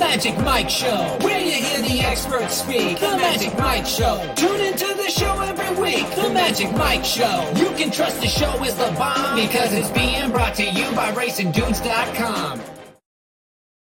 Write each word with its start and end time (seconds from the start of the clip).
Magic 0.00 0.36
Mike 0.38 0.70
Show, 0.70 1.18
where 1.20 1.38
you 1.38 1.52
hear 1.62 1.82
the 1.82 2.00
experts 2.00 2.54
speak. 2.62 2.98
The 2.98 3.16
Magic 3.18 3.56
Mike 3.58 3.86
Show. 3.86 4.32
Tune 4.34 4.60
into 4.60 4.86
the 4.86 5.08
show 5.10 5.38
every 5.40 5.80
week. 5.80 6.08
The 6.16 6.30
Magic 6.30 6.72
Mike 6.72 7.04
Show. 7.04 7.52
You 7.54 7.66
can 7.76 7.90
trust 7.90 8.18
the 8.20 8.26
show 8.26 8.50
is 8.64 8.74
the 8.76 8.92
bomb 8.98 9.36
because 9.36 9.74
it's 9.74 9.90
being 9.90 10.30
brought 10.30 10.54
to 10.54 10.64
you 10.64 10.90
by 10.96 11.12
RacingDudes.com. 11.12 12.60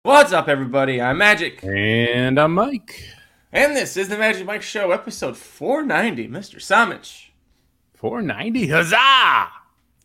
What's 0.02 0.32
up, 0.32 0.48
everybody? 0.48 1.00
I'm 1.00 1.16
Magic. 1.16 1.64
And 1.64 2.38
I'm 2.38 2.54
Mike. 2.54 3.02
And 3.50 3.74
this 3.74 3.96
is 3.96 4.08
the 4.08 4.18
Magic 4.18 4.44
Mike 4.46 4.62
Show, 4.62 4.90
episode 4.90 5.36
490. 5.36 6.28
Mr. 6.28 6.56
Somich. 6.56 7.28
490. 7.94 8.68
Huzzah! 8.68 9.48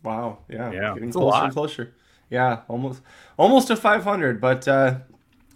Wow. 0.04 0.39
Yeah. 0.50 0.71
Yeah, 0.71 0.93
Getting 0.93 1.10
it's 1.10 1.18
a 1.18 1.19
closer 1.19 1.32
lot. 1.36 1.43
and 1.43 1.54
closer. 1.54 1.93
Yeah. 2.29 2.61
Almost 2.69 3.01
almost 3.37 3.68
to 3.68 3.75
500. 3.75 4.39
But 4.39 4.68
uh, 4.68 5.00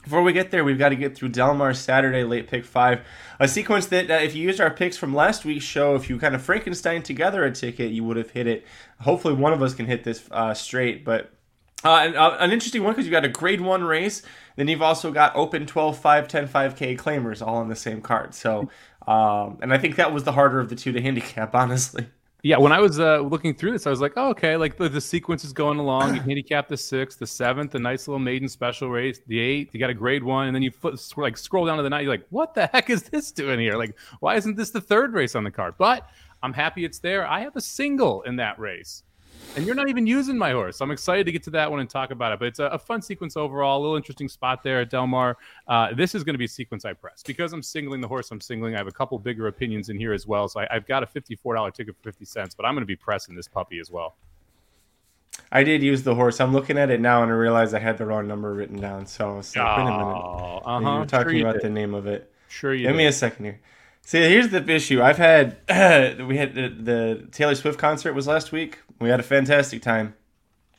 before 0.04 0.22
we 0.22 0.34
get 0.34 0.52
there, 0.52 0.64
we've 0.64 0.80
got 0.80 0.90
to 0.90 0.96
get 0.96 1.16
through 1.16 1.30
Del 1.30 1.54
Mar's 1.54 1.80
Saturday 1.80 2.24
late 2.24 2.48
pick 2.48 2.66
five. 2.66 3.02
A 3.40 3.48
sequence 3.48 3.86
that, 3.88 4.10
uh, 4.10 4.16
if 4.16 4.36
you 4.36 4.44
used 4.44 4.60
our 4.60 4.72
picks 4.72 4.98
from 4.98 5.14
last 5.14 5.46
week's 5.46 5.66
show, 5.66 5.96
if 5.96 6.10
you 6.10 6.18
kind 6.18 6.36
of 6.36 6.42
Frankenstein 6.42 7.04
together 7.04 7.44
a 7.44 7.52
ticket, 7.52 7.92
you 7.92 8.04
would 8.04 8.18
have 8.18 8.32
hit 8.32 8.48
it. 8.48 8.66
Hopefully, 9.02 9.34
one 9.34 9.54
of 9.54 9.62
us 9.62 9.74
can 9.74 9.86
hit 9.86 10.04
this 10.04 10.28
uh, 10.32 10.54
straight. 10.54 11.06
But 11.06 11.32
uh, 11.84 12.08
an, 12.08 12.16
uh, 12.16 12.38
an 12.40 12.52
interesting 12.52 12.84
one 12.84 12.94
because 12.94 13.06
you've 13.06 13.12
got 13.12 13.26
a 13.26 13.30
grade 13.30 13.62
one 13.62 13.84
race, 13.84 14.22
then 14.56 14.68
you've 14.68 14.82
also 14.82 15.12
got 15.12 15.36
open 15.36 15.66
12, 15.66 15.98
5, 15.98 16.28
10, 16.28 16.48
5K 16.48 16.98
claimers 16.98 17.46
all 17.46 17.58
on 17.58 17.70
the 17.70 17.76
same 17.76 18.02
card. 18.02 18.34
So, 18.34 18.70
um, 19.08 19.58
and 19.62 19.74
I 19.74 19.78
think 19.78 19.96
that 19.96 20.14
was 20.14 20.24
the 20.24 20.34
harder 20.34 20.60
of 20.60 20.70
the 20.70 20.76
two 20.76 20.92
to 20.92 21.02
handicap, 21.02 21.56
honestly. 21.56 22.08
Yeah, 22.44 22.58
when 22.58 22.72
I 22.72 22.80
was 22.80 23.00
uh, 23.00 23.20
looking 23.20 23.54
through 23.54 23.74
this, 23.74 23.86
I 23.86 23.92
was 23.92 24.02
like, 24.02 24.14
oh, 24.16 24.30
okay, 24.30 24.58
like 24.58 24.76
the, 24.76 24.90
the 24.90 25.02
sequence 25.02 25.44
is 25.44 25.54
going 25.54 25.78
along. 25.78 26.16
You 26.16 26.22
handicap 26.28 26.68
the 26.68 26.78
sixth, 26.78 27.20
the 27.20 27.28
seventh, 27.28 27.72
the 27.72 27.80
nice 27.80 28.08
little 28.08 28.20
maiden 28.20 28.50
special 28.50 28.90
race, 28.90 29.22
the 29.28 29.40
eighth, 29.40 29.74
you 29.74 29.80
got 29.80 29.92
a 29.92 29.94
grade 29.94 30.24
one, 30.24 30.48
and 30.48 30.56
then 30.56 30.64
you 30.64 30.72
foot, 30.72 31.00
like 31.18 31.38
scroll 31.38 31.66
down 31.68 31.78
to 31.78 31.84
the 31.84 31.90
nine. 31.90 32.04
You're 32.04 32.14
like, 32.14 32.26
what 32.30 32.56
the 32.56 32.66
heck 32.68 32.90
is 32.90 33.04
this 33.04 33.32
doing 33.32 33.60
here? 33.60 33.78
Like, 33.78 33.96
why 34.22 34.36
isn't 34.36 34.56
this 34.56 34.72
the 34.72 34.82
third 34.82 35.14
race 35.14 35.36
on 35.36 35.44
the 35.44 35.52
card? 35.52 35.76
But 35.78 36.10
I'm 36.42 36.54
happy 36.54 36.84
it's 36.84 37.00
there. 37.00 37.28
I 37.28 37.42
have 37.42 37.56
a 37.56 37.62
single 37.62 38.24
in 38.24 38.38
that 38.38 38.58
race. 38.58 39.04
And 39.56 39.66
you're 39.66 39.76
not 39.76 39.90
even 39.90 40.08
using 40.08 40.38
my 40.38 40.52
horse. 40.52 40.80
I'm 40.80 40.92
excited 40.92 41.26
to 41.26 41.32
get 41.32 41.44
to 41.44 41.50
that 41.52 41.70
one 41.70 41.82
and 41.82 41.90
talk 41.90 42.12
about 42.12 42.32
it. 42.32 42.40
But 42.40 42.48
it's 42.50 42.60
a, 42.60 42.66
a 42.66 42.80
fun 42.80 43.02
sequence 43.02 43.36
overall, 43.36 43.80
a 43.80 43.82
little 43.82 43.98
interesting 43.98 44.30
spot 44.30 44.64
there 44.64 44.82
at 44.82 44.90
Del 44.90 45.08
Mar. 45.08 45.38
Uh, 45.68 45.94
this 45.94 46.16
is 46.16 46.24
going 46.24 46.34
to 46.34 46.40
be 46.40 46.46
a 46.46 46.50
sequence 46.50 46.86
I 46.86 46.94
press 46.94 47.22
because 47.22 47.52
I'm 47.52 47.62
singling 47.62 48.00
the 48.00 48.08
horse 48.08 48.32
I'm 48.32 48.40
singling. 48.40 48.76
I 48.76 48.78
have 48.78 48.88
a 48.88 48.92
couple 48.92 49.20
bigger 49.20 49.48
opinions 49.48 49.90
in 49.90 49.98
here 49.98 50.14
as 50.14 50.26
well. 50.26 50.48
So 50.48 50.62
I, 50.62 50.68
I've 50.72 50.88
got 50.88 51.04
a 51.04 51.06
$54 51.06 51.74
ticket 51.74 51.96
for 51.96 52.04
50 52.04 52.26
cents, 52.26 52.56
but 52.56 52.66
I'm 52.66 52.74
going 52.74 52.84
to 52.84 52.88
be 52.88 52.96
pressing 52.96 53.36
this 53.36 53.48
puppy 53.48 53.80
as 53.80 53.92
well. 53.92 54.16
I 55.52 55.64
did 55.64 55.84
use 55.84 56.04
the 56.04 56.16
horse. 56.16 56.40
I'm 56.40 56.54
looking 56.54 56.78
at 56.78 56.90
it 56.90 57.02
now 57.02 57.24
and 57.24 57.32
I 57.32 57.36
realize 57.36 57.74
I 57.74 57.80
had 57.80 57.98
the 57.98 58.06
wrong 58.06 58.28
number 58.28 58.54
written 58.54 58.80
down. 58.80 59.06
So 59.06 59.32
I 59.32 59.34
was 59.38 59.56
like, 59.56 59.78
wait 59.78 59.84
a 59.84 59.86
minute. 59.86 59.98
Oh, 60.00 60.62
uh-huh. 60.64 60.80
You 60.80 61.00
were 61.00 61.06
talking 61.06 61.26
sure 61.26 61.34
you 61.34 61.44
about 61.44 61.54
did. 61.56 61.64
the 61.64 61.70
name 61.70 61.94
of 61.94 62.08
it. 62.08 62.32
Sure 62.48 62.74
you 62.74 62.88
Give 62.88 62.96
me 62.96 63.06
a 63.06 63.12
second 63.12 63.46
here. 63.46 63.60
See, 64.04 64.20
here's 64.20 64.50
the 64.50 64.68
issue. 64.70 65.02
I've 65.02 65.18
had 65.18 65.58
we 66.28 66.38
had 66.38 66.56
the, 66.56 66.70
the 66.70 67.28
Taylor 67.32 67.56
Swift 67.56 67.78
concert 67.78 68.14
was 68.14 68.28
last 68.28 68.52
week. 68.52 68.80
We 69.02 69.10
had 69.10 69.20
a 69.20 69.24
fantastic 69.24 69.82
time. 69.82 70.16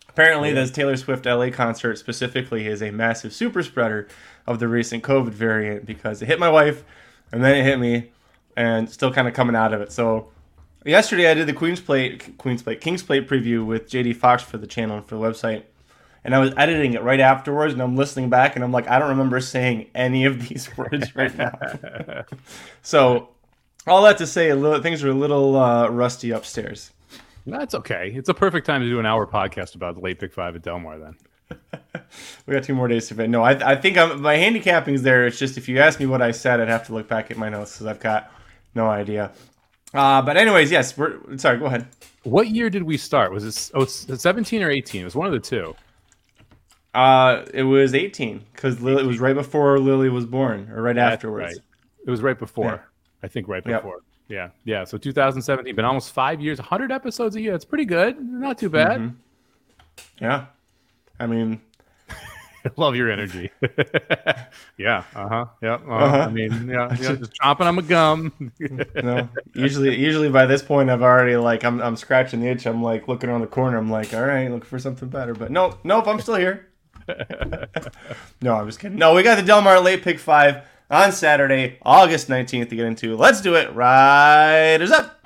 Apparently, 0.09 0.53
this 0.53 0.71
Taylor 0.71 0.97
Swift 0.97 1.27
LA 1.27 1.51
concert 1.51 1.99
specifically 1.99 2.67
is 2.67 2.83
a 2.83 2.91
massive 2.91 3.33
super 3.33 3.63
spreader 3.63 4.09
of 4.47 4.59
the 4.59 4.69
recent 4.69 5.03
COVID 5.03 5.31
variant 5.31 5.87
because 5.87 6.23
it 6.23 6.27
hit 6.27 6.39
my 6.39 6.51
wife 6.51 6.85
and 7.33 7.43
then 7.43 7.57
it 7.57 7.65
hit 7.65 7.79
me, 7.79 8.13
and 8.57 8.91
still 8.91 9.11
kind 9.11 9.27
of 9.27 9.33
coming 9.33 9.57
out 9.57 9.73
of 9.73 9.81
it. 9.81 9.91
So, 9.91 10.29
yesterday 10.85 11.31
I 11.31 11.35
did 11.35 11.47
the 11.47 11.55
Queen's 11.55 11.81
Plate, 11.81 12.37
Queen's 12.37 12.63
Plate, 12.63 12.81
King's 12.81 13.03
Plate 13.03 13.27
preview 13.27 13.65
with 13.65 13.89
JD 13.89 14.17
Fox 14.17 14.43
for 14.43 14.59
the 14.59 14.67
channel 14.67 14.99
and 14.99 15.07
for 15.07 15.17
the 15.17 15.21
website 15.23 15.65
and 16.25 16.35
I 16.35 16.39
was 16.39 16.53
editing 16.57 16.95
it 16.95 17.03
right 17.03 17.21
afterwards, 17.21 17.73
and 17.73 17.83
I'm 17.83 17.97
listening 17.97 18.31
back, 18.31 18.55
and 18.55 18.65
I'm 18.65 18.73
like, 18.73 18.89
I 18.89 18.99
don't 18.99 19.11
remember 19.11 19.41
saying 19.41 19.91
any 19.95 20.25
of 20.25 20.49
these 20.49 20.69
words 20.77 21.15
right 21.17 21.37
now. 21.37 21.59
so, 22.83 23.31
all 23.87 24.03
that 24.03 24.19
to 24.19 24.27
say, 24.27 24.51
a 24.51 24.57
little 24.57 24.81
things 24.81 25.03
are 25.03 25.11
a 25.11 25.15
little 25.15 25.57
uh, 25.57 25.89
rusty 25.89 26.31
upstairs. 26.31 26.93
That's 27.47 27.75
okay. 27.75 28.13
It's 28.15 28.29
a 28.29 28.35
perfect 28.35 28.67
time 28.67 28.83
to 28.83 28.89
do 28.89 28.99
an 29.01 29.07
hour 29.07 29.27
podcast 29.27 29.75
about 29.75 29.95
the 29.97 30.01
late 30.01 30.19
pick 30.19 30.33
five 30.33 30.55
at 30.55 30.63
Del 30.63 30.79
Mar 30.79 30.99
then. 30.99 31.17
We 32.47 32.53
got 32.55 32.65
two 32.65 32.75
more 32.75 32.89
days 32.89 33.09
to 33.09 33.15
fit. 33.15 33.31
No, 33.31 33.43
I, 33.43 33.73
I 33.73 33.77
think 33.77 33.97
I'm, 33.97 34.21
my 34.21 34.37
handicapping's 34.37 35.03
there. 35.03 35.27
It's 35.27 35.39
just 35.39 35.57
if 35.57 35.69
you 35.69 35.79
ask 35.79 35.99
me 35.99 36.07
what 36.07 36.21
I 36.21 36.31
said, 36.31 36.61
I'd 36.61 36.69
have 36.69 36.87
to 36.89 36.95
look 36.95 37.09
back 37.09 37.31
at 37.31 37.37
my 37.37 37.49
notes 37.49 37.73
because 37.73 37.87
I've 37.87 38.01
got 38.01 38.31
no 38.75 38.87
idea. 38.89 39.33
Uh, 39.95 40.21
but 40.23 40.37
anyways, 40.37 40.71
yes, 40.71 40.97
we're 40.97 41.19
sorry. 41.39 41.59
Go 41.59 41.67
ahead. 41.67 41.87
What 42.25 42.49
year 42.49 42.71
did 42.71 42.83
we 42.83 42.97
start? 42.97 43.33
Was 43.33 43.45
this 43.45 43.71
oh, 43.75 43.83
it's 43.83 44.07
17 44.23 44.63
or 44.63 44.71
18? 44.71 45.03
It 45.03 45.05
was 45.05 45.15
one 45.15 45.27
of 45.27 45.33
the 45.33 45.39
two. 45.39 45.75
Uh, 46.95 47.45
it 47.55 47.63
was 47.63 47.95
18 47.95 48.45
because 48.53 48.77
it 48.77 49.07
was 49.07 49.19
right 49.19 49.35
before 49.35 49.79
Lily 49.79 50.09
was 50.09 50.27
born, 50.27 50.71
or 50.71 50.83
right 50.83 50.97
That's 50.97 51.15
afterwards. 51.15 51.55
right. 51.55 51.59
It 52.07 52.11
was 52.11 52.21
right 52.21 52.39
before. 52.39 52.65
Yeah. 52.67 52.79
I 53.23 53.29
think 53.29 53.49
right 53.49 53.63
Yep. 53.65 53.85
Yeah. 54.29 54.51
Yeah. 54.65 54.85
So 54.85 54.99
2017, 54.99 55.75
been 55.75 55.85
almost 55.85 56.13
five 56.13 56.41
years, 56.41 56.59
100 56.59 56.91
episodes 56.93 57.37
a 57.37 57.41
year. 57.41 57.55
It's 57.55 57.65
pretty 57.65 57.85
good. 57.85 58.19
Not 58.21 58.59
too 58.59 58.71
bad. 58.71 59.01
Mm-hmm. 59.01 59.17
Yeah, 60.25 60.47
I 61.21 61.27
mean, 61.27 61.61
Love 62.77 62.95
your 62.95 63.11
energy. 63.11 63.51
yeah. 64.79 65.05
Uh 65.15 65.29
huh. 65.29 65.45
Yep. 65.63 65.83
Uh, 65.87 65.93
Uh-huh. 65.93 66.17
I 66.19 66.31
mean, 66.31 66.69
yeah, 66.69 66.89
yeah. 67.01 67.17
Just 67.17 67.33
chomping 67.35 67.63
on 67.63 67.75
my 67.75 67.83
gum. 67.83 68.53
no. 69.03 69.29
Usually, 69.55 69.99
usually 69.99 70.29
by 70.29 70.47
this 70.47 70.63
point, 70.63 70.89
I've 70.89 71.03
already 71.03 71.37
like 71.37 71.65
I'm, 71.65 71.81
I'm 71.83 71.97
scratching 71.97 72.41
the 72.41 72.49
itch. 72.49 72.67
I'm 72.67 72.83
like 72.83 73.09
looking 73.09 73.31
around 73.31 73.41
the 73.41 73.47
corner. 73.49 73.79
I'm 73.79 73.91
like, 73.91 74.15
all 74.15 74.25
right, 74.25 74.49
looking 74.51 74.69
for 74.69 74.79
something 74.79 75.09
better. 75.09 75.35
But 75.35 75.51
nope, 75.51 75.79
nope, 75.85 76.07
I'm 76.07 76.21
still 76.21 76.37
here. 76.37 76.69
no, 78.41 78.55
I'm 78.55 78.67
just 78.67 78.79
kidding. 78.79 78.97
No, 78.99 79.15
we 79.15 79.25
got 79.25 79.37
the 79.37 79.43
Del 79.43 79.61
Mar 79.61 79.81
late 79.81 80.03
pick 80.03 80.21
five 80.21 80.65
on 80.93 81.11
Saturday, 81.11 81.79
August 81.83 82.29
19th 82.29 82.69
to 82.69 82.77
get 82.77 82.85
into. 82.85 83.17
Let's 83.17 83.41
do 83.41 83.55
it. 83.55 83.75
Riders 83.75 84.91
up. 84.93 85.19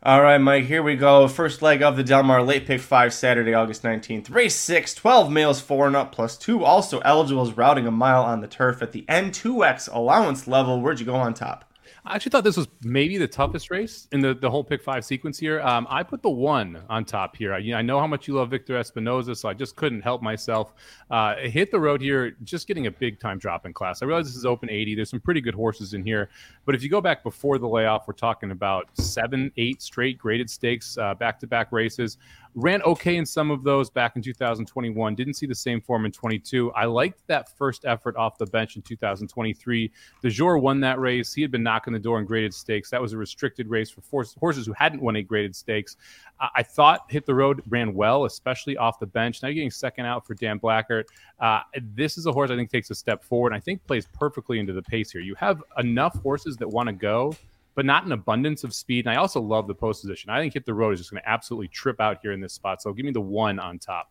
All 0.00 0.22
right, 0.22 0.38
Mike, 0.38 0.66
here 0.66 0.80
we 0.80 0.94
go. 0.94 1.26
First 1.26 1.60
leg 1.60 1.82
of 1.82 1.96
the 1.96 2.04
Del 2.04 2.22
Mar 2.22 2.40
late 2.40 2.66
pick 2.66 2.80
five, 2.80 3.12
Saturday, 3.12 3.52
August 3.52 3.82
19th. 3.82 4.32
Race 4.32 4.54
six, 4.54 4.94
12 4.94 5.28
males, 5.28 5.60
four 5.60 5.88
and 5.88 5.96
up, 5.96 6.12
plus 6.12 6.36
two. 6.36 6.62
Also 6.62 7.00
eligible 7.00 7.42
is 7.42 7.56
routing 7.56 7.84
a 7.84 7.90
mile 7.90 8.22
on 8.22 8.40
the 8.40 8.46
turf 8.46 8.80
at 8.80 8.92
the 8.92 9.04
N2X 9.08 9.92
allowance 9.92 10.46
level. 10.46 10.80
Where'd 10.80 11.00
you 11.00 11.06
go 11.06 11.16
on 11.16 11.34
top? 11.34 11.67
I 12.04 12.14
actually 12.14 12.30
thought 12.30 12.44
this 12.44 12.56
was 12.56 12.68
maybe 12.82 13.18
the 13.18 13.28
toughest 13.28 13.70
race 13.70 14.08
in 14.12 14.20
the, 14.20 14.34
the 14.34 14.50
whole 14.50 14.64
pick 14.64 14.82
five 14.82 15.04
sequence 15.04 15.38
here. 15.38 15.60
Um, 15.60 15.86
I 15.90 16.02
put 16.02 16.22
the 16.22 16.30
one 16.30 16.82
on 16.88 17.04
top 17.04 17.36
here. 17.36 17.52
I, 17.52 17.60
know, 17.60 17.76
I 17.76 17.82
know 17.82 18.00
how 18.00 18.06
much 18.06 18.28
you 18.28 18.34
love 18.34 18.50
Victor 18.50 18.74
Espinoza, 18.74 19.36
so 19.36 19.48
I 19.48 19.54
just 19.54 19.76
couldn't 19.76 20.00
help 20.00 20.22
myself. 20.22 20.74
Uh, 21.10 21.36
hit 21.36 21.70
the 21.70 21.80
road 21.80 22.00
here, 22.00 22.36
just 22.44 22.66
getting 22.66 22.86
a 22.86 22.90
big 22.90 23.20
time 23.20 23.38
drop 23.38 23.66
in 23.66 23.72
class. 23.72 24.02
I 24.02 24.06
realize 24.06 24.26
this 24.26 24.36
is 24.36 24.46
open 24.46 24.70
80. 24.70 24.94
There's 24.94 25.10
some 25.10 25.20
pretty 25.20 25.40
good 25.40 25.54
horses 25.54 25.94
in 25.94 26.04
here. 26.04 26.30
But 26.64 26.74
if 26.74 26.82
you 26.82 26.88
go 26.88 27.00
back 27.00 27.22
before 27.22 27.58
the 27.58 27.68
layoff, 27.68 28.06
we're 28.06 28.14
talking 28.14 28.50
about 28.50 28.88
seven, 28.94 29.52
eight 29.56 29.82
straight 29.82 30.18
graded 30.18 30.48
stakes, 30.48 30.96
back 31.18 31.40
to 31.40 31.46
back 31.46 31.72
races. 31.72 32.18
Ran 32.60 32.82
okay 32.82 33.18
in 33.18 33.24
some 33.24 33.52
of 33.52 33.62
those 33.62 33.88
back 33.88 34.16
in 34.16 34.22
2021. 34.22 35.14
Didn't 35.14 35.34
see 35.34 35.46
the 35.46 35.54
same 35.54 35.80
form 35.80 36.04
in 36.06 36.10
22. 36.10 36.72
I 36.72 36.86
liked 36.86 37.24
that 37.28 37.56
first 37.56 37.84
effort 37.84 38.16
off 38.16 38.36
the 38.36 38.46
bench 38.46 38.74
in 38.74 38.82
2023. 38.82 39.92
De 40.22 40.28
Jour 40.28 40.58
won 40.58 40.80
that 40.80 40.98
race. 40.98 41.32
He 41.32 41.40
had 41.40 41.52
been 41.52 41.62
knocking 41.62 41.92
the 41.92 42.00
door 42.00 42.18
in 42.18 42.26
graded 42.26 42.52
stakes. 42.52 42.90
That 42.90 43.00
was 43.00 43.12
a 43.12 43.16
restricted 43.16 43.68
race 43.68 43.90
for 43.90 44.02
horses 44.40 44.66
who 44.66 44.72
hadn't 44.72 45.00
won 45.00 45.14
a 45.14 45.22
graded 45.22 45.54
stakes. 45.54 45.96
I, 46.40 46.64
thought 46.64 47.02
Hit 47.08 47.26
the 47.26 47.34
Road 47.34 47.62
ran 47.68 47.94
well, 47.94 48.24
especially 48.24 48.76
off 48.76 48.98
the 48.98 49.06
bench. 49.06 49.40
Now 49.40 49.48
you're 49.48 49.54
getting 49.54 49.70
second 49.70 50.06
out 50.06 50.26
for 50.26 50.34
Dan 50.34 50.58
Blacker. 50.58 51.04
Uh, 51.38 51.60
this 51.94 52.18
is 52.18 52.26
a 52.26 52.32
horse 52.32 52.50
I 52.50 52.56
think 52.56 52.72
takes 52.72 52.90
a 52.90 52.94
step 52.96 53.22
forward. 53.22 53.52
I 53.52 53.60
think 53.60 53.86
plays 53.86 54.08
perfectly 54.12 54.58
into 54.58 54.72
the 54.72 54.82
pace 54.82 55.12
here. 55.12 55.20
You 55.20 55.36
have 55.36 55.62
enough 55.78 56.20
horses 56.22 56.56
that 56.56 56.68
want 56.68 56.88
to 56.88 56.92
go 56.92 57.36
but 57.78 57.86
not 57.86 58.04
an 58.04 58.10
abundance 58.10 58.64
of 58.64 58.74
speed. 58.74 59.06
And 59.06 59.14
I 59.14 59.20
also 59.20 59.40
love 59.40 59.68
the 59.68 59.74
post 59.74 60.00
position. 60.00 60.30
I 60.30 60.40
think 60.40 60.52
Hit 60.52 60.66
the 60.66 60.74
Road 60.74 60.94
is 60.94 60.98
just 60.98 61.12
going 61.12 61.22
to 61.22 61.28
absolutely 61.28 61.68
trip 61.68 62.00
out 62.00 62.18
here 62.20 62.32
in 62.32 62.40
this 62.40 62.52
spot. 62.52 62.82
So 62.82 62.92
give 62.92 63.06
me 63.06 63.12
the 63.12 63.20
one 63.20 63.60
on 63.60 63.78
top. 63.78 64.10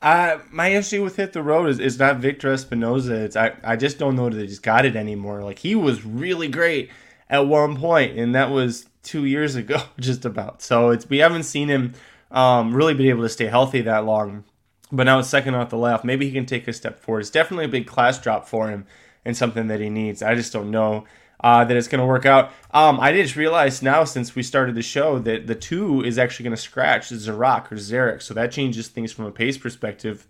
Uh, 0.00 0.38
my 0.52 0.68
issue 0.68 1.02
with 1.02 1.16
Hit 1.16 1.32
the 1.32 1.42
Road 1.42 1.68
is, 1.68 1.80
is 1.80 1.98
not 1.98 2.18
Victor 2.18 2.54
Espinoza. 2.54 3.24
It's 3.24 3.34
I, 3.34 3.56
I 3.64 3.74
just 3.74 3.98
don't 3.98 4.14
know 4.14 4.30
that 4.30 4.40
he's 4.40 4.60
got 4.60 4.86
it 4.86 4.94
anymore. 4.94 5.42
Like 5.42 5.58
he 5.58 5.74
was 5.74 6.04
really 6.04 6.46
great 6.46 6.88
at 7.28 7.48
one 7.48 7.76
point, 7.76 8.16
and 8.16 8.32
that 8.36 8.52
was 8.52 8.86
two 9.02 9.24
years 9.24 9.56
ago, 9.56 9.82
just 9.98 10.24
about. 10.24 10.62
So 10.62 10.90
it's 10.90 11.10
we 11.10 11.18
haven't 11.18 11.42
seen 11.42 11.66
him 11.66 11.94
um, 12.30 12.72
really 12.72 12.94
be 12.94 13.08
able 13.08 13.24
to 13.24 13.28
stay 13.28 13.46
healthy 13.46 13.80
that 13.80 14.04
long. 14.04 14.44
But 14.92 15.02
now 15.02 15.18
it's 15.18 15.28
second 15.28 15.56
off 15.56 15.70
the 15.70 15.78
left. 15.78 16.04
Maybe 16.04 16.26
he 16.26 16.32
can 16.32 16.46
take 16.46 16.68
a 16.68 16.72
step 16.72 17.00
forward. 17.00 17.22
It's 17.22 17.30
definitely 17.30 17.64
a 17.64 17.68
big 17.68 17.88
class 17.88 18.20
drop 18.20 18.46
for 18.46 18.70
him 18.70 18.86
and 19.24 19.36
something 19.36 19.66
that 19.66 19.80
he 19.80 19.90
needs. 19.90 20.22
I 20.22 20.36
just 20.36 20.52
don't 20.52 20.70
know. 20.70 21.06
Uh, 21.40 21.64
that 21.64 21.76
it's 21.76 21.88
going 21.88 22.00
to 22.00 22.06
work 22.06 22.26
out. 22.26 22.52
Um, 22.72 22.98
I 23.00 23.12
just 23.12 23.36
realized 23.36 23.82
now 23.82 24.04
since 24.04 24.34
we 24.34 24.42
started 24.42 24.74
the 24.74 24.82
show 24.82 25.18
that 25.20 25.46
the 25.46 25.54
two 25.54 26.02
is 26.02 26.18
actually 26.18 26.44
going 26.44 26.56
to 26.56 26.62
scratch 26.62 27.10
Zarak 27.10 27.70
or 27.70 27.76
Zarek, 27.76 28.22
so 28.22 28.34
that 28.34 28.52
changes 28.52 28.88
things 28.88 29.12
from 29.12 29.26
a 29.26 29.30
pace 29.30 29.58
perspective 29.58 30.26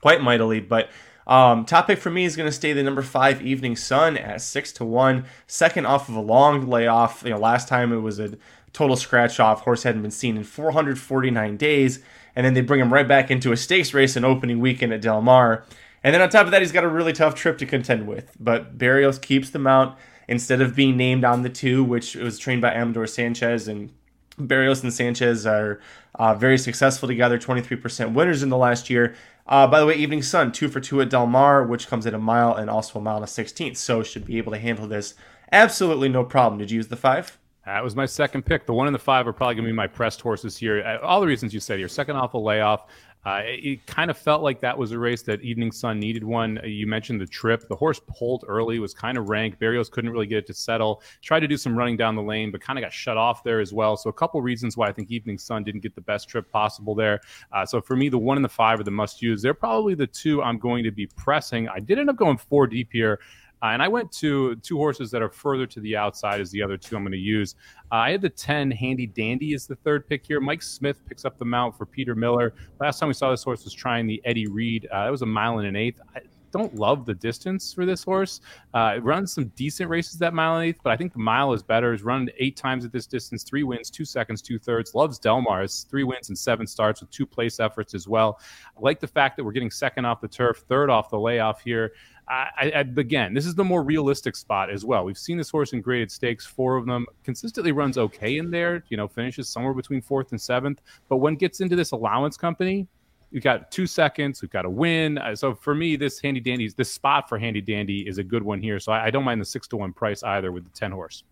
quite 0.00 0.20
mightily. 0.22 0.60
But 0.60 0.90
um, 1.26 1.64
for 1.64 2.10
me 2.10 2.24
is 2.24 2.36
going 2.36 2.48
to 2.48 2.54
stay 2.54 2.72
the 2.72 2.82
number 2.82 3.02
five 3.02 3.42
Evening 3.42 3.76
Sun 3.76 4.16
at 4.16 4.40
six 4.40 4.72
to 4.72 4.84
one, 4.84 5.24
second 5.46 5.86
off 5.86 6.08
of 6.08 6.16
a 6.16 6.20
long 6.20 6.66
layoff. 6.66 7.22
You 7.24 7.30
know, 7.30 7.38
last 7.38 7.68
time 7.68 7.92
it 7.92 8.00
was 8.00 8.18
a 8.18 8.36
total 8.72 8.96
scratch 8.96 9.38
off. 9.40 9.62
Horse 9.62 9.82
hadn't 9.84 10.02
been 10.02 10.10
seen 10.10 10.36
in 10.36 10.44
449 10.44 11.56
days, 11.56 12.00
and 12.34 12.44
then 12.44 12.54
they 12.54 12.60
bring 12.60 12.80
him 12.80 12.92
right 12.92 13.06
back 13.06 13.30
into 13.30 13.52
a 13.52 13.56
stakes 13.56 13.94
race 13.94 14.16
in 14.16 14.24
opening 14.24 14.60
weekend 14.60 14.92
at 14.92 15.00
Del 15.00 15.22
Mar. 15.22 15.64
And 16.04 16.12
then 16.12 16.20
on 16.20 16.28
top 16.30 16.46
of 16.46 16.50
that, 16.50 16.62
he's 16.62 16.72
got 16.72 16.84
a 16.84 16.88
really 16.88 17.12
tough 17.12 17.34
trip 17.34 17.58
to 17.58 17.66
contend 17.66 18.08
with. 18.08 18.36
But 18.40 18.76
Berrios 18.76 19.20
keeps 19.20 19.50
the 19.50 19.60
mount 19.60 19.96
instead 20.28 20.60
of 20.60 20.76
being 20.76 20.96
named 20.96 21.24
on 21.24 21.42
the 21.42 21.50
two, 21.50 21.82
which 21.84 22.14
was 22.14 22.38
trained 22.38 22.62
by 22.62 22.72
Amador 22.72 23.06
Sanchez 23.06 23.68
and 23.68 23.92
Berrios 24.38 24.82
and 24.82 24.92
Sanchez 24.92 25.46
are 25.46 25.80
uh, 26.14 26.34
very 26.34 26.58
successful 26.58 27.08
together, 27.08 27.38
23% 27.38 28.12
winners 28.12 28.42
in 28.42 28.48
the 28.48 28.56
last 28.56 28.88
year. 28.88 29.14
Uh, 29.46 29.66
by 29.66 29.80
the 29.80 29.86
way, 29.86 29.94
Evening 29.94 30.22
Sun, 30.22 30.52
two 30.52 30.68
for 30.68 30.80
two 30.80 31.00
at 31.00 31.10
Del 31.10 31.26
Mar, 31.26 31.64
which 31.64 31.88
comes 31.88 32.06
at 32.06 32.14
a 32.14 32.18
mile 32.18 32.54
and 32.54 32.70
also 32.70 32.98
a 32.98 33.02
mile 33.02 33.16
and 33.16 33.24
a 33.24 33.28
16th. 33.28 33.76
So 33.76 34.02
should 34.02 34.24
be 34.24 34.38
able 34.38 34.52
to 34.52 34.58
handle 34.58 34.86
this 34.86 35.14
absolutely 35.50 36.08
no 36.08 36.24
problem. 36.24 36.58
Did 36.58 36.70
you 36.70 36.76
use 36.76 36.88
the 36.88 36.96
five? 36.96 37.38
That 37.64 37.84
was 37.84 37.94
my 37.94 38.06
second 38.06 38.44
pick. 38.44 38.66
The 38.66 38.72
one 38.72 38.88
and 38.88 38.94
the 38.94 38.98
five 38.98 39.26
are 39.28 39.32
probably 39.32 39.54
going 39.54 39.64
to 39.64 39.70
be 39.70 39.76
my 39.76 39.86
pressed 39.86 40.20
horses 40.20 40.56
here. 40.56 40.82
Uh, 40.82 40.98
all 41.06 41.20
the 41.20 41.26
reasons 41.26 41.54
you 41.54 41.60
said 41.60 41.78
here. 41.78 41.88
Second 41.88 42.16
off 42.16 42.34
a 42.34 42.38
layoff. 42.38 42.86
Uh, 43.24 43.40
it, 43.44 43.64
it, 43.64 43.86
kind 43.86 44.10
of 44.10 44.18
felt 44.18 44.42
like 44.42 44.60
that 44.60 44.76
was 44.76 44.90
a 44.90 44.98
race 44.98 45.22
that 45.22 45.40
Evening 45.42 45.70
Sun 45.70 46.00
needed 46.00 46.24
one. 46.24 46.58
Uh, 46.58 46.66
you 46.66 46.88
mentioned 46.88 47.20
the 47.20 47.26
trip. 47.26 47.68
The 47.68 47.76
horse 47.76 48.00
pulled 48.08 48.44
early, 48.48 48.80
was 48.80 48.94
kind 48.94 49.16
of 49.16 49.28
rank. 49.28 49.60
Berrios 49.60 49.88
couldn't 49.88 50.10
really 50.10 50.26
get 50.26 50.38
it 50.38 50.46
to 50.48 50.54
settle. 50.54 51.02
Tried 51.22 51.40
to 51.40 51.46
do 51.46 51.56
some 51.56 51.76
running 51.76 51.96
down 51.96 52.16
the 52.16 52.22
lane, 52.22 52.50
but 52.50 52.60
kind 52.60 52.80
of 52.80 52.82
got 52.82 52.92
shut 52.92 53.16
off 53.16 53.44
there 53.44 53.60
as 53.60 53.72
well. 53.72 53.96
So 53.96 54.10
a 54.10 54.12
couple 54.12 54.42
reasons 54.42 54.76
why 54.76 54.88
I 54.88 54.92
think 54.92 55.12
Evening 55.12 55.38
Sun 55.38 55.62
didn't 55.62 55.82
get 55.82 55.94
the 55.94 56.00
best 56.00 56.28
trip 56.28 56.50
possible 56.50 56.96
there. 56.96 57.20
Uh, 57.52 57.64
so 57.64 57.80
for 57.80 57.94
me, 57.94 58.08
the 58.08 58.18
one 58.18 58.38
and 58.38 58.44
the 58.44 58.48
five 58.48 58.80
are 58.80 58.84
the 58.84 58.90
must 58.90 59.22
use. 59.22 59.40
They're 59.40 59.54
probably 59.54 59.94
the 59.94 60.08
two 60.08 60.42
I'm 60.42 60.58
going 60.58 60.82
to 60.82 60.90
be 60.90 61.06
pressing. 61.06 61.68
I 61.68 61.78
did 61.78 62.00
end 62.00 62.10
up 62.10 62.16
going 62.16 62.38
four 62.38 62.66
deep 62.66 62.88
here. 62.90 63.20
Uh, 63.62 63.66
and 63.66 63.82
I 63.82 63.88
went 63.88 64.10
to 64.12 64.56
two 64.56 64.76
horses 64.76 65.10
that 65.12 65.22
are 65.22 65.30
further 65.30 65.66
to 65.66 65.80
the 65.80 65.96
outside 65.96 66.40
as 66.40 66.50
the 66.50 66.62
other 66.62 66.76
two 66.76 66.96
I'm 66.96 67.02
going 67.02 67.12
to 67.12 67.18
use. 67.18 67.54
Uh, 67.92 67.96
I 67.96 68.10
had 68.10 68.20
the 68.20 68.28
10 68.28 68.70
Handy 68.70 69.06
Dandy 69.06 69.54
is 69.54 69.66
the 69.66 69.76
third 69.76 70.08
pick 70.08 70.26
here. 70.26 70.40
Mike 70.40 70.62
Smith 70.62 71.00
picks 71.06 71.24
up 71.24 71.38
the 71.38 71.44
mount 71.44 71.76
for 71.76 71.86
Peter 71.86 72.14
Miller. 72.14 72.54
Last 72.80 72.98
time 72.98 73.08
we 73.08 73.14
saw 73.14 73.30
this 73.30 73.44
horse 73.44 73.64
was 73.64 73.72
trying 73.72 74.06
the 74.06 74.20
Eddie 74.24 74.48
Read. 74.48 74.88
Uh, 74.90 75.04
that 75.04 75.10
was 75.10 75.22
a 75.22 75.26
mile 75.26 75.58
and 75.58 75.68
an 75.68 75.76
eighth. 75.76 76.00
I 76.14 76.20
don't 76.52 76.74
love 76.74 77.06
the 77.06 77.14
distance 77.14 77.72
for 77.72 77.86
this 77.86 78.04
horse. 78.04 78.40
Uh, 78.74 78.94
it 78.96 79.02
runs 79.02 79.32
some 79.32 79.46
decent 79.56 79.88
races 79.88 80.18
that 80.18 80.34
mile 80.34 80.56
and 80.56 80.68
eighth, 80.68 80.80
but 80.84 80.92
I 80.92 80.96
think 80.96 81.12
the 81.12 81.18
mile 81.18 81.52
is 81.52 81.62
better. 81.62 81.92
It's 81.92 82.02
run 82.02 82.28
eight 82.38 82.56
times 82.56 82.84
at 82.84 82.92
this 82.92 83.06
distance, 83.06 83.42
three 83.42 83.62
wins, 83.62 83.90
two 83.90 84.04
seconds, 84.04 84.42
two 84.42 84.58
thirds. 84.58 84.94
Loves 84.94 85.18
Del 85.18 85.40
Mar. 85.40 85.62
It's 85.62 85.84
three 85.84 86.04
wins 86.04 86.28
and 86.28 86.38
seven 86.38 86.66
starts 86.66 87.00
with 87.00 87.10
two 87.10 87.26
place 87.26 87.58
efforts 87.58 87.94
as 87.94 88.06
well. 88.06 88.38
I 88.76 88.80
like 88.80 89.00
the 89.00 89.06
fact 89.06 89.36
that 89.36 89.44
we're 89.44 89.52
getting 89.52 89.70
second 89.70 90.04
off 90.04 90.20
the 90.20 90.28
turf, 90.28 90.64
third 90.68 90.90
off 90.90 91.10
the 91.10 91.18
layoff 91.18 91.62
here. 91.62 91.92
I, 92.28 92.72
I, 92.74 92.80
again, 92.80 93.34
this 93.34 93.46
is 93.46 93.54
the 93.54 93.64
more 93.64 93.82
realistic 93.82 94.36
spot 94.36 94.70
as 94.70 94.84
well. 94.84 95.04
We've 95.04 95.18
seen 95.18 95.36
this 95.36 95.50
horse 95.50 95.72
in 95.72 95.80
graded 95.80 96.10
stakes, 96.10 96.46
four 96.46 96.76
of 96.76 96.86
them 96.86 97.06
consistently 97.24 97.72
runs 97.72 97.98
okay 97.98 98.38
in 98.38 98.50
there. 98.50 98.84
You 98.88 98.96
know, 98.96 99.08
finishes 99.08 99.48
somewhere 99.48 99.74
between 99.74 100.00
fourth 100.00 100.30
and 100.30 100.40
seventh. 100.40 100.80
But 101.08 101.16
when 101.16 101.34
gets 101.34 101.60
into 101.60 101.76
this 101.76 101.90
allowance 101.90 102.36
company, 102.36 102.86
we've 103.32 103.42
got 103.42 103.70
two 103.70 103.86
seconds. 103.86 104.40
We've 104.40 104.50
got 104.50 104.64
a 104.64 104.70
win. 104.70 105.18
Uh, 105.18 105.34
so 105.34 105.54
for 105.54 105.74
me, 105.74 105.96
this 105.96 106.20
handy 106.20 106.40
dandy, 106.40 106.70
this 106.76 106.92
spot 106.92 107.28
for 107.28 107.38
handy 107.38 107.60
dandy 107.60 108.06
is 108.08 108.18
a 108.18 108.24
good 108.24 108.42
one 108.42 108.60
here. 108.60 108.78
So 108.78 108.92
I, 108.92 109.06
I 109.06 109.10
don't 109.10 109.24
mind 109.24 109.40
the 109.40 109.44
six 109.44 109.66
to 109.68 109.76
one 109.76 109.92
price 109.92 110.22
either 110.22 110.52
with 110.52 110.64
the 110.64 110.70
ten 110.70 110.92
horse. 110.92 111.24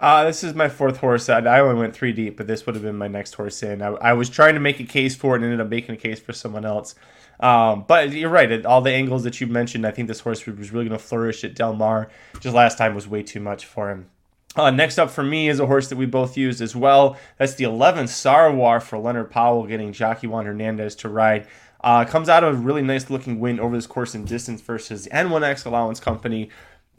Uh, 0.00 0.24
this 0.24 0.42
is 0.42 0.54
my 0.54 0.68
fourth 0.68 0.96
horse. 0.96 1.28
I, 1.28 1.60
only 1.60 1.78
went 1.78 1.94
three 1.94 2.12
deep, 2.12 2.36
but 2.38 2.46
this 2.46 2.64
would 2.64 2.74
have 2.74 2.82
been 2.82 2.96
my 2.96 3.08
next 3.08 3.34
horse 3.34 3.62
in. 3.62 3.82
I, 3.82 3.88
I 3.88 4.12
was 4.14 4.30
trying 4.30 4.54
to 4.54 4.60
make 4.60 4.80
a 4.80 4.84
case 4.84 5.14
for 5.14 5.34
it 5.34 5.42
and 5.42 5.44
ended 5.44 5.60
up 5.60 5.68
making 5.68 5.94
a 5.94 5.98
case 5.98 6.18
for 6.18 6.32
someone 6.32 6.64
else. 6.64 6.94
Um, 7.38 7.84
but 7.86 8.12
you're 8.12 8.30
right. 8.30 8.50
At 8.50 8.64
all 8.64 8.80
the 8.80 8.92
angles 8.92 9.24
that 9.24 9.40
you 9.40 9.46
mentioned, 9.46 9.86
I 9.86 9.90
think 9.90 10.08
this 10.08 10.20
horse 10.20 10.44
was 10.46 10.72
really 10.72 10.86
going 10.86 10.98
to 10.98 11.04
flourish 11.04 11.44
at 11.44 11.54
Del 11.54 11.74
Mar. 11.74 12.10
Just 12.40 12.54
last 12.54 12.78
time 12.78 12.94
was 12.94 13.08
way 13.08 13.22
too 13.22 13.40
much 13.40 13.66
for 13.66 13.90
him. 13.90 14.08
Uh, 14.56 14.70
next 14.70 14.98
up 14.98 15.10
for 15.10 15.22
me 15.22 15.48
is 15.48 15.60
a 15.60 15.66
horse 15.66 15.88
that 15.88 15.96
we 15.96 16.06
both 16.06 16.36
used 16.36 16.60
as 16.60 16.74
well. 16.74 17.16
That's 17.38 17.54
the 17.54 17.64
11th 17.64 18.08
Sarawar 18.08 18.82
for 18.82 18.98
Leonard 18.98 19.30
Powell, 19.30 19.66
getting 19.66 19.92
Jockey 19.92 20.26
Juan 20.26 20.46
Hernandez 20.46 20.96
to 20.96 21.08
ride. 21.08 21.46
Uh, 21.82 22.04
comes 22.04 22.28
out 22.28 22.44
of 22.44 22.54
a 22.54 22.58
really 22.58 22.82
nice 22.82 23.08
looking 23.08 23.40
win 23.40 23.58
over 23.58 23.74
this 23.74 23.86
course 23.86 24.14
in 24.14 24.24
distance 24.24 24.60
versus 24.60 25.04
the 25.04 25.10
N1X 25.10 25.64
Allowance 25.64 26.00
Company. 26.00 26.50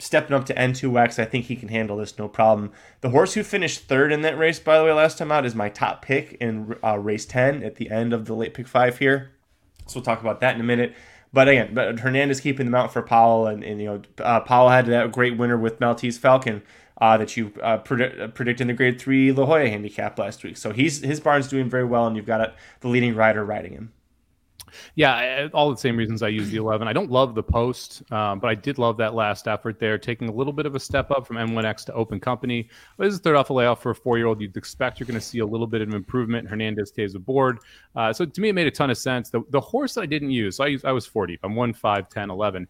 Stepping 0.02 0.34
up 0.34 0.44
to 0.46 0.54
N2X, 0.54 1.20
I 1.20 1.24
think 1.24 1.44
he 1.44 1.54
can 1.54 1.68
handle 1.68 1.98
this 1.98 2.18
no 2.18 2.26
problem. 2.26 2.72
The 3.02 3.10
horse 3.10 3.34
who 3.34 3.44
finished 3.44 3.82
third 3.82 4.10
in 4.10 4.22
that 4.22 4.36
race, 4.36 4.58
by 4.58 4.76
the 4.76 4.82
way, 4.82 4.90
last 4.90 5.16
time 5.16 5.30
out, 5.30 5.46
is 5.46 5.54
my 5.54 5.68
top 5.68 6.02
pick 6.02 6.32
in 6.40 6.74
uh, 6.82 6.98
race 6.98 7.24
10 7.24 7.62
at 7.62 7.76
the 7.76 7.88
end 7.88 8.12
of 8.12 8.24
the 8.24 8.34
late 8.34 8.52
pick 8.52 8.66
five 8.66 8.98
here. 8.98 9.30
So 9.86 10.00
we'll 10.00 10.04
talk 10.04 10.20
about 10.20 10.40
that 10.40 10.56
in 10.56 10.60
a 10.60 10.64
minute. 10.64 10.96
But 11.32 11.46
again, 11.46 11.72
but 11.72 12.00
Hernandez 12.00 12.40
keeping 12.40 12.66
them 12.66 12.74
out 12.74 12.92
for 12.92 13.00
Powell, 13.00 13.46
and, 13.46 13.62
and 13.62 13.80
you 13.80 13.86
know 13.86 14.02
uh, 14.18 14.40
Powell 14.40 14.70
had 14.70 14.86
that 14.86 15.12
great 15.12 15.38
winner 15.38 15.56
with 15.56 15.78
Maltese 15.78 16.18
Falcon 16.18 16.64
uh, 17.00 17.16
that 17.18 17.36
you 17.36 17.52
uh, 17.62 17.76
predict, 17.76 18.20
uh, 18.20 18.26
predict 18.26 18.60
in 18.60 18.66
the 18.66 18.74
Grade 18.74 19.00
Three 19.00 19.30
La 19.30 19.46
Jolla 19.46 19.68
handicap 19.68 20.18
last 20.18 20.42
week. 20.42 20.56
So 20.56 20.72
he's 20.72 21.02
his 21.02 21.20
barn's 21.20 21.46
doing 21.46 21.70
very 21.70 21.84
well, 21.84 22.08
and 22.08 22.16
you've 22.16 22.26
got 22.26 22.56
the 22.80 22.88
leading 22.88 23.14
rider 23.14 23.44
riding 23.44 23.72
him. 23.72 23.92
Yeah, 24.94 25.48
all 25.52 25.70
the 25.70 25.76
same 25.76 25.96
reasons 25.96 26.22
I 26.22 26.28
use 26.28 26.50
the 26.50 26.56
11. 26.56 26.88
I 26.88 26.92
don't 26.92 27.10
love 27.10 27.34
the 27.34 27.42
post, 27.42 28.02
um, 28.12 28.38
but 28.38 28.48
I 28.48 28.54
did 28.54 28.78
love 28.78 28.96
that 28.98 29.14
last 29.14 29.48
effort 29.48 29.78
there, 29.78 29.98
taking 29.98 30.28
a 30.28 30.32
little 30.32 30.52
bit 30.52 30.66
of 30.66 30.74
a 30.74 30.80
step 30.80 31.10
up 31.10 31.26
from 31.26 31.36
N1X 31.36 31.84
to 31.86 31.94
Open 31.94 32.20
Company. 32.20 32.68
But 32.96 33.04
this 33.04 33.14
is 33.14 33.20
third 33.20 33.36
off 33.36 33.50
a 33.50 33.52
layoff 33.52 33.82
for 33.82 33.90
a 33.90 33.94
four 33.94 34.18
year 34.18 34.26
old. 34.26 34.40
You'd 34.40 34.56
expect 34.56 35.00
you're 35.00 35.06
going 35.06 35.18
to 35.18 35.24
see 35.24 35.40
a 35.40 35.46
little 35.46 35.66
bit 35.66 35.80
of 35.80 35.92
improvement. 35.94 36.48
Hernandez 36.48 36.88
stays 36.90 37.14
aboard. 37.14 37.58
Uh, 37.96 38.12
so 38.12 38.24
to 38.24 38.40
me, 38.40 38.48
it 38.48 38.54
made 38.54 38.66
a 38.66 38.70
ton 38.70 38.90
of 38.90 38.98
sense. 38.98 39.30
The, 39.30 39.42
the 39.50 39.60
horse 39.60 39.96
I 39.96 40.06
didn't 40.06 40.30
use, 40.30 40.56
so 40.56 40.64
I, 40.64 40.68
used, 40.68 40.84
I 40.84 40.92
was 40.92 41.06
40. 41.06 41.38
I'm 41.42 41.54
1, 41.54 41.72
5, 41.72 42.08
10, 42.08 42.30
11. 42.30 42.68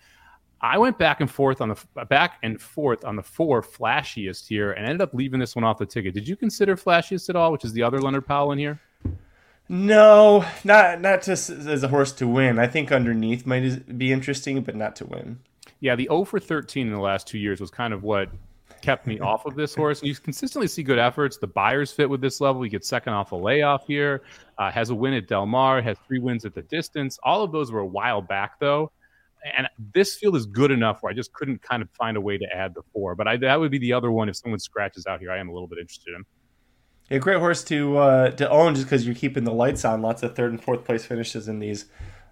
I 0.63 0.79
went 0.79 0.97
back 0.97 1.21
and 1.21 1.29
forth 1.29 1.61
on 1.61 1.71
the 1.71 2.05
back 2.05 2.39
and 2.45 2.61
forth 2.61 3.05
on 3.05 3.17
the 3.17 3.23
four 3.23 3.63
flashiest 3.63 4.47
here 4.47 4.73
and 4.73 4.87
ended 4.87 5.01
up 5.01 5.13
leaving 5.13 5.41
this 5.41 5.57
one 5.57 5.65
off 5.65 5.79
the 5.79 5.87
ticket. 5.87 6.15
Did 6.15 6.29
you 6.29 6.37
consider 6.37 6.77
flashiest 6.77 7.29
at 7.29 7.35
all, 7.35 7.51
which 7.51 7.65
is 7.65 7.73
the 7.73 7.83
other 7.83 8.01
Leonard 8.01 8.27
Powell 8.27 8.53
in 8.53 8.59
here? 8.59 8.81
No, 9.73 10.45
not 10.65 11.01
not 11.01 11.23
just 11.23 11.49
as 11.49 11.83
a 11.83 11.89
horse 11.89 12.13
to 12.13 12.29
win. 12.29 12.59
I 12.59 12.67
think 12.67 12.93
underneath 12.93 13.47
might 13.47 13.97
be 13.97 14.13
interesting, 14.13 14.61
but 14.61 14.77
not 14.77 14.95
to 14.97 15.07
win. 15.07 15.39
Yeah, 15.81 15.97
the 15.97 16.09
0 16.11 16.27
for 16.27 16.39
13 16.39 16.87
in 16.87 16.93
the 16.93 17.01
last 17.01 17.27
two 17.27 17.39
years 17.39 17.59
was 17.59 17.71
kind 17.71 17.95
of 17.95 18.03
what 18.03 18.29
kept 18.83 19.07
me 19.07 19.19
off 19.21 19.47
of 19.47 19.55
this 19.55 19.75
horse. 19.75 20.01
And 20.01 20.09
you 20.09 20.15
consistently 20.15 20.69
see 20.69 20.83
good 20.83 20.99
efforts. 20.99 21.39
The 21.39 21.47
Beyers 21.47 21.91
fit 21.91 22.11
with 22.11 22.21
this 22.21 22.39
level. 22.39 22.61
He 22.61 22.69
gets 22.69 22.87
second 22.87 23.15
off 23.15 23.33
a 23.33 23.37
layoff 23.37 23.87
here. 23.87 24.25
Uh, 24.59 24.71
has 24.71 24.91
a 24.91 24.95
win 24.95 25.15
at 25.15 25.27
Del 25.27 25.47
Mar. 25.47 25.81
Has 25.81 25.97
three 26.07 26.19
wins 26.19 26.45
at 26.45 26.55
the 26.55 26.63
distance. 26.63 27.19
All 27.23 27.43
of 27.43 27.51
those 27.51 27.73
were 27.73 27.81
a 27.81 27.87
while 27.87 28.21
back 28.21 28.61
though. 28.61 28.93
And 29.57 29.67
this 29.95 30.17
field 30.17 30.37
is 30.37 30.45
good 30.45 30.71
enough 30.71 30.99
where 31.01 31.11
I 31.11 31.15
just 31.15 31.33
couldn't 31.33 31.63
kind 31.63 31.81
of 31.81 31.89
find 31.93 32.19
a 32.19 32.21
way 32.21 32.37
to 32.37 32.47
add 32.55 32.75
the 32.75 32.83
four. 32.93 33.15
But 33.15 33.27
I, 33.27 33.39
that 33.39 33.59
would 33.59 33.71
be 33.71 33.79
the 33.79 33.95
other 33.95 34.13
one 34.13 34.29
if 34.29 34.37
someone 34.37 34.61
scratches 34.61 35.07
out 35.07 35.19
here. 35.19 35.33
I 35.33 35.39
am 35.39 35.49
a 35.49 35.53
little 35.55 35.67
bit 35.67 35.79
interested 35.79 36.13
in. 36.15 36.27
A 37.13 37.19
great 37.19 37.41
horse 37.41 37.63
to 37.65 37.99
uh, 37.99 38.31
to 38.31 38.49
own 38.49 38.75
just 38.75 38.87
because 38.87 39.05
you're 39.05 39.15
keeping 39.15 39.45
the 39.45 39.53
lights 39.53 39.85
on. 39.85 40.01
Lots 40.01 40.23
of 40.23 40.35
third 40.35 40.51
and 40.51 40.63
fourth 40.63 40.87
place 40.87 41.05
finishes 41.05 41.47
in 41.47 41.59
these 41.59 41.85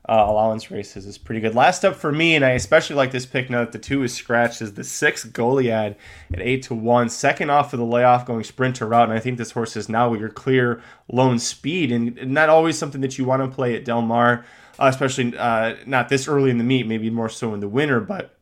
uh, 0.09 0.25
allowance 0.27 0.71
races 0.71 1.05
is 1.05 1.19
pretty 1.19 1.43
good. 1.43 1.55
Last 1.55 1.85
up 1.85 1.97
for 1.97 2.11
me, 2.11 2.35
and 2.35 2.43
I 2.43 2.53
especially 2.53 2.97
like 2.97 3.11
this 3.11 3.27
pick 3.27 3.51
now 3.51 3.59
that 3.59 3.73
the 3.73 3.79
two 3.79 4.03
is 4.05 4.15
scratched, 4.15 4.63
is 4.63 4.73
the 4.73 4.83
six 4.83 5.27
Goliad 5.27 5.97
at 6.33 6.41
eight 6.41 6.63
to 6.63 6.75
one. 6.75 7.11
Second 7.11 7.51
off 7.51 7.75
of 7.75 7.79
the 7.79 7.85
layoff, 7.85 8.25
going 8.25 8.43
sprinter 8.43 8.87
route, 8.87 9.11
and 9.11 9.19
I 9.19 9.21
think 9.21 9.37
this 9.37 9.51
horse 9.51 9.77
is 9.77 9.91
now 9.91 10.09
with 10.09 10.19
your 10.19 10.31
clear 10.31 10.83
lone 11.13 11.39
speed, 11.39 11.93
and 11.93 12.33
not 12.33 12.49
always 12.49 12.79
something 12.79 13.03
that 13.03 13.19
you 13.19 13.27
want 13.27 13.43
to 13.43 13.55
play 13.55 13.77
at 13.77 13.85
Del 13.85 14.01
Mar, 14.01 14.47
uh, 14.79 14.87
especially 14.87 15.37
uh, 15.37 15.75
not 15.85 16.09
this 16.09 16.27
early 16.27 16.49
in 16.49 16.57
the 16.57 16.65
meet, 16.65 16.87
maybe 16.87 17.11
more 17.11 17.29
so 17.29 17.53
in 17.53 17.61
the 17.61 17.69
winter. 17.69 18.01
But 18.01 18.35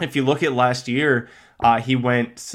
if 0.00 0.14
you 0.14 0.24
look 0.24 0.44
at 0.44 0.52
last 0.52 0.86
year, 0.86 1.28
uh, 1.58 1.80
he 1.80 1.96
went 1.96 2.54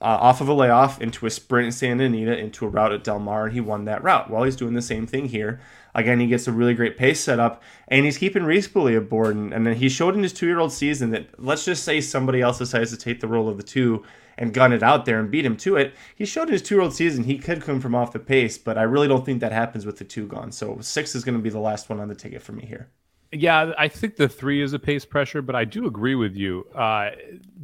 uh, 0.00 0.04
off 0.04 0.40
of 0.40 0.48
a 0.48 0.54
layoff 0.54 1.00
into 1.00 1.26
a 1.26 1.30
sprint 1.30 1.66
in 1.66 1.72
Santa 1.72 2.04
Anita 2.04 2.36
into 2.36 2.66
a 2.66 2.68
route 2.68 2.92
at 2.92 3.04
Del 3.04 3.18
Mar, 3.18 3.44
and 3.44 3.54
he 3.54 3.60
won 3.60 3.84
that 3.84 4.02
route. 4.02 4.30
Well, 4.30 4.44
he's 4.44 4.56
doing 4.56 4.74
the 4.74 4.82
same 4.82 5.06
thing 5.06 5.28
here. 5.28 5.60
Again, 5.94 6.20
he 6.20 6.26
gets 6.26 6.46
a 6.46 6.52
really 6.52 6.74
great 6.74 6.98
pace 6.98 7.20
set 7.20 7.40
up, 7.40 7.62
and 7.88 8.04
he's 8.04 8.18
keeping 8.18 8.44
Bully 8.72 8.94
aboard. 8.94 9.34
And, 9.34 9.54
and 9.54 9.66
then 9.66 9.76
he 9.76 9.88
showed 9.88 10.14
in 10.14 10.22
his 10.22 10.32
two 10.32 10.46
year 10.46 10.58
old 10.58 10.72
season 10.72 11.10
that 11.10 11.42
let's 11.42 11.64
just 11.64 11.84
say 11.84 12.00
somebody 12.00 12.42
else 12.42 12.58
decides 12.58 12.90
to 12.90 12.98
take 12.98 13.20
the 13.20 13.28
role 13.28 13.48
of 13.48 13.56
the 13.56 13.62
two 13.62 14.04
and 14.38 14.52
gun 14.52 14.72
it 14.72 14.82
out 14.82 15.06
there 15.06 15.18
and 15.18 15.30
beat 15.30 15.46
him 15.46 15.56
to 15.56 15.76
it. 15.76 15.94
He 16.14 16.26
showed 16.26 16.48
in 16.48 16.52
his 16.52 16.62
two 16.62 16.74
year 16.74 16.82
old 16.82 16.94
season 16.94 17.24
he 17.24 17.38
could 17.38 17.62
come 17.62 17.80
from 17.80 17.94
off 17.94 18.12
the 18.12 18.18
pace, 18.18 18.58
but 18.58 18.76
I 18.76 18.82
really 18.82 19.08
don't 19.08 19.24
think 19.24 19.40
that 19.40 19.52
happens 19.52 19.86
with 19.86 19.96
the 19.96 20.04
two 20.04 20.26
gone. 20.26 20.52
So 20.52 20.78
six 20.82 21.14
is 21.14 21.24
going 21.24 21.38
to 21.38 21.42
be 21.42 21.48
the 21.50 21.58
last 21.58 21.88
one 21.88 22.00
on 22.00 22.08
the 22.08 22.14
ticket 22.14 22.42
for 22.42 22.52
me 22.52 22.66
here. 22.66 22.90
Yeah, 23.32 23.72
I 23.76 23.88
think 23.88 24.16
the 24.16 24.28
three 24.28 24.62
is 24.62 24.72
a 24.72 24.78
pace 24.78 25.04
pressure, 25.04 25.42
but 25.42 25.56
I 25.56 25.64
do 25.64 25.86
agree 25.86 26.14
with 26.14 26.36
you. 26.36 26.66
Uh, 26.74 27.10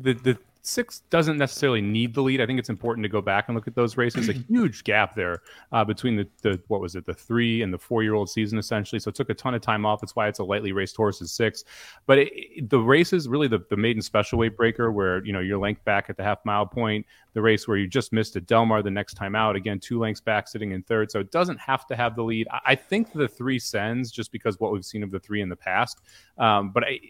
the 0.01 0.15
the 0.15 0.39
six 0.63 1.01
doesn't 1.11 1.39
necessarily 1.39 1.81
need 1.81 2.15
the 2.15 2.23
lead. 2.23 2.41
I 2.41 2.47
think 2.47 2.59
it's 2.59 2.69
important 2.69 3.05
to 3.05 3.09
go 3.09 3.21
back 3.21 3.49
and 3.49 3.57
look 3.57 3.67
at 3.67 3.75
those 3.75 3.97
races. 3.97 4.29
a 4.29 4.33
huge 4.49 4.85
gap 4.85 5.15
there 5.15 5.43
uh, 5.73 5.85
between 5.85 6.17
the, 6.17 6.29
the 6.43 6.61
what 6.69 6.81
was 6.81 6.95
it, 6.95 7.05
the 7.05 7.15
three 7.15 7.63
and 7.63 7.75
the 7.75 7.79
four 7.79 8.03
year 8.03 8.15
old 8.15 8.31
season 8.31 8.59
essentially. 8.59 9.01
So 9.01 9.09
it 9.09 9.17
took 9.17 9.29
a 9.29 9.35
ton 9.35 9.55
of 9.55 9.61
time 9.61 9.85
off. 9.85 10.01
That's 10.01 10.15
why 10.15 10.29
it's 10.29 10.39
a 10.39 10.45
lightly 10.45 10.73
raced 10.73 10.97
horse 10.97 11.21
is 11.21 11.33
six. 11.33 11.65
But 12.07 12.19
it, 12.19 12.71
the 12.71 12.79
races 12.79 13.29
really 13.29 13.49
the, 13.49 13.65
the 13.71 13.77
maiden 13.77 14.03
special 14.03 14.39
weight 14.39 14.57
breaker 14.57 14.93
where 14.93 15.25
you 15.25 15.33
know 15.33 15.41
you're 15.41 15.59
length 15.59 15.85
back 15.85 16.09
at 16.09 16.17
the 16.17 16.23
half 16.23 16.39
mile 16.45 16.67
point, 16.67 17.05
the 17.35 17.43
race 17.43 17.67
where 17.67 17.77
you 17.77 17.89
just 17.89 18.13
missed 18.13 18.37
at 18.37 18.47
Del 18.47 18.65
Mar 18.65 18.83
the 18.83 18.91
next 18.91 19.15
time 19.15 19.35
out 19.35 19.57
again 19.57 19.81
two 19.81 19.99
lengths 19.99 20.21
back 20.21 20.47
sitting 20.47 20.71
in 20.71 20.83
third. 20.85 21.11
So 21.11 21.19
it 21.19 21.33
doesn't 21.33 21.59
have 21.59 21.87
to 21.89 21.97
have 21.97 22.15
the 22.15 22.23
lead. 22.23 22.47
I, 22.51 22.61
I 22.67 22.75
think 22.77 23.13
the 23.13 23.29
three 23.29 23.59
sends 23.59 24.13
just 24.13 24.31
because 24.31 24.61
what 24.61 24.73
we've 24.73 24.85
seen 24.85 25.03
of 25.03 25.11
the 25.11 25.21
three 25.21 25.43
in 25.43 25.49
the 25.49 25.57
past. 25.57 26.01
Um, 26.39 26.71
but 26.71 26.85
I 26.85 27.01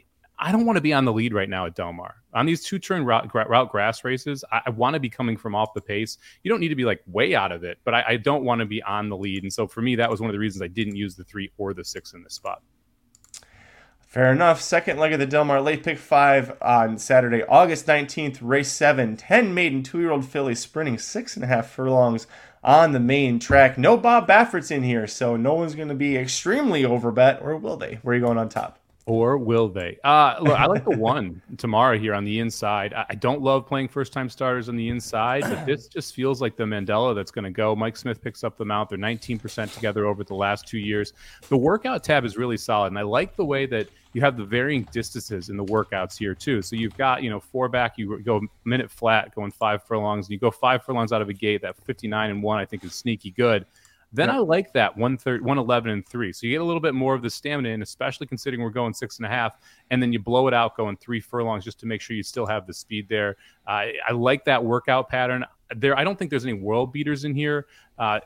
I 0.42 0.50
don't 0.50 0.66
want 0.66 0.76
to 0.76 0.80
be 0.80 0.92
on 0.92 1.04
the 1.04 1.12
lead 1.12 1.32
right 1.32 1.49
now 1.49 1.66
at 1.66 1.76
Del 1.76 1.92
Mar. 1.92 2.16
On 2.34 2.46
these 2.46 2.64
two 2.64 2.80
turn 2.80 3.04
route, 3.04 3.32
route, 3.32 3.70
grass 3.70 4.02
races, 4.02 4.44
I, 4.50 4.62
I, 4.66 4.70
want 4.70 4.94
to 4.94 5.00
be 5.00 5.08
coming 5.08 5.37
from 5.37 5.54
off 5.54 5.72
the 5.72 5.80
pace. 5.80 6.18
You 6.42 6.50
don't 6.50 6.58
need 6.58 6.70
to 6.70 6.75
be 6.75 6.84
like 6.84 7.00
way 7.06 7.37
out 7.37 7.52
of 7.52 7.62
it, 7.62 7.78
but 7.84 7.94
I, 7.94 8.04
I, 8.08 8.16
don't 8.16 8.42
want 8.42 8.58
to 8.58 8.66
be 8.66 8.82
on 8.82 9.08
the 9.08 9.16
lead. 9.16 9.44
And 9.44 9.52
so 9.52 9.68
for 9.68 9.82
me, 9.82 9.94
that 9.96 10.11
was 10.11 10.20
one 10.20 10.28
of 10.28 10.32
the 10.32 10.40
reasons 10.40 10.61
I 10.61 10.66
didn't 10.66 10.96
use 10.96 11.14
the 11.14 11.22
three 11.22 11.52
or 11.58 11.75
the 11.75 11.84
six 11.84 12.12
in 12.12 12.25
this 12.25 12.34
spot. 12.34 12.61
Fair 14.00 14.32
enough. 14.32 14.61
Second 14.61 14.99
leg 14.99 15.12
of 15.12 15.20
the 15.20 15.26
Del 15.26 15.44
Mar 15.44 15.61
late 15.61 15.84
pick 15.84 15.96
five 15.96 16.56
on 16.61 16.99
Saturday, 16.99 17.44
August 17.44 17.87
19th, 17.87 18.38
race 18.42 18.72
seven. 18.72 19.16
10 19.16 19.54
maiden 19.54 19.84
two 19.84 20.00
year 20.00 20.11
old 20.11 20.25
fillies 20.25 20.58
sprinting 20.58 20.99
six 20.99 21.37
and 21.37 21.44
a 21.44 21.49
half 21.49 21.70
furlongs 21.70 22.26
on 22.64 22.90
the 22.90 23.00
main 23.00 23.38
track. 23.38 23.78
No 23.78 23.96
Bob 23.96 24.26
Baffert's 24.26 24.72
in 24.72 24.82
here, 24.82 25.06
so 25.06 25.37
no 25.37 25.54
one's 25.54 25.76
going 25.76 25.88
to 25.88 25.94
be 25.94 26.16
extremely 26.16 26.82
overbet, 26.82 27.40
or 27.42 27.56
will 27.56 27.76
they? 27.76 28.00
Where 28.02 28.14
are 28.14 28.18
you 28.18 28.25
going 28.25 28.38
on 28.38 28.49
top? 28.49 28.82
Or 29.04 29.37
will 29.37 29.68
they? 29.68 29.99
Uh, 30.04 30.37
look, 30.40 30.59
I 30.59 30.66
like 30.66 30.85
the 30.85 30.97
one 30.97 31.42
tomorrow 31.59 31.99
here 31.99 32.14
on 32.14 32.25
the 32.25 32.38
inside. 32.38 32.94
I 32.94 33.16
don't 33.16 33.42
love 33.42 33.66
playing 33.66 33.88
first 33.88 34.12
time 34.12 34.28
starters 34.28 34.68
on 34.68 34.76
the 34.76 34.88
inside, 34.88 35.42
but 35.42 35.66
this 35.66 35.88
just 35.88 36.14
feels 36.14 36.40
like 36.40 36.56
the 36.56 36.64
Mandella 36.64 37.12
that's 37.12 37.32
going 37.32 37.44
to 37.44 37.50
go. 37.50 37.75
Mike 37.75 37.97
Smith 37.97 38.23
picks 38.23 38.44
up 38.44 38.56
the 38.56 38.64
mount. 38.64 38.88
They're 38.90 38.99
19% 38.99 39.75
together 39.75 40.06
over 40.06 40.23
the 40.23 40.35
last 40.35 40.68
two 40.68 40.78
years. 40.78 41.14
The 41.49 41.56
workout 41.56 42.04
tab 42.04 42.25
is 42.25 42.37
really 42.37 42.56
solid. 42.56 42.88
And 42.88 42.99
I 42.99 43.02
like 43.02 43.35
the 43.35 43.44
way 43.44 43.66
that 43.66 43.88
you 44.12 44.21
have 44.21 44.37
the 44.37 44.44
varying 44.44 44.87
distances 44.92 45.49
in 45.49 45.56
the 45.56 45.64
workouts 45.64 46.16
here, 46.16 46.35
too. 46.35 46.62
So 46.62 46.76
you've 46.76 46.97
got, 46.97 47.25
you 47.25 47.30
know, 47.30 47.40
four 47.40 47.68
back, 47.68 47.94
you 47.97 48.21
go 48.21 48.40
minute 48.64 48.90
flat 48.90 49.35
going 49.35 49.50
five 49.50 49.82
furlongs, 49.82 50.26
and 50.26 50.32
you 50.32 50.38
go 50.38 50.50
five 50.50 50.85
furlongs 50.85 51.12
out 51.12 51.23
of 51.23 51.28
a 51.28 51.32
gate. 51.32 51.62
That 51.62 51.76
59 51.85 52.30
and 52.30 52.42
one, 52.42 52.59
I 52.59 52.66
think, 52.66 52.85
is 52.85 52.94
sneaky 52.94 53.32
good. 53.32 53.66
Then 54.12 54.28
I 54.28 54.38
like 54.38 54.73
that 54.75 54.97
111 54.97 55.90
and 55.90 56.07
three. 56.07 56.33
So 56.33 56.47
you 56.47 56.52
get 56.52 56.61
a 56.61 56.64
little 56.64 56.81
bit 56.81 56.95
more 56.95 57.14
of 57.14 57.23
the 57.23 57.31
stamina 57.31 57.71
in, 57.71 57.81
especially 57.83 58.26
considering 58.26 58.62
we're 58.62 58.71
going 58.71 58.92
six 58.92 59.16
and 59.16 59.26
a 59.26 59.28
half. 59.28 59.57
And 59.90 60.02
then 60.02 60.12
you 60.12 60.19
blow 60.19 60.49
it 60.49 60.54
out 60.54 60.76
going 60.76 60.97
three 60.99 61.21
furlongs 61.21 61.64
just 61.64 61.81
to 61.81 61.87
make 61.87 62.00
sure 62.00 62.14
you 62.14 62.23
still 62.23 62.47
have 62.47 62.66
the 62.66 62.75
speed 62.75 63.09
there. 63.09 63.37
Uh, 63.66 63.87
I 64.07 64.12
like 64.12 64.45
that 64.45 64.62
workout 64.62 65.09
pattern. 65.09 65.45
There, 65.75 65.99
I 65.99 66.04
don't 66.04 66.19
think 66.19 66.31
there's 66.31 66.45
any 66.45 66.52
world 66.52 66.92
beaters 66.92 67.25
in 67.25 67.35
here. 67.35 67.66
Uh, 67.99 68.21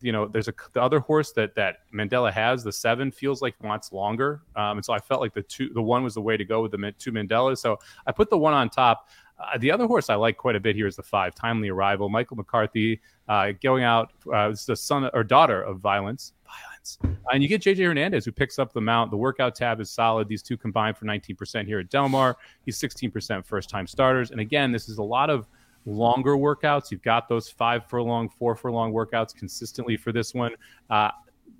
you 0.00 0.12
know, 0.12 0.26
there's 0.26 0.48
a 0.48 0.54
the 0.72 0.82
other 0.82 1.00
horse 1.00 1.32
that 1.32 1.54
that 1.54 1.80
Mandella 1.92 2.32
has, 2.32 2.64
the 2.64 2.72
seven, 2.72 3.10
feels 3.10 3.42
like 3.42 3.54
wants 3.62 3.92
longer, 3.92 4.42
um, 4.56 4.78
and 4.78 4.84
so 4.84 4.92
I 4.92 4.98
felt 4.98 5.20
like 5.20 5.34
the 5.34 5.42
two, 5.42 5.70
the 5.70 5.82
one 5.82 6.02
was 6.02 6.14
the 6.14 6.20
way 6.20 6.36
to 6.36 6.44
go 6.44 6.62
with 6.62 6.72
the 6.72 6.94
two 6.98 7.12
Mandellas. 7.12 7.58
So 7.58 7.78
I 8.06 8.12
put 8.12 8.30
the 8.30 8.38
one 8.38 8.54
on 8.54 8.68
top. 8.68 9.08
Uh, 9.38 9.56
the 9.58 9.70
other 9.70 9.86
horse 9.86 10.10
I 10.10 10.16
like 10.16 10.36
quite 10.36 10.56
a 10.56 10.60
bit 10.60 10.74
here 10.74 10.86
is 10.86 10.96
the 10.96 11.02
five, 11.02 11.34
Timely 11.34 11.68
Arrival. 11.68 12.08
Michael 12.08 12.36
McCarthy 12.36 13.00
uh, 13.28 13.52
going 13.62 13.84
out, 13.84 14.12
uh, 14.32 14.52
the 14.66 14.74
son 14.74 15.08
or 15.12 15.22
daughter 15.22 15.62
of 15.62 15.78
violence. 15.78 16.32
Violence. 16.44 16.98
Uh, 17.04 17.30
and 17.32 17.42
you 17.42 17.48
get 17.48 17.62
JJ 17.62 17.84
Hernandez, 17.86 18.24
who 18.24 18.32
picks 18.32 18.58
up 18.58 18.72
the 18.72 18.80
mount. 18.80 19.10
The 19.10 19.16
workout 19.16 19.54
tab 19.54 19.80
is 19.80 19.90
solid. 19.90 20.28
These 20.28 20.42
two 20.42 20.56
combined 20.56 20.96
for 20.96 21.04
19% 21.04 21.66
here 21.66 21.78
at 21.78 21.88
Del 21.90 22.08
Mar. 22.08 22.36
He's 22.64 22.78
16% 22.80 23.44
first 23.44 23.70
time 23.70 23.86
starters. 23.86 24.30
And 24.30 24.40
again, 24.40 24.72
this 24.72 24.88
is 24.88 24.98
a 24.98 25.02
lot 25.02 25.30
of 25.30 25.46
longer 25.86 26.36
workouts. 26.36 26.90
You've 26.90 27.02
got 27.02 27.28
those 27.28 27.48
five 27.48 27.86
furlong, 27.86 28.28
four 28.28 28.56
furlong 28.56 28.92
workouts 28.92 29.34
consistently 29.34 29.96
for 29.96 30.12
this 30.12 30.34
one. 30.34 30.52
Uh, 30.90 31.10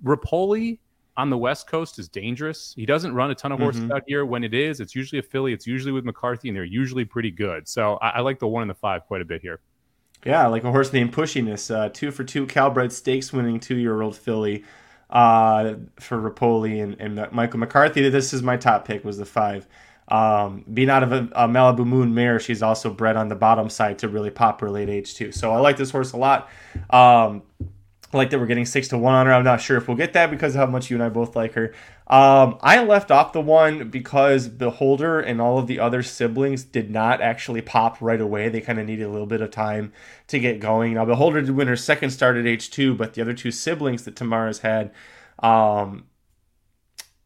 Repole 0.03 0.79
on 1.19 1.29
the 1.29 1.37
West 1.37 1.67
Coast 1.67 1.99
is 1.99 2.07
dangerous. 2.07 2.73
He 2.77 2.85
doesn't 2.85 3.13
run 3.13 3.29
a 3.29 3.35
ton 3.35 3.51
of 3.51 3.59
horses 3.59 3.81
mm-hmm. 3.81 3.91
out 3.91 4.03
here. 4.07 4.25
When 4.25 4.41
it 4.45 4.53
is, 4.53 4.79
it's 4.79 4.95
usually 4.95 5.19
a 5.19 5.23
filly. 5.23 5.51
It's 5.51 5.67
usually 5.67 5.91
with 5.91 6.05
McCarthy, 6.05 6.47
and 6.47 6.55
they're 6.55 6.63
usually 6.63 7.03
pretty 7.03 7.29
good. 7.29 7.67
So 7.67 7.95
I, 8.01 8.09
I 8.09 8.19
like 8.21 8.39
the 8.39 8.47
one 8.47 8.61
and 8.61 8.69
the 8.69 8.75
five 8.75 9.05
quite 9.05 9.21
a 9.21 9.25
bit 9.25 9.41
here. 9.41 9.59
Yeah, 10.25 10.47
like 10.47 10.63
a 10.63 10.71
horse 10.71 10.93
named 10.93 11.13
Pushiness. 11.13 11.75
Uh, 11.75 11.89
two 11.89 12.11
for 12.11 12.23
two 12.23 12.45
Calbred 12.45 12.93
Stakes 12.93 13.33
winning 13.33 13.59
two 13.59 13.75
year 13.75 14.01
old 14.01 14.15
filly 14.15 14.63
uh, 15.09 15.73
for 15.99 16.17
Repole 16.17 16.81
and, 16.81 16.95
and 17.01 17.31
Michael 17.33 17.59
McCarthy. 17.59 18.07
This 18.07 18.33
is 18.33 18.41
my 18.41 18.55
top 18.55 18.85
pick, 18.85 19.03
was 19.03 19.17
the 19.17 19.25
five. 19.25 19.67
Um, 20.07 20.63
being 20.73 20.89
out 20.89 21.03
of 21.03 21.11
a, 21.11 21.29
a, 21.33 21.47
Malibu 21.49 21.85
Moon 21.85 22.15
mare, 22.15 22.39
she's 22.39 22.63
also 22.63 22.91
bred 22.91 23.17
on 23.17 23.27
the 23.27 23.35
bottom 23.35 23.69
side 23.69 23.99
to 23.99 24.07
really 24.07 24.31
pop 24.31 24.61
her 24.61 24.71
late 24.71 24.89
age 24.89 25.15
too. 25.15 25.31
So 25.31 25.51
I 25.51 25.59
like 25.59 25.77
this 25.77 25.91
horse 25.91 26.13
a 26.13 26.17
lot. 26.17 26.49
Um, 26.89 27.43
like 28.13 28.29
that 28.31 28.39
we're 28.39 28.47
getting 28.47 28.65
six 28.65 28.87
to 28.89 28.97
one 28.97 29.13
on 29.13 29.25
her. 29.25 29.33
I'm 29.33 29.43
not 29.43 29.61
sure 29.61 29.77
if 29.77 29.87
we'll 29.87 29.97
get 29.97 30.13
that 30.13 30.31
because 30.31 30.55
of 30.55 30.59
how 30.59 30.65
much 30.65 30.89
you 30.89 30.95
and 30.95 31.03
I 31.03 31.09
both 31.09 31.35
like 31.35 31.53
her. 31.53 31.73
Um, 32.07 32.57
I 32.61 32.83
left 32.83 33.11
off 33.11 33.33
the 33.33 33.41
one 33.41 33.89
because 33.89 34.47
Beholder 34.47 35.19
and 35.19 35.39
all 35.39 35.59
of 35.59 35.67
the 35.67 35.79
other 35.79 36.01
siblings 36.01 36.63
did 36.63 36.89
not 36.89 37.21
actually 37.21 37.61
pop 37.61 37.97
right 38.01 38.19
away. 38.19 38.49
They 38.49 38.61
kind 38.61 38.79
of 38.79 38.87
needed 38.87 39.03
a 39.03 39.09
little 39.09 39.27
bit 39.27 39.41
of 39.41 39.51
time 39.51 39.93
to 40.27 40.39
get 40.39 40.59
going. 40.59 40.95
Now 40.95 41.05
Beholder 41.05 41.41
did 41.41 41.51
win 41.51 41.67
her 41.67 41.75
second 41.75 42.09
start 42.09 42.35
at 42.35 42.47
age 42.47 42.71
two, 42.71 42.95
but 42.95 43.13
the 43.13 43.21
other 43.21 43.33
two 43.33 43.51
siblings 43.51 44.03
that 44.05 44.15
Tamara's 44.15 44.59
had, 44.59 44.91
um, 45.39 46.05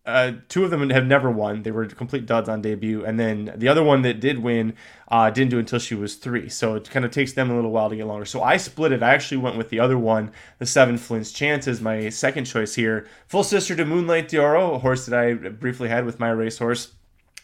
uh, 0.06 0.34
two 0.50 0.66
of 0.66 0.72
them 0.72 0.90
have 0.90 1.06
never 1.06 1.32
won. 1.32 1.64
They 1.64 1.72
were 1.72 1.86
complete 1.86 2.26
duds 2.26 2.50
on 2.50 2.62
debut, 2.62 3.06
and 3.06 3.18
then 3.18 3.54
the 3.56 3.70
other 3.70 3.84
one 3.84 4.02
that 4.02 4.20
did 4.20 4.40
win 4.40 4.74
uh, 5.08 5.30
didn't 5.30 5.52
do 5.52 5.60
until 5.60 5.80
she 5.80 5.96
was 5.96 6.16
three. 6.16 6.50
So 6.50 6.76
it 6.76 6.90
kind 6.90 7.06
of 7.06 7.12
takes 7.12 7.34
them 7.34 7.50
a 7.50 7.56
little 7.56 7.72
while 7.72 7.90
to 7.90 7.96
get 7.96 8.06
longer. 8.06 8.26
So 8.26 8.42
I 8.44 8.58
split 8.58 8.92
it. 8.92 9.02
I 9.02 9.14
actually 9.14 9.38
went 9.38 9.58
with 9.58 9.70
the 9.70 9.80
other 9.80 9.98
one, 9.98 10.32
the 10.60 10.66
seven 10.66 10.98
Flynn's 10.98 11.32
Chances, 11.32 11.80
my 11.80 12.10
second 12.10 12.46
choice 12.46 12.76
here. 12.76 13.08
Full 13.28 13.44
sister 13.44 13.76
to 13.78 13.86
Moonlight 13.86 14.28
D'Oro, 14.28 14.74
a 14.74 14.80
horse 14.80 15.06
that 15.06 15.18
I 15.18 15.34
briefly 15.34 15.88
had 15.88 16.06
with 16.06 16.20
my 16.20 16.30
racehorse. 16.30 16.94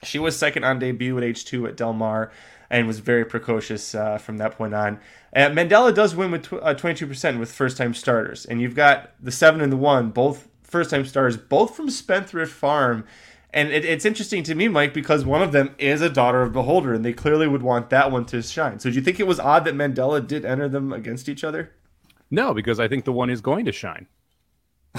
She 0.04 0.20
was 0.20 0.38
second 0.38 0.66
on 0.66 0.80
debut 0.80 1.18
at 1.18 1.24
age 1.24 1.46
two 1.46 1.66
at 1.66 1.78
Del 1.78 1.94
Mar 1.94 2.32
and 2.70 2.88
was 2.88 3.00
very 3.00 3.26
precocious 3.26 3.96
uh, 3.96 4.18
from 4.18 4.38
that 4.38 4.58
point 4.58 4.74
on. 4.74 5.00
Mandella 5.36 5.94
does 5.94 6.16
win 6.16 6.32
with 6.32 6.44
tw- 6.44 6.62
22% 6.62 7.36
uh, 7.36 7.40
with 7.40 7.52
first 7.52 7.78
time 7.78 7.94
starters, 7.94 8.46
and 8.46 8.62
you've 8.62 8.76
got 8.76 9.12
the 9.20 9.32
seven 9.32 9.62
and 9.62 9.72
the 9.72 9.78
one 9.78 10.10
both 10.10 10.49
first 10.70 10.90
time 10.90 11.06
stars, 11.06 11.38
both 11.38 11.76
from 11.76 11.90
Spendthrift 11.90 12.52
Farm. 12.52 13.06
And 13.52 13.70
it, 13.70 13.84
it's 13.84 14.06
interesting 14.06 14.44
to 14.44 14.56
me, 14.56 14.68
Mike, 14.68 14.94
because 14.94 15.26
one 15.26 15.42
of 15.42 15.52
them 15.52 15.74
is 15.80 16.02
a 16.02 16.10
daughter 16.10 16.44
of 16.44 16.54
Beholder, 16.54 16.94
and 16.94 17.04
they 17.04 17.14
clearly 17.14 17.48
would 17.48 17.64
want 17.64 17.90
that 17.90 18.12
one 18.12 18.26
to 18.26 18.42
shine. 18.44 18.80
So 18.80 18.90
do 18.90 18.96
you 18.96 19.02
think 19.02 19.20
it 19.20 19.28
was 19.28 19.40
odd 19.40 19.66
that 19.66 19.74
Mandella 19.74 20.26
did 20.26 20.46
enter 20.46 20.70
them 20.70 20.94
against 20.94 21.28
each 21.28 21.44
other? 21.44 21.72
No, 22.30 22.54
because 22.54 22.80
I 22.80 22.88
think 22.88 23.06
the 23.06 23.12
one 23.12 23.32
is 23.32 23.42
going 23.42 23.66
to 23.66 23.72
shine. 23.72 24.06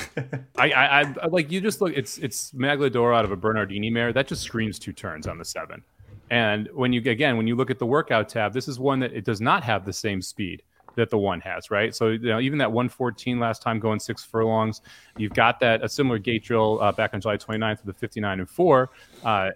I, 0.56 0.70
I, 0.72 1.00
I, 1.00 1.26
like 1.28 1.50
you 1.50 1.60
just 1.60 1.80
look. 1.80 1.92
It's 1.96 2.18
it's 2.18 2.52
Maglador 2.52 3.16
out 3.16 3.24
of 3.24 3.32
a 3.32 3.36
Bernardini 3.36 3.90
mare 3.90 4.12
that 4.12 4.28
just 4.28 4.42
screams 4.42 4.78
two 4.78 4.92
turns 4.92 5.26
on 5.26 5.38
the 5.38 5.44
seven. 5.44 5.82
And 6.30 6.68
when 6.72 6.92
you 6.92 7.00
again 7.10 7.36
when 7.36 7.48
you 7.48 7.56
look 7.56 7.70
at 7.70 7.80
the 7.80 7.86
workout 7.86 8.28
tab, 8.28 8.52
this 8.52 8.68
is 8.68 8.78
one 8.78 9.00
that 9.00 9.12
it 9.12 9.24
does 9.24 9.40
not 9.40 9.64
have 9.64 9.84
the 9.84 9.92
same 9.92 10.22
speed 10.22 10.62
that 10.96 11.10
the 11.10 11.18
one 11.18 11.40
has, 11.40 11.70
right? 11.70 11.94
So 11.94 12.08
you 12.08 12.18
know, 12.18 12.40
even 12.40 12.58
that 12.58 12.70
114 12.70 13.38
last 13.38 13.62
time 13.62 13.78
going 13.78 14.00
six 14.00 14.24
furlongs, 14.24 14.82
you've 15.16 15.34
got 15.34 15.60
that 15.60 15.84
a 15.84 15.88
similar 15.88 16.18
gate 16.18 16.44
drill 16.44 16.80
uh, 16.80 16.92
back 16.92 17.14
on 17.14 17.20
July 17.20 17.36
29th 17.36 17.84
with 17.84 17.94
the 17.94 18.00
59 18.00 18.40
and 18.40 18.50
four. 18.50 18.90
Uh, 19.24 19.50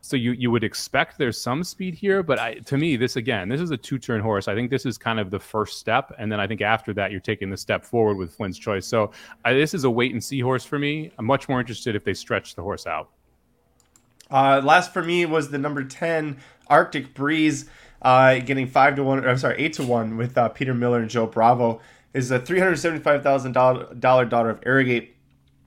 so 0.00 0.16
you 0.16 0.32
you 0.32 0.50
would 0.50 0.64
expect 0.64 1.18
there's 1.18 1.40
some 1.40 1.64
speed 1.64 1.94
here, 1.94 2.22
but 2.22 2.38
I, 2.38 2.54
to 2.54 2.78
me, 2.78 2.96
this 2.96 3.16
again, 3.16 3.48
this 3.48 3.60
is 3.60 3.70
a 3.70 3.76
two 3.76 3.98
turn 3.98 4.20
horse. 4.20 4.48
I 4.48 4.54
think 4.54 4.70
this 4.70 4.86
is 4.86 4.96
kind 4.96 5.20
of 5.20 5.30
the 5.30 5.38
first 5.38 5.78
step, 5.78 6.12
and 6.18 6.30
then 6.30 6.40
I 6.40 6.46
think 6.46 6.62
after 6.62 6.94
that, 6.94 7.10
you're 7.10 7.20
taking 7.20 7.50
the 7.50 7.56
step 7.56 7.84
forward 7.84 8.16
with 8.16 8.34
Flynn's 8.34 8.58
choice. 8.58 8.86
So 8.86 9.12
uh, 9.44 9.52
this 9.52 9.74
is 9.74 9.84
a 9.84 9.90
wait 9.90 10.12
and 10.12 10.22
see 10.22 10.40
horse 10.40 10.64
for 10.64 10.78
me. 10.78 11.10
I'm 11.18 11.26
much 11.26 11.48
more 11.48 11.60
interested 11.60 11.96
if 11.96 12.04
they 12.04 12.14
stretch 12.14 12.54
the 12.54 12.62
horse 12.62 12.86
out. 12.86 13.10
Uh, 14.30 14.60
last 14.62 14.92
for 14.92 15.02
me 15.02 15.26
was 15.26 15.50
the 15.50 15.58
number 15.58 15.82
10 15.82 16.38
Arctic 16.68 17.14
Breeze 17.14 17.66
uh, 18.02 18.38
getting 18.38 18.66
five 18.66 18.96
to 18.96 19.02
one. 19.02 19.26
I'm 19.26 19.38
sorry, 19.38 19.56
eight 19.58 19.74
to 19.74 19.82
one 19.82 20.16
with 20.16 20.36
uh, 20.36 20.48
Peter 20.48 20.74
Miller 20.74 21.00
and 21.00 21.10
Joe 21.10 21.26
Bravo. 21.26 21.80
Is 22.14 22.30
a 22.30 22.38
three 22.38 22.58
hundred 22.58 22.76
seventy-five 22.76 23.22
thousand 23.22 23.52
dollar 23.52 24.24
daughter 24.24 24.50
of 24.50 24.60
Arrogate, 24.64 25.14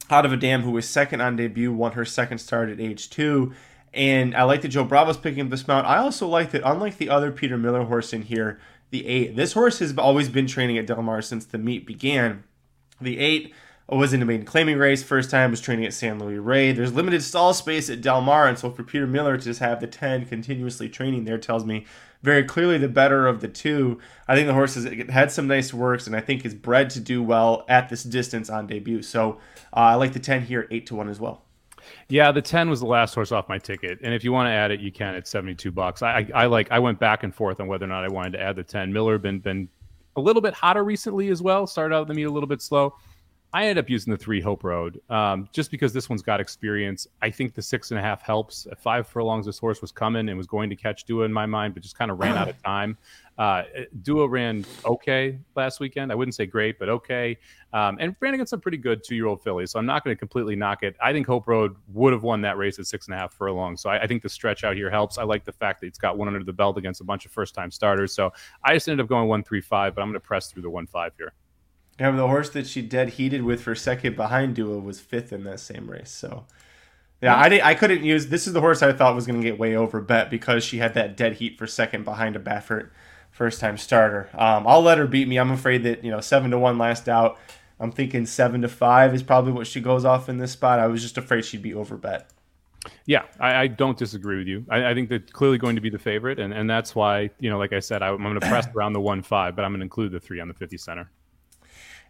out 0.10 0.26
of 0.26 0.34
a 0.34 0.38
dam, 0.38 0.64
who 0.64 0.72
was 0.72 0.90
second 0.90 1.22
on 1.22 1.36
debut, 1.36 1.72
won 1.72 1.94
her 1.94 2.06
second 2.06 2.40
start 2.40 2.70
at 2.70 2.80
age 2.80 3.10
two. 3.10 3.54
And 3.94 4.36
I 4.36 4.44
like 4.44 4.62
that 4.62 4.70
Joe 4.70 4.86
Bravo's 4.86 5.18
picking 5.18 5.44
up 5.44 5.50
this 5.50 5.68
mount. 5.68 5.86
I 5.86 5.98
also 5.98 6.28
like 6.28 6.52
that, 6.52 6.62
unlike 6.66 6.98
the 6.98 7.10
other 7.10 7.32
Peter 7.32 7.58
Miller 7.58 7.84
horse 7.84 8.14
in 8.14 8.24
here, 8.24 8.60
the 8.90 9.06
eight. 9.06 9.36
This 9.36 9.54
horse 9.54 9.80
has 9.80 9.98
always 9.98 10.30
been 10.30 10.48
training 10.48 10.78
at 10.78 10.88
Del 10.88 11.02
Mar 11.02 11.22
since 11.22 11.46
the 11.46 11.58
meet 11.58 11.86
began. 11.86 12.44
The 13.00 13.20
eight 13.20 13.54
was 13.90 14.14
in 14.14 14.20
the 14.20 14.26
maiden 14.26 14.46
claiming 14.46 14.78
race. 14.78 15.04
First 15.04 15.30
time 15.30 15.52
was 15.52 15.60
training 15.60 15.86
at 15.86 15.94
San 15.94 16.20
Luis 16.20 16.40
Rey. 16.40 16.72
There's 16.72 16.94
limited 16.94 17.22
stall 17.24 17.54
space 17.54 17.90
at 17.90 18.02
Del 18.02 18.22
Mar, 18.22 18.48
and 18.48 18.58
so 18.58 18.70
for 18.70 18.84
Peter 18.84 19.08
Miller 19.08 19.38
to 19.38 19.44
just 19.44 19.60
have 19.60 19.82
the 19.82 19.88
10 19.88 20.26
continuously 20.26 20.88
training 20.88 21.26
there 21.26 21.38
tells 21.38 21.66
me 21.66 21.86
very 22.24 22.44
clearly 22.44 22.78
the 22.78 22.88
better 22.88 23.28
of 23.28 23.42
the 23.42 23.48
two. 23.48 24.00
I 24.28 24.36
think 24.36 24.48
the 24.48 24.54
horse 24.54 24.76
has 24.76 24.86
had 25.10 25.32
some 25.32 25.48
nice 25.48 25.74
works, 25.74 26.08
and 26.08 26.16
I 26.16 26.22
think 26.22 26.46
is 26.46 26.54
bred 26.54 26.90
to 26.92 27.00
do 27.00 27.24
well 27.24 27.66
at 27.68 27.90
this 27.90 28.04
distance 28.04 28.50
on 28.50 28.68
debut. 28.68 29.02
So 29.02 29.40
uh, 29.74 29.80
I 29.80 29.96
like 29.96 30.14
the 30.14 30.20
10 30.20 30.44
here, 30.44 30.68
8 30.70 30.86
to 30.88 30.96
1 30.96 31.10
as 31.10 31.20
well. 31.20 31.44
Yeah, 32.08 32.32
the 32.32 32.42
10 32.42 32.70
was 32.70 32.80
the 32.80 32.86
last 32.86 33.16
horse 33.16 33.32
off 33.32 33.50
my 33.50 33.58
ticket. 33.58 34.00
And 34.04 34.14
if 34.14 34.24
you 34.24 34.32
want 34.32 34.48
to 34.48 34.52
add 34.52 34.72
it, 34.72 34.80
you 34.80 34.92
can. 34.92 35.16
It's 35.16 35.30
72 35.30 35.72
bucks. 35.72 36.02
I, 36.02 36.12
I, 36.12 36.28
I 36.44 36.46
like 36.46 36.72
I 36.72 36.80
went 36.80 37.00
back 37.00 37.24
and 37.24 37.34
forth 37.34 37.60
on 37.60 37.68
whether 37.68 37.86
or 37.86 37.90
not 37.90 38.04
I 38.04 38.08
wanted 38.08 38.34
to 38.34 38.42
add 38.42 38.56
the 38.56 38.64
10. 38.64 38.94
Miller 38.94 39.18
been 39.18 39.40
been 39.40 39.68
a 40.16 40.22
little 40.22 40.42
bit 40.42 40.54
hotter 40.54 40.84
recently 40.84 41.30
as 41.30 41.42
well. 41.42 41.66
Started 41.66 41.96
out 41.96 42.08
the 42.08 42.14
meet 42.14 42.24
a 42.24 42.30
little 42.30 42.48
bit 42.48 42.62
slow. 42.62 42.96
I 43.54 43.64
ended 43.64 43.84
up 43.84 43.90
using 43.90 44.12
the 44.12 44.18
three 44.18 44.40
Hope 44.40 44.64
Road 44.64 45.02
um, 45.10 45.50
just 45.52 45.72
because 45.72 45.92
this 45.92 46.10
one's 46.10 46.22
got 46.22 46.40
experience. 46.40 47.08
I 47.22 47.30
think 47.30 47.54
the 47.54 47.62
six 47.62 47.92
and 47.92 48.00
a 48.00 48.02
half 48.02 48.22
helps. 48.22 48.66
At 48.72 48.82
five 48.82 49.08
furlongs, 49.08 49.46
this 49.46 49.60
horse 49.60 49.82
was 49.82 49.92
coming 49.92 50.30
and 50.30 50.38
was 50.38 50.48
going 50.48 50.70
to 50.70 50.76
catch 50.78 51.04
Dua 51.04 51.26
in 51.26 51.34
my 51.34 51.46
mind, 51.46 51.74
but 51.74 51.84
just 51.84 51.98
kind 51.98 52.12
of 52.12 52.20
ran 52.20 52.38
out 52.38 52.48
of 52.48 52.62
time. 52.64 52.98
Uh, 53.38 53.64
Dua 54.04 54.28
ran 54.28 54.66
okay 54.86 55.38
last 55.56 55.82
weekend. 55.82 56.14
I 56.14 56.16
wouldn't 56.16 56.36
say 56.36 56.46
great, 56.46 56.80
but 56.80 56.88
okay. 56.88 57.38
Um, 57.74 57.98
and 58.00 58.16
ran 58.22 58.34
against 58.34 58.52
some 58.52 58.62
pretty 58.62 58.78
good 58.78 59.04
two 59.04 59.16
year 59.16 59.28
old 59.28 59.44
fillies. 59.44 59.72
So 59.72 59.80
I'm 59.80 59.86
not 59.86 60.06
going 60.06 60.16
to 60.16 60.20
completely 60.20 60.56
knock 60.56 60.84
it. 60.84 60.96
I 61.02 61.12
think 61.12 61.28
Hope 61.28 61.46
Road 61.46 61.76
would 61.92 62.14
have 62.14 62.24
won 62.24 62.42
that 62.42 62.58
race 62.58 62.80
at 62.80 62.88
six 62.88 63.08
and 63.08 63.16
a 63.16 63.18
half 63.18 63.34
furlongs. 63.34 63.82
So 63.82 63.90
I, 63.90 64.04
I, 64.04 64.08
think 64.08 64.22
the 64.22 64.30
stretch 64.30 64.64
out 64.64 64.76
here 64.76 64.90
helps. 64.90 65.18
I 65.18 65.24
like 65.24 65.44
the 65.44 65.52
fact 65.52 65.82
that 65.82 65.88
it's 65.88 65.98
got 65.98 66.18
one 66.18 66.28
under 66.28 66.44
the 66.44 66.54
belt 66.54 66.78
against 66.78 67.02
a 67.02 67.06
bunch 67.06 67.26
of 67.26 67.32
first 67.32 67.54
time 67.54 67.72
starters. 67.72 68.14
So 68.14 68.32
I 68.64 68.74
just 68.76 68.88
ended 68.88 69.04
up 69.04 69.10
going 69.10 69.28
one 69.28 69.44
three 69.44 69.62
five, 69.62 69.96
but 69.96 70.02
I'm 70.02 70.08
going 70.08 70.22
to 70.22 70.26
press 70.26 70.52
through 70.52 70.62
the 70.62 70.70
one 70.70 70.88
five 70.88 71.14
here. 71.18 71.34
Yeah, 72.02 72.10
the 72.10 72.28
horse 72.28 72.50
that 72.50 72.66
she 72.66 72.82
dead 72.82 73.10
heated 73.10 73.44
with 73.44 73.62
for 73.62 73.76
second 73.76 74.16
behind 74.16 74.56
Dua 74.56 74.80
was 74.80 75.00
fifth 75.00 75.32
in 75.32 75.44
that 75.44 75.60
same 75.60 75.88
race. 75.88 76.10
So, 76.10 76.46
yeah, 77.22 77.38
I 77.38 77.48
did, 77.48 77.62
I 77.62 77.76
couldn't 77.76 78.04
use. 78.04 78.26
This 78.26 78.48
is 78.48 78.54
the 78.54 78.60
horse 78.60 78.82
I 78.82 78.92
thought 78.92 79.14
was 79.14 79.28
going 79.28 79.40
to 79.40 79.48
get 79.48 79.60
way 79.60 79.76
over 79.76 80.02
bet 80.02 80.32
because 80.32 80.64
she 80.64 80.80
had 80.80 80.96
that 80.96 81.16
dead 81.16 81.34
heat 81.34 81.60
for 81.60 81.68
second 81.68 82.04
behind 82.04 82.36
a 82.36 82.40
Baffert 82.40 82.90
first 83.30 83.60
time 83.60 83.78
starter. 83.78 84.32
Um, 84.34 84.66
I'll 84.66 84.82
let 84.82 84.98
her 84.98 85.06
beat 85.06 85.28
me. 85.28 85.38
I'm 85.38 85.52
afraid 85.52 85.84
that 85.84 86.04
you 86.04 86.10
know 86.10 86.22
seven 86.22 86.50
to 86.50 86.58
one 86.58 86.80
last 86.80 87.08
out. 87.08 87.38
I'm 87.80 87.92
thinking 87.92 88.26
seven 88.26 88.64
to 88.64 88.68
five 88.68 89.14
is 89.14 89.22
probably 89.22 89.52
what 89.52 89.68
she 89.68 89.80
goes 89.80 90.04
off 90.04 90.28
in 90.28 90.40
this 90.40 90.54
spot. 90.54 90.80
I 90.80 90.88
was 90.88 91.04
just 91.04 91.20
afraid 91.20 91.46
she'd 91.46 91.62
be 91.62 91.76
over 91.76 91.98
bet. 91.98 92.32
Yeah, 93.06 93.26
I, 93.40 93.56
I, 93.58 93.68
don't 93.68 93.96
disagree 93.96 94.40
with 94.40 94.48
you. 94.48 94.66
I, 94.72 94.90
I, 94.90 94.94
think 94.96 95.08
they're 95.08 95.20
clearly 95.20 95.60
going 95.60 95.76
to 95.76 95.82
be 95.82 95.92
the 95.92 96.00
favorite, 96.00 96.40
and, 96.40 96.52
and 96.52 96.68
that's 96.68 96.96
why 96.96 97.30
you 97.40 97.52
know, 97.52 97.60
like 97.60 97.74
I 97.74 97.80
said, 97.80 98.02
I, 98.02 98.10
am 98.10 98.24
going 98.24 98.40
to 98.40 98.48
press 98.48 98.68
around 98.76 98.94
the 98.94 99.02
one 99.02 99.22
five, 99.22 99.56
but 99.56 99.64
I'm 99.64 99.70
going 99.70 99.82
to 99.82 99.84
include 99.84 100.12
the 100.12 100.20
three 100.20 100.40
on 100.40 100.48
the 100.48 100.56
50 100.56 100.78
center 100.78 101.12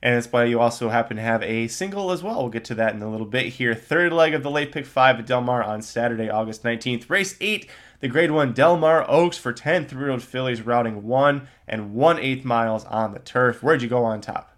and 0.04 0.16
it's 0.16 0.32
why 0.32 0.46
you 0.46 0.60
also 0.60 0.90
happen 0.90 1.18
to 1.18 1.24
have 1.24 1.44
a 1.44 1.68
single 1.68 2.12
as 2.12 2.24
well. 2.24 2.40
We'll 2.40 2.50
get 2.50 2.66
to 2.66 2.76
that 2.76 2.96
in 2.96 3.02
a 3.02 3.10
little 3.10 3.28
bit 3.28 3.48
here. 3.48 3.76
Third 3.76 4.12
leg 4.12 4.34
of 4.34 4.44
the 4.44 4.50
late 4.50 4.72
pick 4.72 4.86
five 4.86 5.20
at 5.20 5.28
Del 5.28 5.42
Mar 5.42 5.64
on 5.64 5.82
Saturday, 5.82 6.30
August 6.30 6.64
19th. 6.64 7.10
Race 7.10 7.36
eight, 7.40 7.70
the 8.00 8.08
grade 8.08 8.32
one 8.32 8.54
Del 8.54 8.78
Mar 8.78 9.06
Oaks 9.08 9.38
for 9.38 9.54
10 9.54 9.86
three 9.86 10.02
year 10.02 10.12
old 10.12 10.24
fillies 10.24 10.62
routing 10.62 11.04
one 11.04 11.48
and 11.68 11.94
one 11.94 12.20
eighth 12.20 12.44
miles 12.44 12.86
on 12.86 13.14
the 13.14 13.20
turf. 13.20 13.62
Where'd 13.62 13.82
you 13.82 13.88
go 13.88 14.04
on 14.04 14.22
top? 14.22 14.51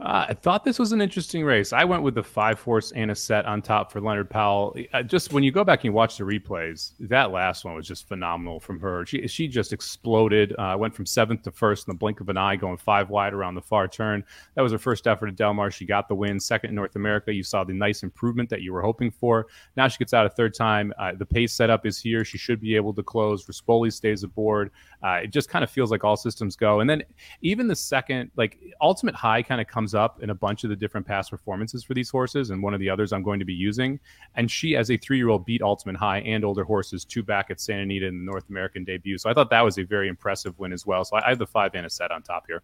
Uh, 0.00 0.26
I 0.28 0.34
thought 0.34 0.64
this 0.64 0.78
was 0.78 0.92
an 0.92 1.00
interesting 1.00 1.44
race. 1.44 1.72
I 1.72 1.82
went 1.82 2.04
with 2.04 2.14
the 2.14 2.22
five 2.22 2.60
force 2.60 2.92
and 2.92 3.10
a 3.10 3.16
set 3.16 3.46
on 3.46 3.60
top 3.60 3.90
for 3.90 4.00
Leonard 4.00 4.30
Powell. 4.30 4.76
Just 5.06 5.32
when 5.32 5.42
you 5.42 5.50
go 5.50 5.64
back 5.64 5.80
and 5.80 5.86
you 5.86 5.92
watch 5.92 6.18
the 6.18 6.24
replays, 6.24 6.92
that 7.00 7.32
last 7.32 7.64
one 7.64 7.74
was 7.74 7.86
just 7.86 8.06
phenomenal 8.06 8.60
from 8.60 8.78
her. 8.78 9.04
She 9.06 9.26
she 9.26 9.48
just 9.48 9.72
exploded. 9.72 10.54
Uh, 10.56 10.76
went 10.78 10.94
from 10.94 11.04
seventh 11.04 11.42
to 11.42 11.50
first 11.50 11.88
in 11.88 11.92
the 11.92 11.98
blink 11.98 12.20
of 12.20 12.28
an 12.28 12.36
eye, 12.36 12.54
going 12.54 12.76
five 12.76 13.10
wide 13.10 13.34
around 13.34 13.56
the 13.56 13.60
far 13.60 13.88
turn. 13.88 14.22
That 14.54 14.62
was 14.62 14.70
her 14.70 14.78
first 14.78 15.08
effort 15.08 15.28
at 15.28 15.36
Del 15.36 15.52
Mar. 15.52 15.68
She 15.72 15.84
got 15.84 16.06
the 16.06 16.14
win. 16.14 16.38
Second 16.38 16.70
in 16.70 16.76
North 16.76 16.94
America, 16.94 17.34
you 17.34 17.42
saw 17.42 17.64
the 17.64 17.72
nice 17.72 18.04
improvement 18.04 18.48
that 18.50 18.62
you 18.62 18.72
were 18.72 18.82
hoping 18.82 19.10
for. 19.10 19.48
Now 19.76 19.88
she 19.88 19.98
gets 19.98 20.14
out 20.14 20.26
a 20.26 20.30
third 20.30 20.54
time. 20.54 20.92
Uh, 20.96 21.12
the 21.18 21.26
pace 21.26 21.52
setup 21.52 21.86
is 21.86 21.98
here. 21.98 22.24
She 22.24 22.38
should 22.38 22.60
be 22.60 22.76
able 22.76 22.94
to 22.94 23.02
close. 23.02 23.46
Rispoli 23.46 23.92
stays 23.92 24.22
aboard. 24.22 24.70
Uh, 25.02 25.20
it 25.24 25.30
just 25.32 25.48
kind 25.48 25.64
of 25.64 25.70
feels 25.70 25.90
like 25.90 26.04
all 26.04 26.16
systems 26.16 26.54
go. 26.54 26.80
And 26.80 26.88
then 26.88 27.02
even 27.42 27.66
the 27.66 27.76
second, 27.76 28.30
like 28.36 28.58
Ultimate 28.80 29.16
High, 29.16 29.42
kind 29.42 29.60
of 29.60 29.66
comes 29.66 29.87
comes 29.88 29.94
up 29.94 30.22
in 30.22 30.30
a 30.30 30.34
bunch 30.34 30.64
of 30.64 30.70
the 30.70 30.76
different 30.76 31.06
past 31.06 31.30
performances 31.30 31.82
for 31.82 31.94
these 31.94 32.10
horses, 32.10 32.50
and 32.50 32.62
one 32.62 32.74
of 32.74 32.80
the 32.80 32.90
others 32.90 33.12
I'm 33.12 33.22
going 33.22 33.38
to 33.38 33.44
be 33.44 33.54
using. 33.54 33.98
And 34.34 34.50
she, 34.50 34.76
as 34.76 34.90
a 34.90 34.98
three 34.98 35.16
year 35.16 35.30
old, 35.30 35.46
beat 35.46 35.62
Ultimate 35.62 35.96
High 35.96 36.18
and 36.18 36.44
older 36.44 36.64
horses 36.64 37.04
two 37.04 37.22
back 37.22 37.50
at 37.50 37.60
Santa 37.60 37.82
Anita 37.82 38.06
in 38.06 38.18
the 38.18 38.24
North 38.30 38.50
American 38.50 38.84
debut. 38.84 39.16
So 39.16 39.30
I 39.30 39.34
thought 39.34 39.48
that 39.50 39.64
was 39.64 39.78
a 39.78 39.84
very 39.84 40.08
impressive 40.08 40.58
win 40.58 40.72
as 40.72 40.84
well. 40.84 41.04
So 41.04 41.16
I 41.16 41.30
have 41.30 41.38
the 41.38 41.46
five 41.46 41.72
Anisette 41.72 42.10
on 42.10 42.22
top 42.22 42.44
here. 42.46 42.62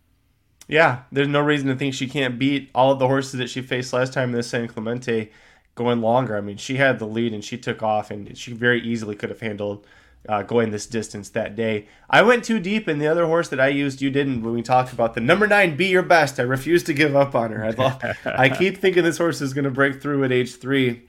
Yeah, 0.69 1.03
there's 1.13 1.29
no 1.29 1.41
reason 1.41 1.69
to 1.69 1.77
think 1.77 1.95
she 1.95 2.09
can't 2.09 2.39
beat 2.39 2.71
all 2.75 2.93
of 2.93 2.99
the 2.99 3.07
horses 3.07 3.39
that 3.39 3.51
she 3.51 3.63
faced 3.63 3.93
last 3.93 4.13
time 4.13 4.31
in 4.31 4.37
the 4.37 4.43
San 4.43 4.69
Clemente 4.69 5.31
going 5.75 6.01
longer. 6.01 6.37
I 6.37 6.41
mean, 6.41 6.57
she 6.57 6.77
had 6.77 6.99
the 6.99 7.07
lead 7.07 7.33
and 7.33 7.45
she 7.45 7.59
took 7.59 7.83
off, 7.83 8.11
and 8.11 8.37
she 8.37 8.53
very 8.53 8.81
easily 8.81 9.17
could 9.17 9.31
have 9.31 9.41
handled 9.41 9.87
uh, 10.29 10.43
going 10.43 10.71
this 10.71 10.87
distance 10.87 11.29
that 11.31 11.55
day. 11.55 11.87
I 12.09 12.23
went 12.23 12.45
too 12.45 12.59
deep, 12.59 12.89
and 12.89 13.01
the 13.01 13.07
other 13.07 13.27
horse 13.27 13.49
that 13.49 13.61
I 13.61 13.69
used, 13.69 14.01
you 14.01 14.11
didn't. 14.11 14.43
When 14.43 14.55
we 14.55 14.63
talked 14.63 14.93
about 14.93 15.15
the 15.15 15.21
number 15.21 15.47
nine, 15.47 15.77
be 15.77 15.87
your 15.87 16.03
best. 16.03 16.41
I 16.41 16.45
refuse 16.45 16.83
to 16.85 16.95
give 16.95 17.15
up 17.15 17.35
on 17.35 17.53
her. 17.53 17.65
I, 17.65 17.71
love, 17.71 18.03
I 18.25 18.49
keep 18.59 18.79
thinking 18.79 19.05
this 19.05 19.19
horse 19.19 19.41
is 19.41 19.53
going 19.53 19.65
to 19.65 19.71
break 19.71 20.01
through 20.01 20.25
at 20.25 20.33
age 20.33 20.57
three. 20.57 21.09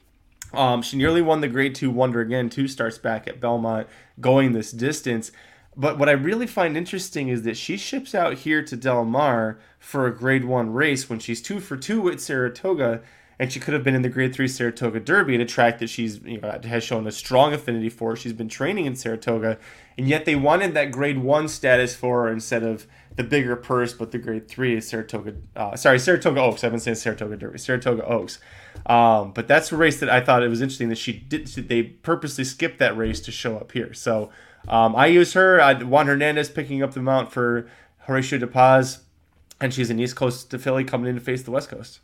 Um, 0.53 0.81
she 0.81 0.97
nearly 0.97 1.21
won 1.21 1.41
the 1.41 1.47
Grade 1.47 1.75
Two 1.75 1.91
Wonder 1.91 2.21
again. 2.21 2.49
Two 2.49 2.67
starts 2.67 2.97
back 2.97 3.27
at 3.27 3.39
Belmont, 3.39 3.87
going 4.19 4.51
this 4.51 4.71
distance. 4.71 5.31
But 5.77 5.97
what 5.97 6.07
I 6.07 6.13
really 6.13 6.47
find 6.47 6.77
interesting 6.77 7.27
is 7.27 7.43
that 7.43 7.57
she 7.57 7.75
ships 7.75 8.15
out 8.15 8.35
here 8.35 8.63
to 8.63 8.77
Del 8.77 9.03
Mar 9.03 9.59
for 9.77 10.07
a 10.07 10.15
Grade 10.15 10.45
One 10.45 10.71
race 10.71 11.09
when 11.09 11.19
she's 11.19 11.41
two 11.41 11.59
for 11.59 11.75
two 11.75 12.09
at 12.09 12.21
Saratoga 12.21 13.01
and 13.39 13.51
she 13.51 13.59
could 13.59 13.73
have 13.73 13.83
been 13.83 13.95
in 13.95 14.01
the 14.01 14.09
Grade 14.09 14.33
Three 14.33 14.47
Saratoga 14.47 14.99
Derby, 14.99 15.35
a 15.35 15.45
track 15.45 15.79
that 15.79 15.89
she's 15.89 16.21
you 16.21 16.39
know 16.39 16.59
has 16.63 16.83
shown 16.83 17.07
a 17.07 17.11
strong 17.11 17.53
affinity 17.53 17.89
for. 17.89 18.15
She's 18.15 18.33
been 18.33 18.49
training 18.49 18.85
in 18.85 18.95
Saratoga, 18.95 19.57
and 19.97 20.07
yet 20.07 20.25
they 20.25 20.35
wanted 20.35 20.73
that 20.73 20.91
Grade 20.91 21.19
One 21.19 21.47
status 21.47 21.95
for 21.95 22.23
her 22.23 22.29
instead 22.31 22.63
of 22.63 22.87
the 23.15 23.23
bigger 23.23 23.55
purse, 23.55 23.93
but 23.93 24.11
the 24.11 24.17
Grade 24.17 24.47
Three 24.47 24.75
is 24.75 24.87
Saratoga. 24.87 25.35
Uh, 25.55 25.75
sorry, 25.75 25.99
Saratoga 25.99 26.41
Oaks. 26.41 26.63
I've 26.63 26.71
been 26.71 26.79
saying 26.79 26.95
Saratoga 26.95 27.37
Derby, 27.37 27.59
Saratoga 27.59 28.05
Oaks. 28.05 28.39
Um, 28.85 29.31
but 29.31 29.47
that's 29.47 29.71
a 29.71 29.77
race 29.77 29.99
that 30.01 30.09
I 30.09 30.21
thought 30.21 30.43
it 30.43 30.49
was 30.49 30.61
interesting 30.61 30.89
that 30.89 30.97
she 30.97 31.13
did. 31.13 31.47
They 31.47 31.83
purposely 31.83 32.43
skipped 32.43 32.79
that 32.79 32.95
race 32.97 33.19
to 33.21 33.31
show 33.31 33.57
up 33.57 33.71
here. 33.71 33.93
So 33.93 34.31
um, 34.67 34.95
I 34.95 35.07
use 35.07 35.33
her. 35.33 35.61
I, 35.61 35.81
Juan 35.81 36.07
Hernandez 36.07 36.49
picking 36.49 36.83
up 36.83 36.93
the 36.93 37.01
mount 37.01 37.31
for 37.31 37.69
Horacio 38.07 38.39
De 38.39 38.47
Paz, 38.47 38.99
and 39.61 39.73
she's 39.73 39.89
an 39.89 39.99
East 39.99 40.15
Coast 40.15 40.51
to 40.51 40.59
Philly 40.59 40.83
coming 40.83 41.07
in 41.07 41.15
to 41.15 41.21
face 41.21 41.43
the 41.43 41.51
West 41.51 41.69
Coast. 41.69 41.99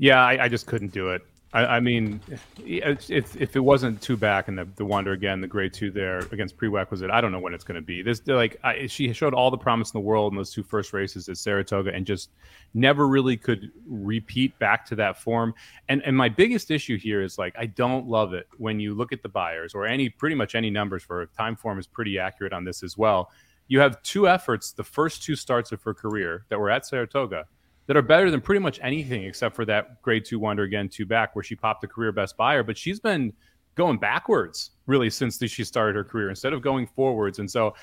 Yeah, 0.00 0.24
I, 0.24 0.44
I 0.44 0.48
just 0.48 0.66
couldn't 0.66 0.92
do 0.92 1.10
it. 1.10 1.22
I, 1.52 1.76
I 1.76 1.80
mean, 1.80 2.22
if, 2.64 3.36
if 3.36 3.54
it 3.54 3.60
wasn't 3.60 4.00
two 4.00 4.16
back 4.16 4.48
and 4.48 4.56
the, 4.56 4.66
the 4.76 4.84
wonder 4.84 5.12
again, 5.12 5.42
the 5.42 5.46
grade 5.46 5.74
two 5.74 5.90
there 5.90 6.20
against 6.32 6.56
prerequisite, 6.56 7.10
I 7.10 7.20
don't 7.20 7.32
know 7.32 7.38
when 7.38 7.52
it's 7.52 7.64
going 7.64 7.74
to 7.74 7.84
be. 7.84 8.00
This 8.00 8.26
like 8.26 8.58
I, 8.64 8.86
she 8.86 9.12
showed 9.12 9.34
all 9.34 9.50
the 9.50 9.58
promise 9.58 9.92
in 9.92 10.00
the 10.00 10.06
world 10.06 10.32
in 10.32 10.38
those 10.38 10.54
two 10.54 10.62
first 10.62 10.94
races 10.94 11.28
at 11.28 11.36
Saratoga, 11.36 11.92
and 11.92 12.06
just 12.06 12.30
never 12.72 13.08
really 13.08 13.36
could 13.36 13.72
repeat 13.86 14.58
back 14.58 14.86
to 14.86 14.94
that 14.96 15.18
form. 15.20 15.52
And 15.90 16.02
and 16.06 16.16
my 16.16 16.30
biggest 16.30 16.70
issue 16.70 16.96
here 16.96 17.20
is 17.20 17.36
like 17.36 17.54
I 17.58 17.66
don't 17.66 18.06
love 18.06 18.32
it 18.32 18.46
when 18.56 18.80
you 18.80 18.94
look 18.94 19.12
at 19.12 19.22
the 19.22 19.28
Beyers 19.28 19.74
or 19.74 19.84
any 19.84 20.08
pretty 20.08 20.34
much 20.34 20.54
any 20.54 20.70
numbers 20.70 21.02
for 21.02 21.26
time 21.36 21.56
form 21.56 21.78
is 21.78 21.86
pretty 21.86 22.18
accurate 22.18 22.54
on 22.54 22.64
this 22.64 22.82
as 22.82 22.96
well. 22.96 23.30
You 23.68 23.80
have 23.80 24.00
two 24.02 24.26
efforts, 24.28 24.72
the 24.72 24.82
first 24.82 25.22
two 25.22 25.36
starts 25.36 25.72
of 25.72 25.82
her 25.82 25.92
career 25.92 26.46
that 26.48 26.58
were 26.58 26.70
at 26.70 26.86
Saratoga 26.86 27.44
that 27.86 27.96
are 27.96 28.02
better 28.02 28.30
than 28.30 28.40
pretty 28.40 28.60
much 28.60 28.78
anything 28.82 29.24
except 29.24 29.56
for 29.56 29.64
that 29.64 30.00
grade 30.02 30.24
two 30.24 30.38
wonder 30.38 30.62
again, 30.62 30.88
two 30.88 31.06
back, 31.06 31.34
where 31.34 31.42
she 31.42 31.56
popped 31.56 31.80
the 31.80 31.88
career 31.88 32.12
best 32.12 32.36
Beyer. 32.36 32.62
But 32.62 32.78
she's 32.78 33.00
been 33.00 33.32
going 33.74 33.98
backwards 33.98 34.70
really 34.86 35.10
since 35.10 35.42
she 35.44 35.64
started 35.64 35.96
her 35.96 36.04
career 36.04 36.28
instead 36.28 36.52
of 36.52 36.62
going 36.62 36.86
forwards. 36.86 37.38
And 37.38 37.50
so 37.50 37.74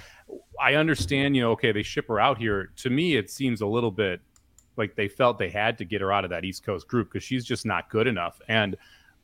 I 0.61 0.75
understand, 0.75 1.35
you 1.35 1.41
know, 1.41 1.51
okay, 1.51 1.71
they 1.71 1.83
ship 1.83 2.07
her 2.07 2.19
out 2.19 2.37
here. 2.37 2.71
To 2.77 2.89
me, 2.89 3.15
it 3.15 3.29
seems 3.29 3.61
a 3.61 3.67
little 3.67 3.91
bit 3.91 4.21
like 4.75 4.95
they 4.95 5.07
felt 5.07 5.39
they 5.39 5.49
had 5.49 5.77
to 5.79 5.85
get 5.85 6.01
her 6.01 6.11
out 6.11 6.23
of 6.23 6.29
that 6.29 6.45
East 6.45 6.63
Coast 6.63 6.87
group 6.87 7.11
because 7.11 7.23
she's 7.23 7.43
just 7.45 7.65
not 7.65 7.89
good 7.89 8.07
enough. 8.07 8.39
And 8.47 8.77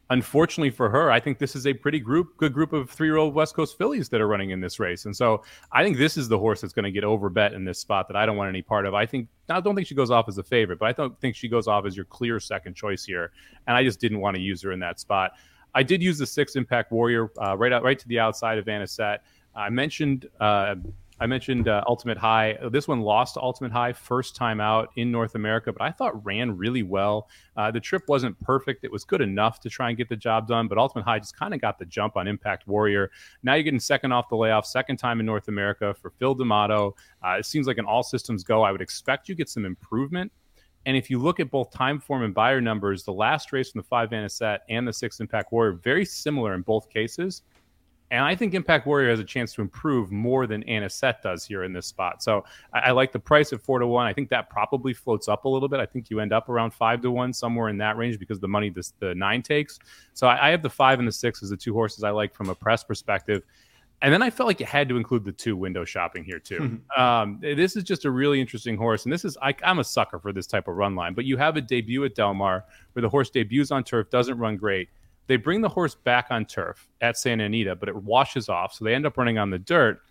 unfortunately 0.09 0.69
for 0.69 0.89
her, 0.89 1.11
I 1.11 1.19
think 1.19 1.39
this 1.39 1.55
is 1.55 1.65
a 1.65 1.73
pretty 1.73 1.99
group, 1.99 2.37
good 2.37 2.53
group 2.53 2.73
of 2.73 2.89
three-year-old 2.89 3.33
West 3.33 3.55
Coast 3.55 3.77
fillies 3.77 4.09
that 4.09 4.21
are 4.21 4.27
running 4.27 4.51
in 4.51 4.61
this 4.61 4.79
race, 4.79 5.05
and 5.05 5.15
so 5.15 5.43
I 5.71 5.83
think 5.83 5.97
this 5.97 6.17
is 6.17 6.27
the 6.27 6.37
horse 6.37 6.61
that's 6.61 6.73
going 6.73 6.85
to 6.85 6.91
get 6.91 7.03
over 7.03 7.29
bet 7.29 7.53
in 7.53 7.65
this 7.65 7.79
spot 7.79 8.07
that 8.09 8.17
I 8.17 8.25
don't 8.25 8.37
want 8.37 8.49
any 8.49 8.61
part 8.61 8.85
of. 8.85 8.93
I 8.93 9.05
think 9.05 9.27
I 9.49 9.59
don't 9.59 9.75
think 9.75 9.87
she 9.87 9.95
goes 9.95 10.11
off 10.11 10.27
as 10.27 10.37
a 10.37 10.43
favorite, 10.43 10.79
but 10.79 10.87
I 10.87 10.91
don't 10.91 11.19
think 11.19 11.35
she 11.35 11.47
goes 11.47 11.67
off 11.67 11.85
as 11.85 11.95
your 11.95 12.05
clear 12.05 12.39
second 12.39 12.75
choice 12.75 13.05
here, 13.05 13.31
and 13.67 13.75
I 13.75 13.83
just 13.83 13.99
didn't 13.99 14.19
want 14.19 14.35
to 14.35 14.41
use 14.41 14.61
her 14.63 14.71
in 14.71 14.79
that 14.79 14.99
spot. 14.99 15.33
I 15.75 15.83
did 15.83 16.03
use 16.03 16.17
the 16.17 16.27
six 16.27 16.55
Impact 16.55 16.91
Warrior 16.91 17.31
uh, 17.41 17.57
right 17.57 17.73
out 17.73 17.83
right 17.83 17.97
to 17.97 18.07
the 18.07 18.19
outside 18.19 18.57
of 18.57 18.65
Anisette. 18.65 19.19
I 19.55 19.69
mentioned 19.69 20.29
uh, 20.39 20.75
I 21.23 21.25
mentioned 21.25 21.69
uh, 21.69 21.81
Ultimate 21.87 22.17
High. 22.17 22.57
This 22.69 22.85
one 22.85 22.99
lost 22.99 23.35
to 23.35 23.41
Ultimate 23.41 23.71
High 23.71 23.93
first 23.93 24.35
time 24.35 24.59
out 24.59 24.89
in 24.97 25.09
North 25.09 25.35
America, 25.35 25.71
but 25.71 25.81
I 25.81 25.89
thought 25.89 26.25
ran 26.25 26.57
really 26.57 26.83
well. 26.83 27.29
Uh, 27.55 27.71
the 27.71 27.79
trip 27.79 28.03
wasn't 28.09 28.37
perfect. 28.41 28.83
It 28.83 28.91
was 28.91 29.05
good 29.05 29.21
enough 29.21 29.61
to 29.61 29.69
try 29.69 29.87
and 29.87 29.97
get 29.97 30.09
the 30.09 30.17
job 30.17 30.49
done, 30.49 30.67
but 30.67 30.77
Ultimate 30.77 31.05
High 31.05 31.19
just 31.19 31.37
kind 31.37 31.53
of 31.53 31.61
got 31.61 31.79
the 31.79 31.85
jump 31.85 32.17
on 32.17 32.27
Impact 32.27 32.67
Warrior. 32.67 33.09
Now 33.41 33.53
you're 33.53 33.63
getting 33.63 33.79
second 33.79 34.11
off 34.11 34.27
the 34.27 34.35
layoff, 34.35 34.65
second 34.65 34.97
time 34.97 35.21
in 35.21 35.25
North 35.25 35.47
America 35.47 35.93
for 35.93 36.09
Phil 36.09 36.35
D'Amato. 36.35 36.93
Uh, 37.25 37.37
it 37.39 37.45
seems 37.45 37.67
like 37.67 37.77
an 37.77 37.85
all 37.85 38.03
systems 38.03 38.43
go. 38.43 38.61
I 38.63 38.73
would 38.73 38.81
expect 38.81 39.29
you 39.29 39.35
get 39.35 39.47
some 39.47 39.63
improvement. 39.63 40.29
And 40.85 40.97
if 40.97 41.09
you 41.09 41.19
look 41.19 41.39
at 41.39 41.49
both 41.49 41.71
time 41.71 42.01
form 42.01 42.23
and 42.23 42.33
Beyer 42.33 42.59
numbers, 42.59 43.05
the 43.05 43.13
last 43.13 43.53
race 43.53 43.71
from 43.71 43.79
the 43.79 43.87
five 43.87 44.09
Anisette 44.09 44.59
and 44.67 44.85
the 44.85 44.91
six 44.91 45.21
Impact 45.21 45.53
Warrior, 45.53 45.79
very 45.81 46.03
similar 46.03 46.53
in 46.53 46.63
both 46.63 46.89
cases 46.89 47.43
And 48.11 48.23
I 48.23 48.35
think 48.35 48.53
Impact 48.53 48.85
Warrior 48.85 49.09
has 49.09 49.19
a 49.19 49.23
chance 49.23 49.53
to 49.53 49.61
improve 49.61 50.11
more 50.11 50.45
than 50.45 50.63
Anisette 50.63 51.21
does 51.23 51.45
here 51.45 51.63
in 51.63 51.73
this 51.73 51.87
spot. 51.87 52.21
So 52.21 52.43
I, 52.73 52.79
I, 52.79 52.91
like 52.91 53.11
the 53.11 53.19
price 53.19 53.51
at 53.53 53.61
four 53.61 53.79
to 53.79 53.87
one. 53.87 54.05
I 54.05 54.13
think 54.13 54.29
that 54.29 54.49
probably 54.49 54.93
floats 54.93 55.27
up 55.27 55.45
a 55.45 55.49
little 55.49 55.67
bit. 55.67 55.79
I 55.79 55.85
think 55.87 56.09
you 56.09 56.19
end 56.19 56.31
up 56.31 56.47
around 56.47 56.73
five 56.73 57.01
to 57.01 57.11
one, 57.11 57.33
somewhere 57.33 57.69
in 57.69 57.77
that 57.79 57.97
range, 57.97 58.19
because 58.19 58.39
the 58.39 58.47
money 58.47 58.69
this, 58.69 58.93
the 58.99 59.15
nine 59.15 59.41
takes. 59.41 59.79
So 60.13 60.27
I, 60.27 60.47
I 60.47 60.51
have 60.51 60.61
the 60.61 60.69
five 60.69 60.99
and 60.99 61.07
the 61.07 61.11
six 61.11 61.41
as 61.41 61.49
the 61.49 61.57
two 61.57 61.73
horses 61.73 62.03
I 62.03 62.11
like 62.11 62.35
from 62.35 62.49
a 62.49 62.55
press 62.55 62.83
perspective. 62.83 63.43
And 64.03 64.13
then 64.13 64.21
I 64.21 64.29
felt 64.29 64.47
like 64.47 64.59
you 64.59 64.65
had 64.65 64.89
to 64.89 64.97
include 64.97 65.23
the 65.23 65.31
two 65.31 65.55
window 65.55 65.85
shopping 65.85 66.25
here 66.25 66.37
too. 66.39 66.81
um, 66.97 67.39
this 67.41 67.77
is 67.77 67.83
just 67.83 68.03
a 68.03 68.11
really 68.11 68.41
interesting 68.41 68.75
horse, 68.75 69.05
and 69.05 69.13
this 69.13 69.23
is 69.23 69.37
I, 69.41 69.55
am 69.63 69.79
a 69.79 69.83
sucker 69.83 70.19
for 70.19 70.33
this 70.33 70.45
type 70.45 70.67
of 70.67 70.75
run 70.75 70.93
line. 70.93 71.13
But 71.13 71.23
you 71.23 71.37
have 71.37 71.55
a 71.55 71.61
debut 71.61 72.03
at 72.03 72.13
Del 72.13 72.33
Mar 72.33 72.65
where 72.91 73.01
the 73.01 73.09
horse 73.09 73.29
debuts 73.29 73.71
on 73.71 73.85
turf, 73.85 74.09
doesn't 74.09 74.37
run 74.37 74.57
great 74.57 74.89
they 75.27 75.37
bring 75.37 75.61
the 75.61 75.69
horse 75.69 75.95
back 75.95 76.27
on 76.29 76.45
turf 76.45 76.87
at 77.01 77.17
Santa 77.17 77.45
Anita, 77.45 77.75
but 77.75 77.89
it 77.89 77.95
washes 77.95 78.49
off. 78.49 78.73
So 78.73 78.85
they 78.85 78.93
end 78.93 79.05
up 79.05 79.17
running 79.17 79.37
on 79.37 79.49
the 79.49 79.59
dirt. 79.59 80.01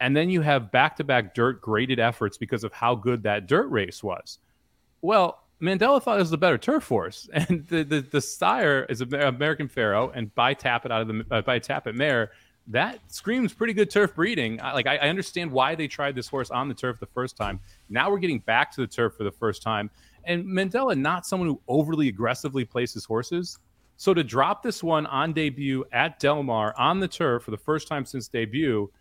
And 0.00 0.16
then 0.16 0.28
you 0.28 0.40
have 0.42 0.70
back 0.70 0.96
to 0.96 1.04
back 1.04 1.34
dirt 1.34 1.60
graded 1.60 1.98
efforts 1.98 2.36
because 2.36 2.64
of 2.64 2.72
how 2.72 2.94
good 2.94 3.22
that 3.24 3.46
dirt 3.46 3.68
race 3.68 4.02
was. 4.02 4.38
Well, 5.02 5.44
Mandella 5.60 6.02
thought 6.02 6.16
it 6.16 6.22
was 6.22 6.30
the 6.30 6.38
better 6.38 6.58
turf 6.58 6.86
horse. 6.86 7.28
And 7.34 7.66
the, 7.68 7.84
the, 7.84 8.00
the 8.00 8.20
sire 8.20 8.86
is 8.88 9.00
American 9.00 9.68
Pharoah, 9.68 10.10
and 10.14 10.34
by 10.34 10.54
Tapit 10.54 10.90
out 10.90 11.02
of 11.02 11.08
the 11.08 11.24
uh, 11.30 11.42
by 11.42 11.58
Tapit 11.58 11.94
mare. 11.94 12.30
That 12.66 13.00
screams 13.08 13.52
pretty 13.52 13.74
good 13.74 13.90
turf 13.90 14.14
breeding. 14.14 14.58
I, 14.62 14.72
like 14.72 14.86
I, 14.86 14.96
I 14.96 15.08
understand 15.08 15.52
why 15.52 15.74
they 15.74 15.86
tried 15.86 16.14
this 16.14 16.28
horse 16.28 16.50
on 16.50 16.66
the 16.66 16.74
turf 16.74 16.98
the 16.98 17.06
first 17.06 17.36
time. 17.36 17.60
Now 17.90 18.10
we're 18.10 18.18
getting 18.18 18.38
back 18.38 18.72
to 18.72 18.80
the 18.80 18.86
turf 18.86 19.14
for 19.16 19.24
the 19.24 19.30
first 19.30 19.62
time. 19.62 19.90
And 20.24 20.46
Mandella, 20.46 20.96
not 20.96 21.26
someone 21.26 21.46
who 21.46 21.60
overly 21.68 22.08
aggressively 22.08 22.64
places 22.64 23.04
horses, 23.04 23.58
so 24.04 24.12
to 24.12 24.22
drop 24.22 24.62
this 24.62 24.82
one 24.82 25.06
on 25.06 25.32
debut 25.32 25.82
at 25.90 26.18
Del 26.18 26.42
Mar 26.42 26.74
on 26.76 27.00
the 27.00 27.08
turf 27.08 27.42
for 27.42 27.50
the 27.50 27.56
first 27.56 27.88
time 27.88 28.04
since 28.04 28.28
debut 28.28 28.92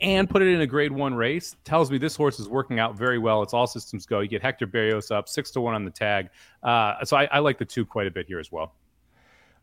and 0.00 0.30
put 0.30 0.42
it 0.42 0.46
in 0.46 0.60
a 0.60 0.66
grade 0.66 0.92
one 0.92 1.12
race 1.12 1.56
tells 1.64 1.90
me 1.90 1.98
this 1.98 2.14
horse 2.14 2.38
is 2.38 2.48
working 2.48 2.78
out 2.78 2.96
very 2.96 3.18
well. 3.18 3.42
It's 3.42 3.52
all 3.52 3.66
systems 3.66 4.06
go. 4.06 4.20
You 4.20 4.28
get 4.28 4.42
Hector 4.42 4.68
Berrios 4.68 5.10
up 5.10 5.28
six 5.28 5.50
to 5.52 5.60
one 5.60 5.74
on 5.74 5.84
the 5.84 5.90
tag. 5.90 6.28
Uh, 6.62 7.04
so 7.04 7.16
I, 7.16 7.24
I, 7.32 7.40
like 7.40 7.58
the 7.58 7.64
two 7.64 7.84
quite 7.84 8.06
a 8.06 8.10
bit 8.12 8.28
here 8.28 8.38
as 8.38 8.52
well. 8.52 8.74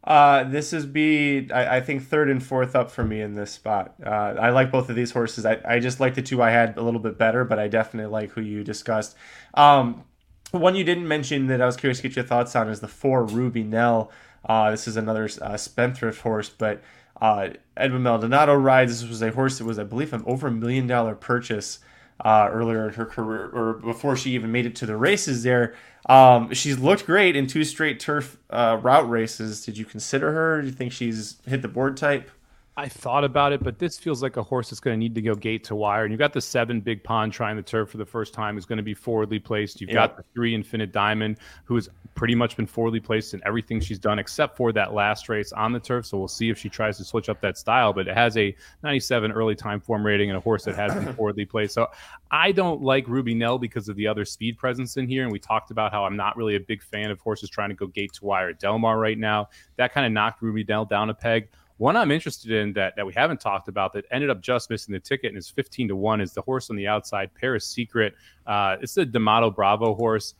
Uh, 0.04 0.44
this 0.44 0.74
is 0.74 0.86
be 0.86 1.50
I, 1.50 1.78
I, 1.78 1.82
think 1.82 2.04
third 2.04 2.30
and 2.30 2.44
fourth 2.44 2.76
up 2.76 2.92
for 2.92 3.06
me 3.06 3.22
in 3.22 3.36
this 3.36 3.52
spot. 3.52 3.96
Uh, 4.06 4.10
I 4.10 4.50
like 4.50 4.72
both 4.72 4.90
of 4.90 4.98
these 4.98 5.12
horses. 5.12 5.46
I, 5.46 5.62
I 5.66 5.80
just 5.80 6.02
like 6.02 6.16
the 6.16 6.22
two 6.22 6.42
I 6.42 6.50
had 6.50 6.78
a 6.78 6.82
little 6.82 7.00
bit 7.00 7.18
better, 7.18 7.46
but 7.46 7.60
I 7.60 7.70
definitely 7.70 8.12
like 8.12 8.32
who 8.32 8.42
you 8.42 8.66
discussed. 8.66 9.16
Um, 9.54 10.04
one 10.52 10.76
you 10.76 10.84
didn't 10.84 11.08
mention 11.08 11.48
that 11.48 11.62
I 11.62 11.66
was 11.66 11.78
curious 11.78 12.00
to 12.00 12.04
get 12.04 12.16
your 12.16 12.26
thoughts 12.26 12.56
on 12.56 12.70
is 12.70 12.80
the 12.80 12.88
four 12.90 13.26
Ruby 13.26 13.64
Nell. 13.64 14.12
Uh, 14.46 14.72
this 14.72 14.88
is 14.88 14.98
another 14.98 15.30
uh, 15.42 15.58
spendthrift 15.58 16.22
horse, 16.22 16.50
but 16.50 16.82
uh, 17.22 17.50
Edmund 17.78 18.04
Maldonado 18.04 18.54
rides. 18.54 19.02
This 19.02 19.10
was 19.10 19.22
a 19.22 19.32
horse 19.32 19.58
that 19.58 19.66
was, 19.66 19.80
I 19.80 19.84
believe, 19.84 20.14
an 20.14 20.24
over 20.26 20.48
a 20.48 20.52
million 20.52 20.88
dollar 20.88 21.16
purchase 21.16 21.80
uh, 22.20 22.50
earlier 22.52 22.88
in 22.88 22.94
her 22.96 23.06
career, 23.06 23.50
or 23.54 23.74
before 23.74 24.16
she 24.16 24.32
even 24.32 24.52
made 24.52 24.66
it 24.66 24.76
to 24.78 24.86
the 24.86 24.98
races. 24.98 25.44
There, 25.44 25.76
um, 26.08 26.54
she's 26.54 26.78
looked 26.80 27.06
great 27.06 27.36
in 27.36 27.48
two 27.48 27.64
straight 27.64 28.00
turf 28.00 28.38
uh, 28.50 28.78
route 28.82 29.10
races. 29.10 29.66
Did 29.66 29.78
you 29.78 29.86
consider 29.86 30.32
her? 30.32 30.62
Do 30.62 30.68
you 30.68 30.74
think 30.74 30.92
she's 30.92 31.38
hit 31.46 31.62
the 31.62 31.68
board 31.68 31.98
type? 31.98 32.30
I 32.76 32.90
thought 32.90 33.24
about 33.24 33.54
it, 33.54 33.64
but 33.64 33.78
this 33.78 34.00
feels 34.00 34.24
like 34.24 34.36
a 34.36 34.42
horse 34.42 34.72
that's 34.72 34.80
going 34.80 34.96
to 34.96 34.98
need 34.98 35.14
to 35.14 35.22
go 35.22 35.36
gate 35.36 35.64
to 35.66 35.76
wire. 35.76 36.06
And 36.06 36.12
you've 36.12 36.20
got 36.20 36.34
the 36.34 36.42
seven 36.42 36.82
big 36.82 37.04
pond 37.04 37.32
trying 37.32 37.56
the 37.56 37.62
turf 37.62 37.92
for 37.92 37.98
the 37.98 38.06
first 38.06 38.34
time, 38.34 38.58
is 38.58 38.66
going 38.66 38.78
to 38.78 38.84
be 38.84 38.96
forwardly 38.96 39.38
placed. 39.38 39.80
You've 39.80 39.92
got 39.92 40.18
the 40.18 40.24
three 40.34 40.56
infinite 40.56 40.92
diamond, 40.92 41.38
who 41.66 41.76
has 41.76 41.88
pretty 42.16 42.34
much 42.34 42.58
been 42.58 42.66
forwardly 42.66 43.00
placed 43.00 43.36
in 43.36 43.42
everything 43.46 43.80
she's 43.80 44.00
done 44.00 44.18
except 44.18 44.58
for 44.58 44.72
that 44.72 44.92
last 44.92 45.30
race 45.30 45.52
on 45.54 45.72
the 45.72 45.80
turf. 45.80 46.08
So 46.08 46.18
we'll 46.18 46.28
see 46.28 46.50
if 46.50 46.58
she 46.58 46.68
tries 46.68 46.98
to 46.98 47.04
switch 47.04 47.30
up 47.30 47.42
that 47.42 47.60
style. 47.60 47.94
But 47.94 48.08
it 48.08 48.18
has 48.18 48.36
a 48.38 48.56
97 48.82 49.32
early 49.32 49.56
time 49.56 49.80
form 49.80 50.04
rating 50.04 50.32
and 50.32 50.38
a 50.38 50.42
horse 50.42 50.64
that 50.66 50.76
has 50.76 50.96
been 50.96 51.14
forwardly 51.16 51.46
placed. 51.46 51.76
So 51.76 51.92
I 52.32 52.52
don't 52.52 52.82
like 52.82 53.08
Ruby 53.08 53.36
Nell 53.36 53.60
because 53.60 53.88
of 53.88 53.96
the 53.98 54.08
other 54.08 54.26
speed 54.26 54.58
presence 54.58 54.98
in 54.98 55.08
here. 55.08 55.22
And 55.22 55.32
we 55.32 55.38
talked 55.38 55.70
about 55.70 55.92
how 55.92 56.06
I'm 56.06 56.18
not 56.18 56.36
really 56.38 56.56
a 56.56 56.60
big 56.60 56.82
fan 56.82 57.12
of 57.12 57.20
horses 57.20 57.52
trying 57.52 57.70
to 57.70 57.76
go 57.76 57.86
gate 57.86 58.14
to 58.14 58.26
wire 58.26 58.50
at 58.50 58.60
Del 58.60 58.80
Mar 58.80 58.98
right 58.98 59.18
now. 59.18 59.50
That 59.76 59.94
kind 59.94 60.08
of 60.08 60.12
knocked 60.12 60.42
Ruby 60.42 60.66
Nell 60.68 60.86
down 60.86 61.12
a 61.12 61.14
peg. 61.14 61.50
One 61.84 61.98
I'm 61.98 62.12
interested 62.12 62.50
in 62.52 62.72
that 62.74 62.96
that 62.96 63.06
we 63.06 63.12
haven't 63.12 63.42
talked 63.42 63.68
about 63.68 63.92
that 63.92 64.06
ended 64.10 64.30
up 64.30 64.40
just 64.40 64.70
missing 64.70 64.94
the 64.94 65.02
ticket 65.02 65.28
and 65.32 65.38
is 65.38 65.50
15 65.50 65.90
to 65.90 65.98
one 65.98 66.22
is 66.22 66.32
the 66.32 66.42
horse 66.42 66.70
on 66.70 66.78
the 66.78 66.88
outside, 66.88 67.30
Paris 67.36 67.66
Secret. 67.66 68.16
Uh, 68.48 68.78
it's 68.80 68.94
the 68.94 69.06
D'Amato 69.06 69.52
Bravo 69.52 69.94
horse. 69.94 70.36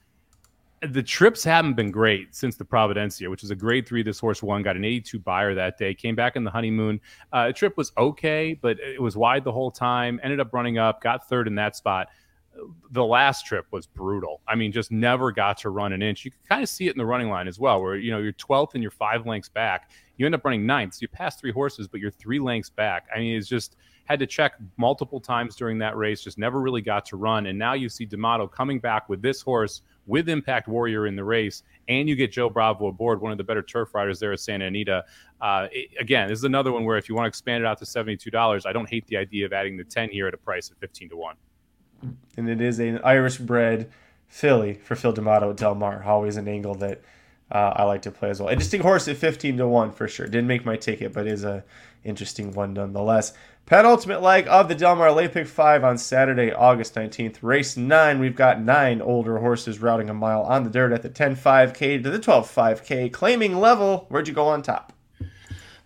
The 0.84 1.04
trips 1.04 1.44
haven't 1.44 1.74
been 1.74 1.92
great 1.92 2.34
since 2.34 2.56
the 2.56 2.64
Providencia, 2.64 3.30
which 3.30 3.44
is 3.44 3.52
a 3.52 3.58
grade 3.58 3.86
three. 3.86 4.04
This 4.04 4.22
horse 4.22 4.42
won, 4.42 4.64
got 4.64 4.78
an 4.78 4.86
82 4.86 5.20
Beyer 5.20 5.54
that 5.54 5.78
day, 5.78 5.94
came 5.94 6.16
back 6.16 6.38
in 6.38 6.46
the 6.46 6.52
honeymoon. 6.52 7.02
Uh, 7.34 7.48
the 7.48 7.54
trip 7.54 7.76
was 7.76 7.92
okay, 7.98 8.58
but 8.62 8.80
it 8.80 9.02
was 9.02 9.18
wide 9.18 9.44
the 9.44 9.52
whole 9.52 9.70
time. 9.70 10.22
Ended 10.24 10.40
up 10.40 10.54
running 10.54 10.78
up, 10.78 11.02
got 11.02 11.28
third 11.28 11.48
in 11.48 11.56
that 11.56 11.76
spot 11.76 12.08
the 12.92 13.04
last 13.04 13.46
trip 13.46 13.66
was 13.72 13.88
brutal. 13.88 14.42
I 14.48 14.56
mean, 14.56 14.72
just 14.72 14.92
never 14.92 15.32
got 15.32 15.58
to 15.60 15.70
run 15.70 15.94
an 15.94 16.02
inch. 16.02 16.24
You 16.26 16.32
can 16.32 16.40
kind 16.48 16.64
of 16.64 16.70
see 16.70 16.88
it 16.88 16.92
in 16.92 16.98
the 16.98 17.06
running 17.06 17.30
line 17.30 17.48
as 17.48 17.60
well, 17.60 17.82
where 17.82 17.96
you 17.96 18.12
know 18.12 18.20
you're 18.20 18.34
12th 18.34 18.74
and 18.74 18.84
you're 18.84 18.92
five 18.92 19.26
lengths 19.26 19.50
back. 19.50 19.90
You 20.18 20.26
end 20.26 20.36
up 20.36 20.46
running 20.46 20.66
ninth. 20.66 20.96
So 20.96 21.00
you 21.02 21.08
pass 21.08 21.36
three 21.36 21.52
horses, 21.52 21.88
but 21.88 22.00
you're 22.00 22.12
three 22.12 22.40
lengths 22.40 22.70
back. 22.70 23.08
I 23.14 23.20
mean, 23.20 23.36
it's 23.36 23.48
just 23.48 23.76
had 24.06 24.20
to 24.20 24.28
check 24.28 24.54
multiple 24.78 25.20
times 25.20 25.56
during 25.56 25.80
that 25.80 25.96
race. 25.98 26.22
Just 26.22 26.38
never 26.38 26.60
really 26.62 26.82
got 26.82 27.06
to 27.08 27.16
run. 27.16 27.48
And 27.48 27.58
now 27.58 27.74
you 27.74 27.90
see 27.90 28.06
D'Amato 28.06 28.48
coming 28.48 28.80
back 28.80 29.10
with 29.10 29.22
this 29.22 29.42
horse 29.42 29.82
with 30.06 30.28
Impact 30.28 30.68
Warrior 30.68 31.08
in 31.08 31.16
the 31.16 31.24
race, 31.24 31.64
and 31.88 32.10
you 32.10 32.16
get 32.16 32.32
Joe 32.32 32.50
Bravo 32.50 32.88
aboard, 32.88 33.22
one 33.22 33.32
of 33.32 33.38
the 33.38 33.44
better 33.44 33.64
turf 33.64 33.96
riders 33.96 34.20
there 34.20 34.34
at 34.34 34.42
Santa 34.42 34.66
Anita. 34.66 35.06
Uh, 35.40 35.68
it, 35.72 35.90
again, 36.00 36.28
this 36.28 36.38
is 36.40 36.44
another 36.44 36.74
one 36.74 36.84
where 36.84 36.98
if 36.98 37.08
you 37.08 37.16
want 37.16 37.24
to 37.24 37.30
expand 37.30 37.64
it 37.64 37.68
out 37.68 37.78
to 37.80 37.86
seventy-two 37.86 38.30
dollars, 38.30 38.66
I 38.66 38.74
don't 38.74 38.90
hate 38.90 39.08
the 39.08 39.18
idea 39.18 39.46
of 39.46 39.54
adding 39.54 39.78
the 39.78 39.86
ten 39.86 40.10
here 40.10 40.28
at 40.28 40.34
a 40.34 40.38
price 40.38 40.70
of 40.70 40.78
fifteen 40.78 41.10
to 41.10 41.16
one 41.16 41.36
and 42.38 42.50
it 42.50 42.62
is 42.62 42.80
an 42.80 43.00
Irish 43.04 43.38
bred 43.38 43.92
filly 44.28 44.76
for 44.76 44.96
Phil 44.96 45.14
D'Amato 45.14 45.52
at 45.52 45.58
Del 45.58 45.76
Mar. 45.76 46.04
Always 46.04 46.38
an 46.38 46.48
angle 46.48 46.76
that 46.76 47.02
uh, 47.52 47.74
I 47.76 47.84
like 47.84 48.02
to 48.04 48.12
play 48.12 48.30
as 48.30 48.40
well. 48.40 48.50
Interesting 48.50 48.82
horse 48.82 49.08
at 49.08 49.18
15 49.18 49.58
to 49.58 49.68
1 49.68 49.92
for 49.92 50.08
sure. 50.08 50.26
Didn't 50.26 50.48
make 50.48 50.66
my 50.66 50.76
ticket, 50.76 51.14
but 51.14 51.28
is 51.28 51.44
a 51.44 51.64
interesting 52.04 52.52
one 52.52 52.74
nonetheless. 52.74 53.34
Penultimate 53.66 54.22
leg 54.22 54.48
of 54.50 54.68
the 54.68 54.76
Del 54.76 54.96
Mar 54.96 55.12
Late 55.12 55.32
Pick 55.34 55.48
5 55.48 55.84
on 55.84 55.98
Saturday, 55.98 56.52
August 56.52 56.96
19th. 56.96 57.38
Race 57.42 57.78
9, 57.78 58.20
we've 58.20 58.36
got 58.36 58.62
nine 58.62 59.02
older 59.02 59.38
horses 59.38 59.80
routing 59.80 60.10
a 60.10 60.14
mile 60.14 60.42
on 60.42 60.64
the 60.64 60.70
dirt 60.70 60.92
at 60.92 61.02
the 61.02 61.10
10 61.10 61.36
5K 61.36 62.04
to 62.04 62.10
the 62.10 62.20
12 62.20 62.52
5K, 62.52 63.14
claiming 63.14 63.60
level. 63.60 64.06
Where'd 64.10 64.28
you 64.28 64.34
go 64.34 64.48
on 64.48 64.64
top? 64.64 64.92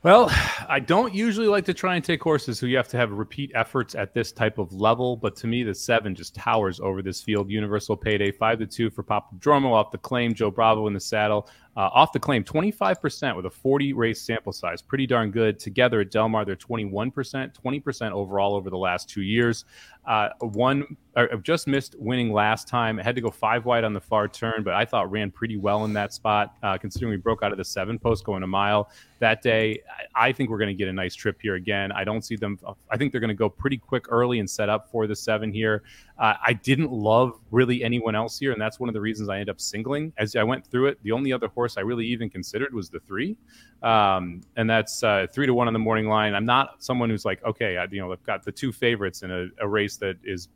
Well, 0.07 0.31
I 0.69 0.79
don't 0.79 1.13
usually 1.13 1.47
like 1.47 1.65
to 1.65 1.73
try 1.73 1.95
and 1.95 2.03
take 2.03 2.23
horses 2.23 2.61
who 2.61 2.67
you 2.67 2.77
have 2.77 2.87
to 2.89 2.97
have 2.97 3.11
repeat 3.11 3.51
efforts 3.53 3.93
at 3.93 4.13
this 4.13 4.31
type 4.31 4.57
of 4.57 4.71
level, 4.71 5.17
but 5.17 5.35
to 5.37 5.47
me, 5.47 5.63
the 5.63 5.75
seven 5.75 6.15
just 6.15 6.33
towers 6.33 6.79
over 6.79 7.01
this 7.01 7.21
field. 7.21 7.49
Universal 7.49 7.97
payday 7.97 8.31
five 8.31 8.57
to 8.59 8.67
two 8.67 8.89
for 8.89 9.03
Pop 9.03 9.37
Dromo 9.37 9.73
off 9.73 9.91
the 9.91 9.97
claim. 9.97 10.33
Joe 10.33 10.49
Bravo 10.49 10.87
in 10.87 10.93
the 10.93 10.99
saddle. 11.01 11.49
Uh, 11.75 11.89
off 11.93 12.13
the 12.13 12.19
claim, 12.19 12.43
25% 12.43 13.35
with 13.35 13.47
a 13.47 13.49
40 13.49 13.91
race 13.93 14.21
sample 14.21 14.53
size. 14.53 14.81
Pretty 14.81 15.05
darn 15.05 15.29
good. 15.29 15.59
Together 15.59 15.99
at 15.99 16.09
Del 16.09 16.29
Mar, 16.29 16.45
they're 16.45 16.55
21%, 16.55 17.11
20% 17.11 18.11
overall 18.11 18.55
over 18.55 18.69
the 18.69 18.77
last 18.77 19.09
two 19.09 19.21
years. 19.21 19.65
Uh, 20.07 20.29
one 20.39 20.95
uh, 21.17 21.35
just 21.43 21.67
missed 21.67 21.95
winning 21.99 22.31
last 22.31 22.65
time. 22.65 22.97
I 22.97 23.03
had 23.03 23.13
to 23.15 23.21
go 23.21 23.29
five 23.29 23.65
wide 23.65 23.83
on 23.83 23.93
the 23.93 23.99
far 23.99 24.29
turn, 24.29 24.63
but 24.63 24.73
I 24.73 24.85
thought 24.85 25.11
ran 25.11 25.31
pretty 25.31 25.57
well 25.57 25.83
in 25.83 25.91
that 25.93 26.13
spot, 26.13 26.55
uh, 26.63 26.77
considering 26.77 27.11
we 27.11 27.17
broke 27.17 27.43
out 27.43 27.51
of 27.51 27.57
the 27.57 27.65
seven 27.65 27.99
post 27.99 28.23
going 28.23 28.43
a 28.43 28.47
mile 28.47 28.89
that 29.19 29.41
day. 29.41 29.81
I 30.15 30.31
think 30.31 30.49
we're 30.49 30.59
going 30.59 30.69
to 30.69 30.73
get 30.73 30.87
a 30.87 30.93
nice 30.93 31.13
trip 31.13 31.41
here 31.41 31.55
again. 31.55 31.91
I 31.91 32.05
don't 32.05 32.23
see 32.23 32.37
them. 32.37 32.57
I 32.89 32.95
think 32.95 33.11
they're 33.11 33.19
going 33.19 33.29
to 33.29 33.35
go 33.35 33.49
pretty 33.49 33.77
quick 33.77 34.05
early 34.09 34.39
and 34.39 34.49
set 34.49 34.69
up 34.69 34.89
for 34.89 35.07
the 35.07 35.15
seven 35.15 35.51
here. 35.51 35.83
Uh, 36.19 36.33
I 36.45 36.53
didn't 36.53 36.91
love 36.91 37.39
really 37.51 37.83
anyone 37.83 38.15
else 38.15 38.39
here, 38.39 38.51
and 38.51 38.59
that's 38.59 38.79
one 38.79 38.89
of 38.89 38.93
the 38.93 39.01
reasons 39.01 39.29
I 39.29 39.35
ended 39.35 39.49
up 39.49 39.61
singling. 39.61 40.11
As 40.17 40.35
I 40.35 40.43
went 40.43 40.65
through 40.65 40.87
it, 40.87 40.97
the 41.03 41.11
only 41.11 41.31
other 41.31 41.47
horse 41.47 41.77
I 41.77 41.81
really 41.81 42.07
even 42.07 42.29
considered 42.29 42.73
was 42.73 42.89
the 42.89 42.99
three, 42.99 43.37
um, 43.83 44.41
and 44.55 44.67
that's 44.69 45.03
uh, 45.03 45.27
three 45.31 45.45
to 45.45 45.53
one 45.53 45.67
on 45.67 45.73
the 45.73 45.79
morning 45.79 46.07
line. 46.07 46.33
I'm 46.33 46.45
not 46.45 46.83
someone 46.83 47.09
who's 47.09 47.25
like, 47.25 47.43
okay, 47.43 47.77
I, 47.77 47.85
you 47.91 48.01
know, 48.01 48.11
I've 48.11 48.23
got 48.23 48.43
the 48.43 48.51
two 48.51 48.71
favorites 48.71 49.21
in 49.21 49.31
a, 49.31 49.47
a 49.59 49.67
race 49.67 49.97
that 49.97 50.17
is 50.23 50.49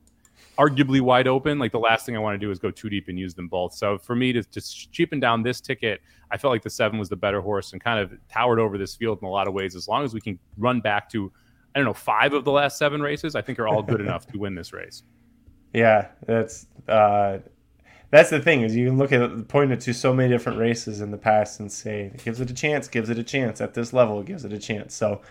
arguably 0.58 1.02
wide 1.02 1.28
open. 1.28 1.60
Like 1.60 1.72
the 1.72 1.80
last 1.80 2.06
thing 2.06 2.16
I 2.16 2.20
want 2.20 2.40
to 2.40 2.46
do 2.46 2.52
is 2.52 2.60
go 2.60 2.72
too 2.72 2.90
deep 2.90 3.08
and 3.08 3.20
use 3.20 3.34
them 3.34 3.48
both. 3.48 3.74
So 3.74 3.98
for 3.98 4.16
me 4.16 4.34
to 4.34 4.44
just 4.44 4.92
cheapen 4.92 5.20
down 5.20 5.44
this 5.44 5.62
ticket, 5.62 6.02
I 6.32 6.38
felt 6.38 6.52
like 6.52 6.64
the 6.64 6.70
seven 6.70 7.00
was 7.00 7.10
the 7.10 7.16
better 7.16 7.42
horse 7.42 7.74
and 7.74 7.84
kind 7.84 8.00
of 8.00 8.14
towered 8.30 8.60
over 8.60 8.78
this 8.78 8.96
field 8.96 9.20
in 9.22 9.28
a 9.28 9.32
lot 9.32 9.48
of 9.48 9.54
ways. 9.54 9.76
As 9.76 9.88
long 9.88 10.04
as 10.04 10.14
we 10.14 10.22
can 10.22 10.40
run 10.58 10.82
back 10.82 11.10
to, 11.12 11.32
I 11.76 11.80
don't 11.80 11.86
know, 11.86 11.94
five 11.94 12.34
of 12.34 12.46
the 12.46 12.52
last 12.52 12.78
seven 12.78 13.02
races, 13.02 13.36
I 13.36 13.42
think 13.42 13.60
are 13.60 13.68
all 13.68 13.84
good 13.84 14.02
enough 14.08 14.28
to 14.28 14.38
win 14.38 14.56
this 14.56 14.74
race. 14.74 15.04
Yeah, 15.74 16.10
that's 16.26 16.66
uh, 16.88 17.40
that's 18.10 18.30
the 18.30 18.42
thing 18.42 18.62
is 18.62 18.76
you 18.76 18.88
can 18.88 18.98
look 18.98 19.12
at 19.12 19.48
point 19.48 19.72
it 19.72 19.80
to 19.82 19.94
so 19.94 20.14
many 20.14 20.30
different 20.30 20.60
races 20.60 21.00
in 21.02 21.12
the 21.12 21.18
past 21.18 21.60
and 21.60 21.72
say 21.72 22.12
it 22.14 22.24
gives 22.24 22.42
it 22.42 22.52
a 22.52 22.54
chance, 22.54 22.88
gives 22.88 23.10
it 23.10 23.18
a 23.18 23.24
chance 23.24 23.62
at 23.62 23.74
this 23.74 23.94
level, 23.94 24.20
it 24.20 24.26
gives 24.26 24.44
it 24.44 24.52
a 24.52 24.60
chance. 24.60 24.94
So 24.94 25.22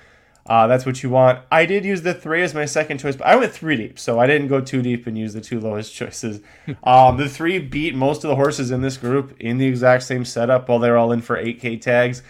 uh, 0.47 0.67
that's 0.67 0.87
what 0.87 1.03
you 1.03 1.11
want. 1.11 1.41
I 1.53 1.67
did 1.67 1.85
use 1.85 2.01
the 2.01 2.15
three 2.15 2.43
as 2.43 2.55
my 2.55 2.65
second 2.65 2.99
choice, 2.99 3.15
but 3.17 3.27
I 3.27 3.37
went 3.37 3.53
three 3.53 3.77
deep, 3.77 3.99
so 3.99 4.19
I 4.19 4.27
didn't 4.27 4.49
go 4.49 4.63
too 4.63 4.81
deep 4.81 5.07
and 5.07 5.17
use 5.19 5.35
the 5.35 5.43
two 5.43 5.61
lowest 5.61 5.95
choices. 6.01 6.41
um, 6.83 7.19
the 7.19 7.29
three 7.29 7.59
beat 7.59 7.95
most 7.95 8.25
of 8.25 8.31
the 8.31 8.37
horses 8.37 8.71
in 8.71 8.81
this 8.81 8.97
group 8.97 9.37
in 9.39 9.59
the 9.59 9.67
exact 9.67 10.05
same 10.05 10.25
setup 10.25 10.69
while 10.69 10.79
they're 10.79 10.97
all 10.97 11.13
in 11.13 11.21
for 11.21 11.37
8K 11.37 11.81
tags. 11.83 12.23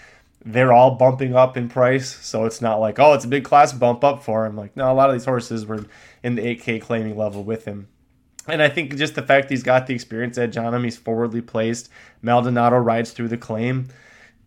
they're 0.44 0.72
all 0.72 0.92
bumping 0.96 1.36
up 1.36 1.56
in 1.56 1.68
price. 1.68 2.08
So 2.22 2.44
it's 2.44 2.60
not 2.60 2.80
like, 2.80 2.98
oh, 2.98 3.12
it's 3.12 3.24
a 3.24 3.28
big 3.28 3.44
class 3.44 3.72
bump 3.72 4.02
up 4.02 4.22
for 4.22 4.46
him. 4.46 4.56
Like, 4.56 4.76
no, 4.76 4.90
a 4.90 4.94
lot 4.94 5.10
of 5.10 5.14
these 5.14 5.26
horses 5.26 5.66
were 5.66 5.84
in 6.22 6.34
the 6.34 6.42
8K 6.42 6.80
claiming 6.82 7.16
level 7.16 7.44
with 7.44 7.66
him. 7.66 7.88
And 8.48 8.62
I 8.62 8.68
think 8.68 8.96
just 8.96 9.14
the 9.14 9.22
fact 9.22 9.50
he's 9.50 9.62
got 9.62 9.86
the 9.86 9.94
experience 9.94 10.38
edge 10.38 10.56
on 10.56 10.74
him, 10.74 10.84
he's 10.84 10.96
forwardly 10.96 11.42
placed. 11.42 11.90
Maldonado 12.22 12.76
rides 12.76 13.12
through 13.12 13.28
the 13.28 13.36
claim. 13.36 13.88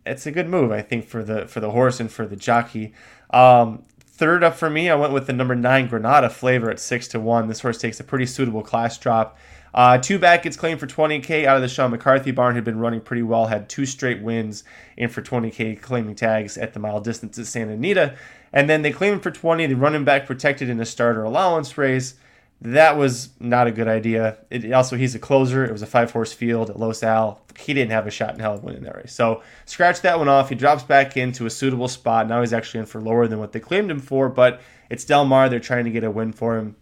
It's 0.05 0.25
a 0.25 0.31
good 0.31 0.49
move, 0.49 0.71
I 0.71 0.81
think, 0.81 1.05
for 1.05 1.23
the 1.23 1.47
for 1.47 1.59
the 1.59 1.71
horse 1.71 1.99
and 1.99 2.11
for 2.11 2.25
the 2.25 2.35
jockey. 2.35 2.93
Um, 3.29 3.83
third 3.99 4.43
up 4.43 4.55
for 4.55 4.69
me, 4.69 4.89
I 4.89 4.95
went 4.95 5.13
with 5.13 5.27
the 5.27 5.33
number 5.33 5.55
nine 5.55 5.87
Granada 5.87 6.29
flavor 6.29 6.69
at 6.69 6.79
six 6.79 7.07
to 7.09 7.19
one. 7.19 7.47
This 7.47 7.61
horse 7.61 7.77
takes 7.77 7.99
a 7.99 8.03
pretty 8.03 8.25
suitable 8.25 8.63
class 8.63 8.97
drop. 8.97 9.37
Uh, 9.73 9.97
two 9.97 10.19
back 10.19 10.43
gets 10.43 10.55
claimed 10.55 10.79
for 10.79 10.85
20k 10.85 11.45
out 11.45 11.55
of 11.55 11.63
the 11.63 11.67
Sean 11.67 11.89
McCarthy 11.89 12.31
barn, 12.31 12.53
who'd 12.53 12.63
been 12.63 12.77
running 12.77 13.01
pretty 13.01 13.23
well, 13.23 13.47
had 13.47 13.67
two 13.67 13.87
straight 13.87 14.21
wins 14.21 14.63
in 14.97 15.09
for 15.09 15.23
20k 15.23 15.81
claiming 15.81 16.13
tags 16.13 16.57
at 16.57 16.73
the 16.73 16.79
mile 16.79 17.01
distance 17.01 17.39
at 17.39 17.47
Santa 17.47 17.73
Anita. 17.73 18.15
And 18.51 18.69
then 18.69 18.83
they 18.83 18.91
claim 18.91 19.13
him 19.13 19.19
for 19.19 19.31
20. 19.31 19.65
They 19.65 19.73
run 19.73 19.95
him 19.95 20.05
back 20.05 20.27
protected 20.27 20.69
in 20.69 20.79
a 20.79 20.85
starter 20.85 21.23
allowance 21.23 21.75
race. 21.75 22.15
That 22.63 22.97
was 22.97 23.29
not 23.41 23.67
a 23.67 23.71
good 23.71 23.89
idea. 23.89 24.37
It, 24.49 24.71
also, 24.71 24.95
he's 24.95 25.13
a 25.15 25.19
closer. 25.19 25.65
It 25.65 25.71
was 25.71 25.81
a 25.81 25.85
five 25.85 26.11
horse 26.11 26.31
field 26.31 26.69
at 26.69 26.79
Los 26.79 27.03
Al. 27.03 27.41
He 27.57 27.73
didn't 27.73 27.91
have 27.91 28.07
a 28.07 28.11
shot 28.11 28.33
in 28.33 28.39
hell 28.39 28.53
of 28.53 28.63
winning 28.63 28.83
that 28.83 28.95
race. 28.95 29.13
So, 29.13 29.43
scratch 29.65 29.99
that 30.01 30.17
one 30.17 30.29
off. 30.29 30.47
He 30.47 30.55
drops 30.55 30.81
back 30.83 31.17
into 31.17 31.45
a 31.45 31.49
suitable 31.49 31.89
spot. 31.89 32.27
Now 32.27 32.39
he's 32.39 32.53
actually 32.53 32.79
in 32.79 32.85
for 32.85 33.01
lower 33.01 33.27
than 33.27 33.39
what 33.39 33.51
they 33.51 33.59
claimed 33.59 33.91
him 33.91 33.99
for, 33.99 34.29
but 34.29 34.61
it's 34.89 35.03
Del 35.03 35.25
Mar. 35.25 35.49
They're 35.49 35.59
trying 35.59 35.83
to 35.83 35.91
get 35.91 36.05
a 36.05 36.09
win 36.09 36.31
for 36.31 36.57
him. 36.57 36.77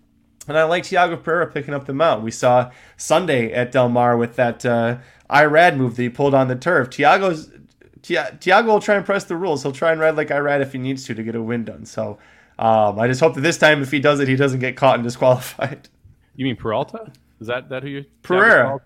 And 0.47 0.55
I 0.55 0.63
like 0.63 0.83
Tiago 0.83 1.17
Pereira 1.17 1.47
picking 1.47 1.73
up 1.73 1.85
the 1.85 1.93
mount. 1.93 2.23
We 2.23 2.31
saw 2.31 2.71
Sunday 2.95 3.51
at 3.51 3.71
Del 3.71 3.89
Mar 3.89 4.17
with 4.17 4.35
that 4.35 4.63
uh, 4.63 4.97
Irad 5.31 5.77
move 5.77 5.95
that 5.95 6.03
he 6.03 6.09
pulled 6.09 6.35
on 6.35 6.47
the 6.47 6.55
turf. 6.55 6.91
Tiago's 6.91 7.51
Tiago 8.03 8.67
will 8.67 8.79
try 8.79 8.95
and 8.95 9.05
press 9.05 9.23
the 9.23 9.35
rules. 9.35 9.63
He'll 9.63 9.71
try 9.71 9.91
and 9.91 10.01
ride 10.01 10.15
like 10.15 10.29
Irad 10.29 10.61
if 10.61 10.73
he 10.73 10.77
needs 10.77 11.05
to 11.05 11.13
to 11.13 11.23
get 11.23 11.35
a 11.35 11.41
win 11.41 11.65
done. 11.65 11.85
So 11.85 12.17
um, 12.61 12.99
I 12.99 13.07
just 13.07 13.19
hope 13.19 13.33
that 13.33 13.41
this 13.41 13.57
time, 13.57 13.81
if 13.81 13.89
he 13.89 13.99
does 13.99 14.19
it, 14.19 14.27
he 14.27 14.35
doesn't 14.35 14.59
get 14.59 14.77
caught 14.77 14.95
and 14.95 15.03
disqualified. 15.03 15.89
You 16.35 16.45
mean 16.45 16.55
Peralta? 16.55 17.11
Is 17.39 17.47
that 17.47 17.69
that 17.69 17.81
who 17.81 17.89
you? 17.89 18.05
Pereira. 18.21 18.79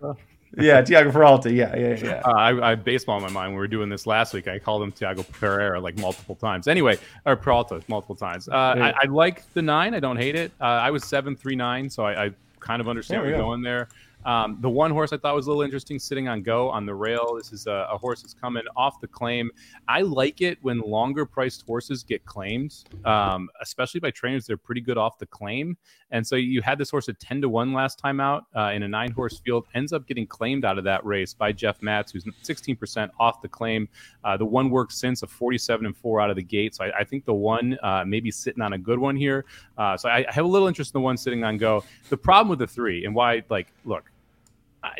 yeah, 0.57 0.81
Tiago 0.81 1.11
Peralta. 1.11 1.51
Yeah, 1.51 1.75
yeah, 1.75 1.95
yeah. 2.01 2.21
Uh, 2.25 2.31
I, 2.31 2.71
I 2.71 2.75
baseball 2.75 3.17
in 3.17 3.23
my 3.23 3.29
mind. 3.29 3.49
When 3.49 3.55
we 3.55 3.59
were 3.59 3.67
doing 3.67 3.89
this 3.89 4.07
last 4.07 4.33
week, 4.33 4.47
I 4.47 4.59
called 4.59 4.81
him 4.81 4.93
Tiago 4.93 5.23
Pereira 5.23 5.79
like 5.79 5.97
multiple 5.97 6.35
times. 6.35 6.67
Anyway, 6.69 6.97
or 7.25 7.35
Peralta 7.35 7.81
multiple 7.89 8.15
times. 8.15 8.47
Uh, 8.47 8.55
I, 8.55 8.93
I, 9.01 9.05
like 9.07 9.51
the 9.53 9.61
nine. 9.61 9.93
I 9.93 9.99
don't 9.99 10.17
hate 10.17 10.35
it. 10.35 10.53
Uh, 10.59 10.63
I 10.63 10.89
was 10.89 11.03
seven 11.03 11.35
three 11.35 11.55
nine, 11.55 11.89
so 11.89 12.05
I, 12.05 12.25
I 12.25 12.31
kind 12.61 12.81
of 12.81 12.87
understand 12.87 13.21
where 13.21 13.29
you're 13.29 13.39
going 13.39 13.61
there. 13.61 13.89
Um, 14.25 14.57
the 14.61 14.69
one 14.69 14.91
horse 14.91 15.13
I 15.13 15.17
thought 15.17 15.35
was 15.35 15.45
a 15.45 15.49
little 15.49 15.61
interesting 15.61 15.99
sitting 15.99 16.27
on 16.27 16.41
go 16.41 16.69
on 16.69 16.85
the 16.85 16.95
rail. 16.95 17.35
This 17.37 17.53
is 17.53 17.67
a, 17.67 17.87
a, 17.91 17.97
horse 17.97 18.23
that's 18.23 18.33
coming 18.33 18.63
off 18.75 18.99
the 18.99 19.07
claim. 19.07 19.51
I 19.87 20.01
like 20.01 20.41
it 20.41 20.57
when 20.61 20.79
longer 20.79 21.25
priced 21.25 21.63
horses 21.65 22.03
get 22.03 22.25
claimed, 22.25 22.73
um, 23.05 23.49
especially 23.61 23.99
by 23.99 24.11
trainers. 24.11 24.47
They're 24.47 24.57
pretty 24.57 24.81
good 24.81 24.97
off 24.97 25.19
the 25.19 25.27
claim. 25.27 25.77
And 26.11 26.25
so 26.25 26.35
you 26.35 26.61
had 26.61 26.77
this 26.77 26.89
horse 26.89 27.09
at 27.09 27.19
10 27.19 27.41
to 27.41 27.49
1 27.49 27.73
last 27.73 27.99
time 27.99 28.19
out 28.19 28.45
uh, 28.55 28.71
in 28.73 28.83
a 28.83 28.87
nine 28.87 29.11
horse 29.11 29.39
field, 29.39 29.65
ends 29.75 29.93
up 29.93 30.07
getting 30.07 30.25
claimed 30.25 30.65
out 30.65 30.77
of 30.77 30.83
that 30.85 31.05
race 31.05 31.33
by 31.33 31.51
Jeff 31.51 31.81
Matz, 31.81 32.11
who's 32.11 32.25
16% 32.43 33.09
off 33.19 33.41
the 33.41 33.47
claim. 33.47 33.87
Uh, 34.23 34.37
the 34.37 34.45
one 34.45 34.69
work 34.69 34.91
since 34.91 35.23
a 35.23 35.27
47 35.27 35.85
and 35.85 35.95
4 35.95 36.21
out 36.21 36.29
of 36.29 36.35
the 36.35 36.43
gate. 36.43 36.75
So 36.75 36.85
I, 36.85 36.99
I 36.99 37.03
think 37.03 37.25
the 37.25 37.33
one 37.33 37.77
uh, 37.83 38.03
maybe 38.05 38.31
sitting 38.31 38.61
on 38.61 38.73
a 38.73 38.77
good 38.77 38.97
one 38.97 39.15
here. 39.15 39.45
Uh, 39.77 39.97
so 39.97 40.09
I, 40.09 40.25
I 40.27 40.31
have 40.31 40.45
a 40.45 40.47
little 40.47 40.67
interest 40.67 40.95
in 40.95 41.01
the 41.01 41.03
one 41.03 41.17
sitting 41.17 41.43
on 41.43 41.57
go. 41.57 41.83
The 42.09 42.17
problem 42.17 42.49
with 42.49 42.59
the 42.59 42.67
three 42.67 43.05
and 43.05 43.13
why, 43.13 43.43
like, 43.49 43.73
look, 43.83 44.11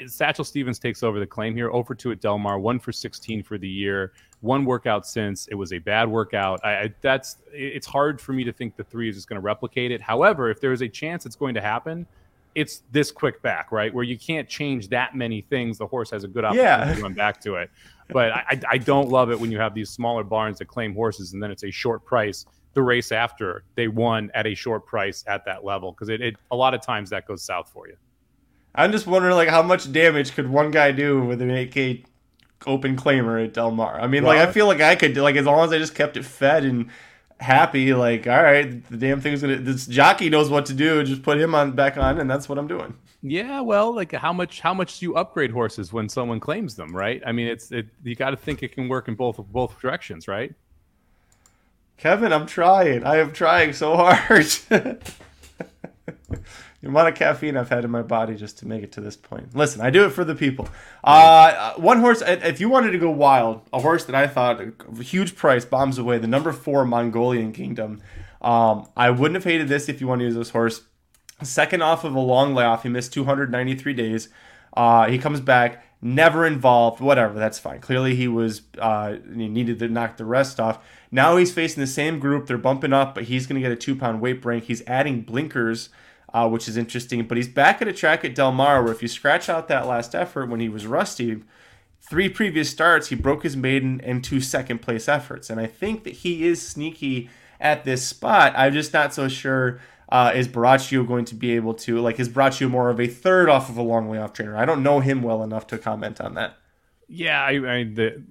Satchel 0.08 0.45
Stevens 0.45 0.80
takes 0.80 1.04
over 1.04 1.19
the 1.19 1.26
claim 1.26 1.56
here. 1.56 1.69
Over 1.71 1.95
to 1.95 2.12
at 2.12 2.21
Del 2.21 2.38
Mar, 2.38 2.60
one 2.60 2.80
for 2.80 2.91
16 2.91 3.43
for 3.43 3.58
the 3.58 3.67
year. 3.67 4.13
One 4.41 4.65
workout 4.65 5.08
since 5.08 5.48
it 5.48 5.56
was 5.56 5.74
a 5.74 5.80
bad 5.80 6.08
workout. 6.10 6.60
I, 6.63 6.69
I, 6.69 6.93
that's 7.02 7.38
it's 7.52 7.88
hard 7.88 8.21
for 8.21 8.34
me 8.34 8.43
to 8.43 8.54
think 8.54 8.76
the 8.76 8.84
three 8.84 9.10
is 9.10 9.15
just 9.15 9.28
going 9.28 9.38
to 9.39 9.41
replicate 9.41 9.91
it. 9.91 10.02
However, 10.02 10.50
if 10.50 10.62
there 10.62 10.71
is 10.71 10.82
a 10.82 10.89
chance 10.89 11.26
it's 11.26 11.36
going 11.36 11.56
to 11.56 11.62
happen, 11.62 12.06
it's 12.56 12.84
this 12.91 13.12
quick 13.12 13.41
back, 13.41 13.71
right? 13.71 13.93
Where 13.93 14.04
you 14.04 14.17
can't 14.17 14.48
change 14.48 14.88
that 14.89 15.15
many 15.15 15.41
things. 15.41 15.78
The 15.78 15.88
horse 15.88 16.10
has 16.12 16.24
a 16.24 16.28
good 16.28 16.45
opportunity 16.45 16.89
yeah. 16.89 16.95
to 16.95 17.02
run 17.02 17.13
back 17.13 17.41
to 17.41 17.56
it. 17.56 17.69
But 18.10 18.32
I, 18.32 18.60
I 18.69 18.78
don't 18.78 19.10
love 19.10 19.32
it 19.32 19.39
when 19.39 19.52
you 19.52 19.60
have 19.60 19.74
these 19.74 19.89
smaller 19.89 20.24
barns 20.24 20.60
that 20.60 20.65
claim 20.65 20.93
horses 20.93 21.34
and 21.34 21.43
then 21.43 21.52
it's 21.52 21.63
a 21.63 21.71
short 21.71 22.06
price. 22.06 22.45
The 22.74 22.82
race 22.82 23.12
after 23.12 23.63
they 23.76 23.88
won 23.88 24.32
at 24.34 24.45
a 24.45 24.54
short 24.54 24.86
price 24.86 25.24
at 25.28 25.45
that 25.45 25.63
level 25.63 25.91
because 25.91 26.10
it, 26.10 26.21
it 26.21 26.36
a 26.52 26.56
lot 26.56 26.74
of 26.74 26.82
times 26.82 27.10
that 27.10 27.26
goes 27.26 27.41
south 27.41 27.69
for 27.74 27.88
you. 27.88 27.95
I'm 28.75 28.91
just 28.91 29.07
wondering, 29.07 29.35
like, 29.35 29.49
how 29.49 29.63
much 29.63 29.91
damage 29.91 30.33
could 30.33 30.49
one 30.49 30.71
guy 30.71 30.91
do 30.91 31.21
with 31.23 31.41
an 31.41 31.49
8K 31.49 32.05
open 32.67 32.95
claimer 32.97 33.43
at 33.43 33.53
Del 33.53 33.71
Mar? 33.71 33.99
I 33.99 34.07
mean, 34.07 34.23
well, 34.23 34.35
like, 34.35 34.47
I 34.47 34.51
feel 34.51 34.67
like 34.67 34.81
I 34.81 34.95
could, 34.95 35.15
like, 35.17 35.35
as 35.35 35.45
long 35.45 35.65
as 35.65 35.71
I 35.71 35.77
just 35.77 35.95
kept 35.95 36.17
it 36.17 36.25
fed 36.25 36.63
and 36.63 36.89
happy, 37.39 37.93
like, 37.93 38.27
all 38.27 38.43
right, 38.43 38.88
the 38.89 38.97
damn 38.97 39.21
thing's 39.21 39.41
gonna. 39.41 39.57
This 39.57 39.88
jockey 39.88 40.29
knows 40.29 40.49
what 40.49 40.65
to 40.67 40.73
do. 40.73 41.03
Just 41.03 41.23
put 41.23 41.39
him 41.39 41.55
on 41.55 41.71
back 41.71 41.97
on, 41.97 42.19
and 42.19 42.29
that's 42.29 42.49
what 42.49 42.57
I'm 42.57 42.67
doing. 42.67 42.95
Yeah, 43.27 43.61
well, 43.61 43.93
like 43.93 44.11
how 44.11 44.31
much 44.31 44.61
how 44.61 44.73
much 44.73 44.99
do 44.99 45.05
you 45.07 45.15
upgrade 45.15 45.49
horses 45.51 45.91
when 45.91 46.09
someone 46.09 46.39
claims 46.39 46.75
them, 46.75 46.95
right? 46.95 47.23
I 47.25 47.31
mean, 47.31 47.47
it's 47.47 47.71
it, 47.71 47.88
you 48.03 48.15
got 48.15 48.29
to 48.31 48.38
think 48.38 48.61
it 48.61 48.71
can 48.73 48.88
work 48.88 49.07
in 49.07 49.15
both 49.15 49.38
both 49.38 49.79
directions, 49.79 50.27
right? 50.27 50.53
Kevin, 51.97 52.33
I'm 52.33 52.45
trying. 52.45 53.03
I 53.03 53.17
am 53.17 53.31
trying 53.31 53.73
so 53.73 53.95
hard. 53.95 54.45
the 56.30 56.88
amount 56.88 57.10
of 57.10 57.15
caffeine 57.15 57.58
I've 57.58 57.70
had 57.70 57.84
in 57.84 57.91
my 57.91 58.02
body 58.02 58.36
just 58.36 58.60
to 58.60 58.68
make 58.68 58.84
it 58.84 58.91
to 58.94 59.02
this 59.02 59.15
point. 59.15 59.56
Listen, 59.56 59.82
I 59.82 59.89
do 59.89 60.06
it 60.06 60.12
for 60.12 60.24
the 60.24 60.36
people. 60.36 60.68
Uh, 61.04 61.74
one 61.76 62.00
horse, 62.00 62.22
if 62.26 62.60
you 62.60 62.70
wanted 62.70 62.91
to 62.91 62.98
go 62.98 63.10
wild, 63.10 63.62
a 63.74 63.80
horse 63.80 64.06
that 64.06 64.15
I 64.15 64.28
thought 64.28 64.62
a 64.62 65.04
huge 65.04 65.36
price 65.36 65.65
bombs 65.65 65.98
away, 65.98 66.18
the 66.18 66.28
number 66.28 66.52
four 66.52 66.86
Mongolian 66.86 67.52
Kingdom. 67.52 68.02
Um, 68.41 68.88
I 68.96 69.10
wouldn't 69.10 69.36
have 69.36 69.44
hated 69.44 69.68
this 69.68 69.89
if 69.89 70.00
you 70.00 70.08
want 70.08 70.20
to 70.20 70.26
use 70.26 70.36
this 70.36 70.52
horse. 70.52 70.82
Second 71.41 71.82
off 71.82 72.04
of 72.04 72.15
a 72.15 72.20
long 72.20 72.54
layoff, 72.54 72.84
he 72.84 72.89
missed 72.89 73.12
293 73.13 73.94
days. 73.94 74.30
Uh, 74.76 75.08
he 75.08 75.18
comes 75.18 75.41
back, 75.41 75.84
never 76.01 76.45
involved, 76.45 76.99
whatever, 76.99 77.39
that's 77.39 77.60
fine. 77.60 77.79
Clearly, 77.79 78.15
he 78.15 78.27
was 78.27 78.62
uh, 78.79 79.15
he 79.34 79.47
needed 79.47 79.79
to 79.79 79.88
knock 79.88 80.17
the 80.17 80.25
rest 80.25 80.60
off. 80.60 80.84
Now 81.12 81.38
he's 81.38 81.53
facing 81.53 81.81
the 81.81 81.88
same 81.88 82.19
group. 82.19 82.47
They're 82.47 82.58
bumping 82.58 82.93
up, 82.93 83.15
but 83.15 83.25
he's 83.25 83.47
going 83.47 83.62
to 83.62 83.67
get 83.67 83.71
a 83.71 83.79
two 83.79 83.95
pound 83.95 84.21
weight 84.21 84.41
break. 84.41 84.65
He's 84.65 84.84
adding 84.88 85.21
blinkers 85.21 85.89
uh, 86.36 86.49
which 86.49 86.67
is 86.67 86.75
interesting. 86.75 87.25
But 87.25 87.38
he's 87.38 87.47
back 87.47 87.81
at 87.81 87.88
a 87.88 87.93
track 87.93 88.25
at 88.25 88.36
Del 88.36 88.51
Mar 88.51 88.84
where 88.84 88.91
if 88.91 89.01
you 89.01 89.08
scratch 89.08 89.47
out 89.47 89.69
that 89.69 89.88
last 89.88 90.13
effort 90.13 90.49
when 90.49 90.60
he 90.60 90.67
was 90.67 90.86
rusty, 90.86 91.41
three 92.01 92.27
previous 92.27 92.69
starts, 92.69 93.08
he 93.08 93.15
broke 93.15 93.43
his 93.43 93.55
maiden 93.55 94.01
and 94.01 94.21
two 94.21 94.41
second 94.41 94.81
place 94.81 95.08
efforts. 95.08 95.49
And 95.49 95.62
I 95.62 95.67
think 95.67 96.03
that 96.03 96.13
he 96.13 96.45
is 96.45 96.62
sneaky 96.62 97.29
at 97.58 97.86
this 97.86 98.05
spot. 98.05 98.53
I'm 98.58 98.73
just 98.73 98.91
not 98.91 99.13
so 99.13 99.29
sure. 99.29 99.79
Uh, 100.10 100.32
is 100.36 100.48
Baraccio 100.48 101.08
going 101.08 101.26
to 101.26 101.36
be 101.36 101.52
able 101.56 101.74
to 101.74 102.00
like 102.00 102.20
is 102.20 102.30
Baraccio 102.30 102.70
more 102.70 102.89
of 102.89 103.00
a 103.00 103.08
third 103.08 103.50
off 103.50 103.70
of 103.70 103.78
a 103.78 103.82
long 103.82 104.08
way 104.08 104.18
off 104.18 104.34
trainer? 104.34 104.56
I 104.56 104.65
don't 104.65 104.84
know 104.84 105.00
him 105.00 105.22
well 105.22 105.44
enough 105.44 105.68
to 105.68 105.78
comment 105.78 106.22
on 106.22 106.36
that. 106.36 106.58
Yeah, 107.08 107.41
I, 107.41 107.52
I 107.52 107.84
the 107.84 108.24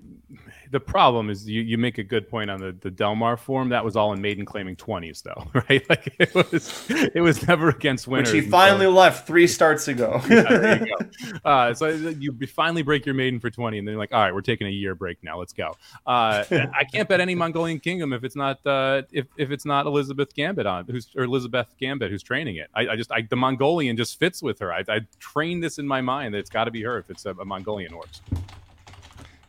the 0.74 0.80
problem 0.80 1.30
is 1.30 1.48
you, 1.48 1.62
you 1.62 1.78
make 1.78 1.98
a 1.98 2.02
good 2.02 2.28
point 2.28 2.50
on 2.50 2.60
the, 2.60 2.72
the 2.80 2.90
Del 2.90 3.14
Mar 3.14 3.36
form. 3.36 3.68
That 3.68 3.84
was 3.84 3.94
all 3.94 4.12
in 4.12 4.20
maiden 4.20 4.44
claiming 4.44 4.74
20s 4.74 5.22
though, 5.22 5.46
right? 5.68 5.88
Like 5.88 6.12
it 6.18 6.34
was 6.34 6.90
it 6.90 7.20
was 7.20 7.46
never 7.46 7.68
against 7.68 8.08
winners. 8.08 8.32
Which 8.32 8.42
he 8.42 8.50
finally 8.50 8.86
so, 8.86 8.90
left 8.90 9.24
three 9.24 9.46
starts 9.46 9.86
ago. 9.86 10.20
yeah, 10.28 10.84
you 10.84 10.96
uh, 11.44 11.74
so 11.74 11.90
you 11.90 12.36
finally 12.48 12.82
break 12.82 13.06
your 13.06 13.14
maiden 13.14 13.38
for 13.38 13.50
20 13.50 13.78
and 13.78 13.86
then 13.86 13.92
you're 13.92 14.00
like, 14.00 14.12
all 14.12 14.18
right, 14.18 14.34
we're 14.34 14.40
taking 14.40 14.66
a 14.66 14.70
year 14.70 14.96
break 14.96 15.22
now. 15.22 15.38
Let's 15.38 15.52
go. 15.52 15.76
Uh, 16.04 16.42
I 16.50 16.82
can't 16.82 17.08
bet 17.08 17.20
any 17.20 17.36
Mongolian 17.36 17.78
kingdom 17.78 18.12
if 18.12 18.24
it's 18.24 18.34
not 18.34 18.66
uh, 18.66 19.02
if, 19.12 19.26
if 19.36 19.52
it's 19.52 19.64
not 19.64 19.86
Elizabeth 19.86 20.34
Gambit 20.34 20.66
on 20.66 20.86
who's 20.86 21.06
or 21.16 21.22
Elizabeth 21.22 21.72
Gambit 21.78 22.10
who's 22.10 22.24
training 22.24 22.56
it. 22.56 22.68
I, 22.74 22.88
I 22.88 22.96
just 22.96 23.12
I, 23.12 23.22
the 23.22 23.36
Mongolian 23.36 23.96
just 23.96 24.18
fits 24.18 24.42
with 24.42 24.58
her. 24.58 24.72
I, 24.72 24.82
I 24.88 25.00
trained 25.20 25.62
this 25.62 25.78
in 25.78 25.86
my 25.86 26.00
mind 26.00 26.34
that 26.34 26.38
it's 26.38 26.50
got 26.50 26.64
to 26.64 26.72
be 26.72 26.82
her 26.82 26.98
if 26.98 27.10
it's 27.10 27.26
a, 27.26 27.30
a 27.30 27.44
Mongolian 27.44 27.92
horse 27.92 28.20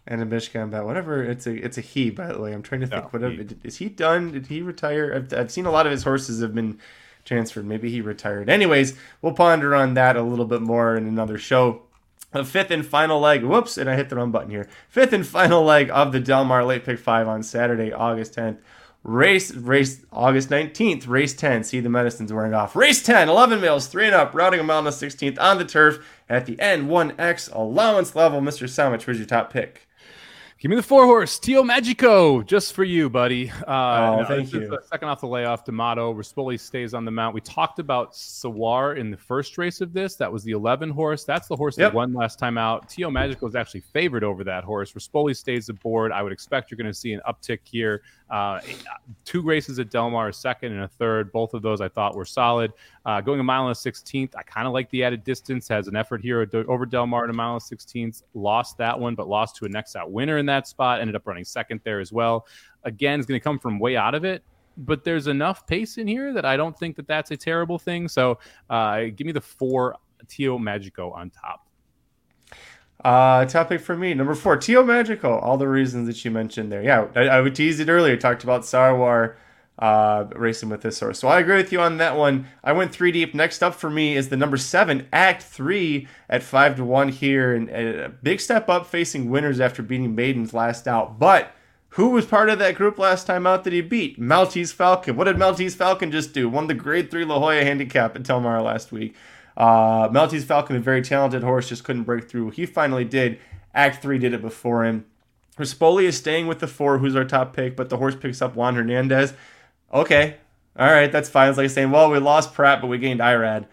and 0.07 0.21
a 0.21 0.25
Mishkan 0.25 0.65
about 0.65 0.85
whatever. 0.85 1.23
It's 1.23 1.47
a 1.47 1.53
it's 1.53 1.77
a 1.77 1.81
he, 1.81 2.09
by 2.09 2.27
the 2.27 2.39
way. 2.39 2.53
I'm 2.53 2.61
trying 2.61 2.81
to 2.81 2.87
think. 2.87 3.03
No, 3.03 3.09
whatever 3.09 3.33
he, 3.33 3.55
is 3.63 3.77
he 3.77 3.89
done? 3.89 4.31
Did 4.31 4.47
he 4.47 4.61
retire? 4.61 5.13
I've, 5.15 5.33
I've 5.33 5.51
seen 5.51 5.65
a 5.65 5.71
lot 5.71 5.85
of 5.85 5.91
his 5.91 6.03
horses 6.03 6.41
have 6.41 6.53
been 6.53 6.79
transferred. 7.23 7.65
Maybe 7.65 7.89
he 7.89 8.01
retired. 8.01 8.49
Anyways, 8.49 8.95
we'll 9.21 9.33
ponder 9.33 9.73
on 9.75 9.95
that 9.95 10.15
a 10.15 10.21
little 10.21 10.45
bit 10.45 10.61
more 10.61 10.95
in 10.95 11.07
another 11.07 11.37
show. 11.37 11.81
The 12.31 12.43
fifth 12.43 12.71
and 12.71 12.85
final 12.85 13.19
leg. 13.19 13.43
Whoops, 13.43 13.77
and 13.77 13.89
I 13.89 13.95
hit 13.95 14.09
the 14.09 14.17
wrong 14.17 14.31
button 14.31 14.51
here. 14.51 14.67
Fifth 14.89 15.13
and 15.13 15.25
final 15.25 15.63
leg 15.63 15.89
of 15.91 16.11
the 16.11 16.19
Del 16.19 16.45
Mar 16.45 16.63
Late 16.63 16.85
Pick 16.85 16.99
Five 16.99 17.27
on 17.27 17.43
Saturday, 17.43 17.91
August 17.91 18.35
10th. 18.35 18.57
Race, 19.03 19.53
race, 19.53 20.03
August 20.11 20.49
19th, 20.49 21.07
race 21.07 21.33
10. 21.35 21.63
See 21.63 21.79
the 21.79 21.89
medicines 21.89 22.33
wearing 22.33 22.55
off. 22.55 22.75
Race 22.75 23.03
10, 23.03 23.29
11 23.29 23.61
males, 23.61 23.85
3 23.85 24.07
and 24.07 24.15
up, 24.15 24.33
routing 24.33 24.59
a 24.59 24.63
mile 24.63 24.79
on 24.79 24.83
the 24.83 24.89
16th 24.89 25.39
on 25.39 25.59
the 25.59 25.65
turf 25.65 26.03
at 26.27 26.47
the 26.47 26.55
N1X 26.55 27.53
allowance 27.53 28.15
level. 28.15 28.41
Mr. 28.41 28.67
Somich, 28.67 29.05
where's 29.05 29.19
your 29.19 29.27
top 29.27 29.53
pick? 29.53 29.84
Give 30.65 30.71
me 30.71 30.77
the 30.77 30.81
four 30.81 31.05
horse, 31.05 31.37
Tio 31.37 31.61
Magico, 31.61 32.41
just 32.41 32.73
for 32.73 32.83
you, 32.83 33.07
buddy. 33.07 33.51
Uh, 33.67 34.17
oh, 34.21 34.25
thank 34.27 34.51
you. 34.51 34.75
second 34.89 35.09
off 35.09 35.21
the 35.21 35.27
layoff, 35.27 35.63
D'Amato. 35.63 36.11
Rispoli 36.11 36.59
stays 36.59 36.95
on 36.95 37.05
the 37.05 37.11
mount. 37.11 37.35
We 37.35 37.41
talked 37.41 37.77
about 37.77 38.13
Sawar 38.13 38.97
in 38.97 39.11
the 39.11 39.17
first 39.17 39.59
race 39.59 39.79
of 39.79 39.93
this. 39.93 40.15
That 40.15 40.33
was 40.33 40.43
the 40.43 40.53
11 40.53 40.89
horse. 40.89 41.23
That's 41.23 41.47
the 41.47 41.55
horse 41.55 41.77
yep. 41.77 41.91
that 41.91 41.95
won 41.95 42.13
last 42.13 42.39
time 42.39 42.57
out. 42.57 42.89
Tio 42.89 43.11
Magico 43.11 43.45
is 43.45 43.53
actually 43.53 43.81
favored 43.81 44.23
over 44.23 44.43
that 44.43 44.63
horse. 44.63 44.93
Rispoli 44.93 45.37
stays 45.37 45.69
aboard. 45.69 46.11
I 46.11 46.23
would 46.23 46.31
expect 46.31 46.71
you're 46.71 46.77
going 46.77 46.91
to 46.91 46.95
see 46.95 47.13
an 47.13 47.21
uptick 47.29 47.59
here. 47.65 48.01
Uh, 48.31 48.59
two 49.23 49.43
races 49.43 49.77
at 49.77 49.91
Del 49.91 50.09
Mar, 50.09 50.29
a 50.29 50.33
second 50.33 50.71
and 50.71 50.81
a 50.81 50.87
third. 50.87 51.31
Both 51.31 51.53
of 51.53 51.61
those 51.61 51.79
I 51.79 51.89
thought 51.89 52.15
were 52.15 52.25
solid. 52.25 52.73
Uh, 53.05 53.21
going 53.21 53.39
a 53.39 53.43
mile 53.43 53.67
and 53.67 53.75
a 53.75 53.79
16th, 53.79 54.35
I 54.35 54.43
kind 54.43 54.65
of 54.65 54.73
like 54.73 54.89
the 54.89 55.03
added 55.03 55.23
distance. 55.23 55.67
Has 55.67 55.87
an 55.87 55.95
effort 55.95 56.21
here 56.21 56.47
over 56.67 56.85
Del 56.85 57.05
Mar 57.05 57.23
in 57.25 57.29
a 57.29 57.33
mile 57.33 57.53
and 57.53 57.61
16th. 57.61 58.23
Lost 58.33 58.77
that 58.79 58.99
one, 58.99 59.15
but 59.15 59.27
lost 59.27 59.55
to 59.57 59.65
a 59.65 59.69
next 59.69 59.95
out 59.95 60.11
winner 60.11 60.37
in 60.37 60.45
that 60.47 60.67
spot. 60.67 61.01
Ended 61.01 61.15
up 61.15 61.27
running 61.27 61.45
second 61.45 61.81
there 61.83 61.99
as 61.99 62.11
well. 62.11 62.47
Again, 62.83 63.19
is 63.19 63.25
going 63.25 63.39
to 63.39 63.43
come 63.43 63.59
from 63.59 63.79
way 63.79 63.95
out 63.95 64.15
of 64.15 64.25
it 64.25 64.43
but 64.77 65.03
there's 65.03 65.27
enough 65.27 65.65
pace 65.67 65.97
in 65.97 66.07
here 66.07 66.33
that 66.33 66.45
I 66.45 66.57
don't 66.57 66.77
think 66.77 66.95
that 66.97 67.07
that's 67.07 67.31
a 67.31 67.37
terrible 67.37 67.79
thing. 67.79 68.07
So 68.07 68.39
uh, 68.69 69.03
give 69.15 69.25
me 69.25 69.31
the 69.31 69.41
four 69.41 69.95
Tio 70.27 70.57
Magico 70.57 71.11
on 71.11 71.29
top. 71.29 71.67
Uh, 73.03 73.45
topic 73.45 73.81
for 73.81 73.95
me, 73.95 74.13
number 74.13 74.33
four, 74.33 74.57
Tio 74.57 74.83
Magico. 74.83 75.37
All 75.39 75.57
the 75.57 75.67
reasons 75.67 76.07
that 76.07 76.23
you 76.25 76.31
mentioned 76.31 76.71
there. 76.71 76.81
Yeah, 76.81 77.07
I, 77.15 77.39
I 77.39 77.49
teased 77.49 77.79
it 77.79 77.89
earlier. 77.89 78.17
Talked 78.17 78.43
about 78.43 78.61
Sarwar 78.61 79.35
uh, 79.77 80.25
racing 80.35 80.69
with 80.69 80.81
this 80.81 80.99
horse. 80.99 81.19
So 81.19 81.27
I 81.27 81.39
agree 81.39 81.57
with 81.57 81.71
you 81.71 81.81
on 81.81 81.97
that 81.97 82.15
one. 82.15 82.47
I 82.63 82.71
went 82.71 82.91
three 82.91 83.11
deep. 83.11 83.33
Next 83.33 83.61
up 83.61 83.75
for 83.75 83.89
me 83.89 84.15
is 84.15 84.29
the 84.29 84.37
number 84.37 84.57
seven, 84.57 85.07
Act 85.11 85.43
Three, 85.43 86.07
at 86.29 86.43
five 86.43 86.75
to 86.77 86.83
one 86.83 87.09
here, 87.09 87.53
and, 87.53 87.69
and 87.69 87.99
a 87.99 88.09
big 88.09 88.39
step 88.39 88.69
up 88.69 88.85
facing 88.85 89.29
winners 89.29 89.59
after 89.59 89.83
beating 89.83 90.15
Maidens 90.15 90.53
last 90.53 90.87
out. 90.87 91.19
But 91.19 91.51
who 91.89 92.09
was 92.09 92.25
part 92.25 92.49
of 92.49 92.59
that 92.59 92.75
group 92.75 92.97
last 92.97 93.27
time 93.27 93.45
out 93.45 93.63
that 93.63 93.73
he 93.73 93.81
beat? 93.81 94.19
Maltese 94.19 94.71
Falcon. 94.71 95.15
What 95.15 95.25
did 95.25 95.37
Maltese 95.37 95.75
Falcon 95.75 96.11
just 96.11 96.33
do? 96.33 96.49
Won 96.49 96.67
the 96.67 96.73
Grade 96.73 97.11
Three 97.11 97.25
La 97.25 97.39
Jolla 97.39 97.63
handicap 97.63 98.15
at 98.15 98.23
Del 98.23 98.41
Mar 98.41 98.61
last 98.61 98.91
week. 98.91 99.15
Uh, 99.57 100.09
Maltese 100.11 100.43
Falcon, 100.43 100.75
a 100.75 100.79
very 100.79 101.01
talented 101.01 101.43
horse, 101.43 101.69
just 101.69 101.83
couldn't 101.83 102.03
break 102.03 102.29
through. 102.29 102.51
He 102.51 102.65
finally 102.65 103.05
did. 103.05 103.39
Act 103.73 104.01
3 104.01 104.17
did 104.19 104.33
it 104.33 104.41
before 104.41 104.85
him. 104.85 105.05
Rispoli 105.57 106.03
is 106.03 106.17
staying 106.17 106.47
with 106.47 106.59
the 106.59 106.67
four, 106.67 106.97
who's 106.97 107.15
our 107.15 107.23
top 107.23 107.55
pick, 107.55 107.75
but 107.75 107.89
the 107.89 107.97
horse 107.97 108.15
picks 108.15 108.41
up 108.41 108.55
Juan 108.55 108.75
Hernandez. 108.75 109.33
Okay, 109.95 110.35
all 110.77 110.91
right, 110.91 111.09
that's 111.09 111.29
fine. 111.29 111.47
It's 111.47 111.57
like 111.57 111.69
saying, 111.69 111.89
well, 111.89 112.11
we 112.11 112.19
lost 112.19 112.53
Prat, 112.53 112.81
but 112.81 112.87
we 112.87 112.97
gained 112.97 113.21
Irad. 113.21 113.65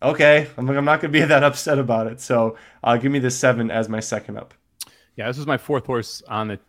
Okay, 0.00 0.46
I'm, 0.56 0.66
like, 0.66 0.76
I'm 0.76 0.84
not 0.84 1.00
to 1.00 1.08
be 1.08 1.20
that 1.24 1.42
upset 1.42 1.80
about 1.80 2.06
it. 2.06 2.20
So 2.20 2.56
uh, 2.84 2.96
give 2.96 3.10
me 3.10 3.18
the 3.18 3.30
seven 3.30 3.68
as 3.68 3.88
my 3.88 3.98
second 3.98 4.36
up. 4.36 4.54
Yeah, 5.16 5.26
this 5.26 5.36
was 5.36 5.48
my 5.48 5.58
fourth 5.58 5.84
horse 5.84 6.22
on 6.28 6.46
the 6.46 6.60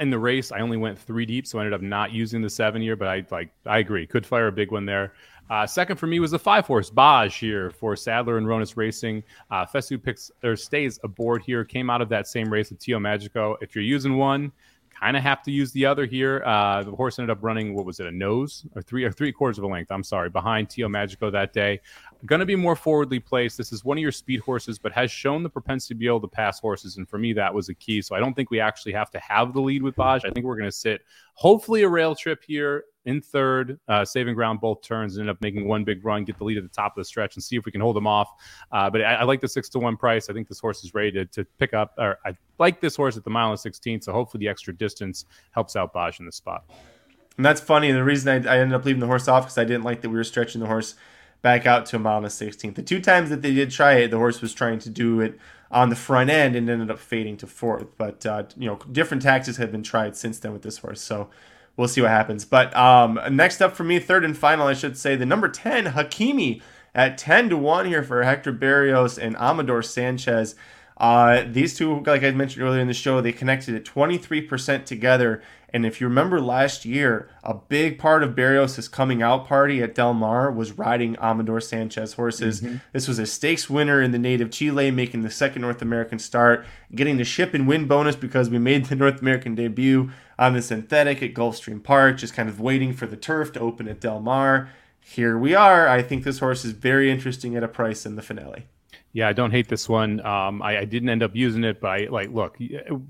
in 0.00 0.10
the 0.10 0.18
race. 0.18 0.50
I 0.50 0.58
only 0.58 0.76
went 0.76 0.98
three 0.98 1.24
deep, 1.24 1.46
so 1.46 1.58
I 1.58 1.62
ended 1.62 1.74
up 1.74 1.82
not 1.82 2.10
using 2.10 2.42
the 2.42 2.50
seven 2.50 2.82
year. 2.82 2.96
But 2.96 3.06
I 3.06 3.24
like 3.30 3.50
I 3.64 3.78
agree, 3.78 4.08
could 4.08 4.26
fire 4.26 4.48
a 4.48 4.52
big 4.52 4.72
one 4.72 4.86
there. 4.86 5.12
Uh, 5.48 5.64
second 5.66 5.98
for 5.98 6.08
me 6.08 6.18
was 6.18 6.32
the 6.32 6.38
five 6.38 6.66
horse 6.66 6.90
Baj 6.90 7.38
here 7.38 7.70
for 7.70 7.94
Sadler 7.94 8.38
and 8.38 8.46
Hronis 8.46 8.76
Racing. 8.76 9.22
Uh, 9.52 9.64
Fesu 9.66 10.02
picks 10.02 10.32
or 10.42 10.56
stays 10.56 10.98
aboard 11.04 11.42
here. 11.42 11.64
Came 11.64 11.90
out 11.90 12.02
of 12.02 12.08
that 12.08 12.26
same 12.26 12.52
race 12.52 12.70
with 12.70 12.80
Tio 12.80 12.98
Magico. 12.98 13.56
If 13.60 13.76
you're 13.76 13.84
using 13.84 14.16
one, 14.16 14.50
kind 15.02 15.16
of 15.16 15.22
have 15.24 15.42
to 15.42 15.50
use 15.50 15.72
the 15.72 15.84
other 15.84 16.06
here. 16.06 16.42
Uh, 16.46 16.82
the 16.84 16.92
horse 16.92 17.18
ended 17.18 17.36
up 17.36 17.42
running 17.42 17.74
what 17.74 17.84
was 17.84 17.98
it 17.98 18.06
a 18.06 18.12
nose 18.12 18.64
or 18.76 18.82
three 18.82 19.02
or 19.04 19.10
three 19.10 19.32
quarters 19.32 19.58
of 19.58 19.64
a 19.64 19.66
length? 19.66 19.90
I'm 19.90 20.04
sorry, 20.04 20.30
behind 20.30 20.70
Tio 20.70 20.88
Magico 20.88 21.28
that 21.30 21.52
day. 21.52 21.80
Going 22.24 22.40
to 22.40 22.46
be 22.46 22.54
more 22.54 22.76
forwardly 22.76 23.18
placed. 23.18 23.58
This 23.58 23.72
is 23.72 23.84
one 23.84 23.98
of 23.98 24.02
your 24.02 24.12
speed 24.12 24.40
horses, 24.40 24.78
but 24.78 24.92
has 24.92 25.10
shown 25.10 25.42
the 25.42 25.48
propensity 25.50 25.94
to 25.94 25.98
be 25.98 26.06
able 26.06 26.20
to 26.20 26.28
pass 26.28 26.60
horses, 26.60 26.96
and 26.96 27.08
for 27.08 27.18
me 27.18 27.32
that 27.32 27.52
was 27.52 27.68
a 27.68 27.74
key. 27.74 28.00
So 28.00 28.14
I 28.14 28.20
don't 28.20 28.34
think 28.34 28.50
we 28.50 28.60
actually 28.60 28.92
have 28.92 29.10
to 29.10 29.18
have 29.18 29.52
the 29.52 29.60
lead 29.60 29.82
with 29.82 29.96
Baj. 29.96 30.24
I 30.24 30.30
think 30.30 30.46
we're 30.46 30.56
going 30.56 30.70
to 30.70 30.76
sit 30.76 31.02
hopefully 31.34 31.82
a 31.82 31.88
rail 31.88 32.14
trip 32.14 32.44
here 32.46 32.84
in 33.06 33.20
third, 33.20 33.80
uh, 33.88 34.04
saving 34.04 34.34
ground 34.34 34.60
both 34.60 34.82
turns, 34.82 35.16
and 35.16 35.22
end 35.22 35.30
up 35.30 35.40
making 35.40 35.66
one 35.66 35.82
big 35.82 36.04
run, 36.04 36.24
get 36.24 36.38
the 36.38 36.44
lead 36.44 36.58
at 36.58 36.62
the 36.62 36.68
top 36.68 36.96
of 36.96 37.00
the 37.00 37.04
stretch, 37.04 37.34
and 37.34 37.42
see 37.42 37.56
if 37.56 37.64
we 37.64 37.72
can 37.72 37.80
hold 37.80 37.96
them 37.96 38.06
off. 38.06 38.28
Uh, 38.70 38.88
but 38.88 39.02
I, 39.02 39.14
I, 39.14 39.22
like 39.24 39.40
the 39.40 39.48
six 39.48 39.68
to 39.70 39.80
one 39.80 39.96
price. 39.96 40.30
I 40.30 40.32
think 40.32 40.46
this 40.46 40.60
horse 40.60 40.84
is 40.84 40.94
ready 40.94 41.10
to, 41.12 41.26
to 41.26 41.44
pick 41.58 41.74
up, 41.74 41.94
or 41.98 42.18
I 42.24 42.36
like 42.58 42.80
this 42.80 42.94
horse 42.94 43.16
at 43.16 43.24
the 43.24 43.30
mile 43.30 43.50
and 43.50 43.58
16. 43.58 44.02
So 44.02 44.12
hopefully 44.12 44.44
the 44.44 44.48
extra 44.48 44.72
distance 44.72 45.24
helps 45.50 45.74
out 45.74 45.92
Baj 45.92 46.20
in 46.20 46.26
the 46.26 46.32
spot. 46.32 46.64
And 47.36 47.44
that's 47.44 47.60
funny. 47.60 47.90
The 47.90 48.04
reason 48.04 48.46
I, 48.46 48.54
I 48.54 48.58
ended 48.58 48.74
up 48.74 48.84
leaving 48.84 49.00
the 49.00 49.06
horse 49.06 49.26
off 49.26 49.44
because 49.44 49.58
I 49.58 49.64
didn't 49.64 49.82
like 49.82 50.02
that 50.02 50.10
we 50.10 50.14
were 50.14 50.24
stretching 50.24 50.60
the 50.60 50.68
horse 50.68 50.94
back 51.42 51.66
out 51.66 51.86
to 51.86 51.96
a 51.96 51.98
mile 51.98 52.18
and 52.18 52.26
a 52.26 52.28
16th. 52.28 52.74
The 52.74 52.82
two 52.82 53.00
times 53.00 53.30
that 53.30 53.42
they 53.42 53.52
did 53.52 53.70
try 53.70 53.94
it, 53.94 54.10
the 54.10 54.16
horse 54.16 54.40
was 54.40 54.54
trying 54.54 54.78
to 54.80 54.90
do 54.90 55.20
it 55.20 55.38
on 55.70 55.88
the 55.88 55.96
front 55.96 56.30
end 56.30 56.54
and 56.54 56.68
ended 56.70 56.90
up 56.90 56.98
fading 56.98 57.36
to 57.38 57.46
fourth. 57.46 57.86
But 57.98 58.24
uh, 58.24 58.44
you 58.56 58.68
know, 58.68 58.78
different 58.90 59.22
taxes 59.22 59.56
have 59.56 59.72
been 59.72 59.82
tried 59.82 60.16
since 60.16 60.38
then 60.38 60.52
with 60.52 60.62
this 60.62 60.78
horse. 60.78 61.00
So 61.00 61.28
we'll 61.76 61.88
see 61.88 62.00
what 62.00 62.10
happens. 62.10 62.44
But 62.44 62.74
um, 62.76 63.18
next 63.30 63.60
up 63.60 63.74
for 63.74 63.84
me, 63.84 63.98
third 63.98 64.24
and 64.24 64.36
final, 64.36 64.66
I 64.66 64.74
should 64.74 64.96
say, 64.96 65.16
the 65.16 65.26
number 65.26 65.48
10, 65.48 65.86
Hakimi, 65.86 66.62
at 66.94 67.16
10 67.18 67.48
to 67.50 67.56
1 67.56 67.86
here 67.86 68.02
for 68.02 68.22
Hector 68.22 68.52
Berrios 68.52 69.18
and 69.18 69.36
Amador 69.36 69.82
Sanchez. 69.82 70.54
Uh, 70.98 71.44
these 71.50 71.74
two, 71.74 72.00
like 72.00 72.22
I 72.22 72.30
mentioned 72.32 72.64
earlier 72.64 72.80
in 72.80 72.86
the 72.86 72.94
show, 72.94 73.20
they 73.20 73.32
connected 73.32 73.74
at 73.74 73.84
23% 73.84 74.84
together. 74.84 75.42
And 75.72 75.86
if 75.86 76.00
you 76.00 76.06
remember 76.06 76.40
last 76.40 76.84
year, 76.84 77.30
a 77.42 77.54
big 77.54 77.98
part 77.98 78.22
of 78.22 78.34
Berrios' 78.34 78.90
coming 78.90 79.22
out 79.22 79.46
party 79.46 79.82
at 79.82 79.94
Del 79.94 80.12
Mar 80.12 80.50
was 80.50 80.72
riding 80.72 81.16
Amador 81.16 81.60
Sanchez 81.60 82.12
horses. 82.12 82.60
Mm-hmm. 82.60 82.76
This 82.92 83.08
was 83.08 83.18
a 83.18 83.24
stakes 83.24 83.70
winner 83.70 84.02
in 84.02 84.12
the 84.12 84.18
native 84.18 84.50
Chile, 84.50 84.90
making 84.90 85.22
the 85.22 85.30
second 85.30 85.62
North 85.62 85.80
American 85.80 86.18
start, 86.18 86.66
getting 86.94 87.16
the 87.16 87.24
ship 87.24 87.54
and 87.54 87.66
win 87.66 87.86
bonus 87.86 88.16
because 88.16 88.50
we 88.50 88.58
made 88.58 88.86
the 88.86 88.96
North 89.02 89.22
American 89.22 89.54
debut 89.54 90.10
on 90.38 90.52
the 90.52 90.60
synthetic 90.60 91.22
at 91.22 91.32
Gulfstream 91.32 91.82
Park, 91.82 92.18
just 92.18 92.34
kind 92.34 92.48
of 92.48 92.60
waiting 92.60 92.92
for 92.92 93.06
the 93.06 93.16
turf 93.16 93.52
to 93.52 93.60
open 93.60 93.88
at 93.88 94.00
Del 94.00 94.20
Mar. 94.20 94.68
Here 95.00 95.38
we 95.38 95.54
are. 95.54 95.88
I 95.88 96.02
think 96.02 96.22
this 96.22 96.40
horse 96.40 96.64
is 96.64 96.72
very 96.72 97.10
interesting 97.10 97.56
at 97.56 97.64
a 97.64 97.68
price 97.68 98.04
in 98.04 98.16
the 98.16 98.22
finale. 98.22 98.66
Yeah, 99.12 99.28
I 99.28 99.32
don't 99.32 99.50
hate 99.50 99.68
this 99.68 99.88
one. 99.88 100.24
Um, 100.24 100.62
I, 100.62 100.78
I, 100.78 100.84
didn't 100.86 101.10
end 101.10 101.22
up 101.22 101.32
using 101.34 101.64
it, 101.64 101.80
but 101.80 101.88
I 101.88 102.06
like 102.10 102.30
look 102.30 102.56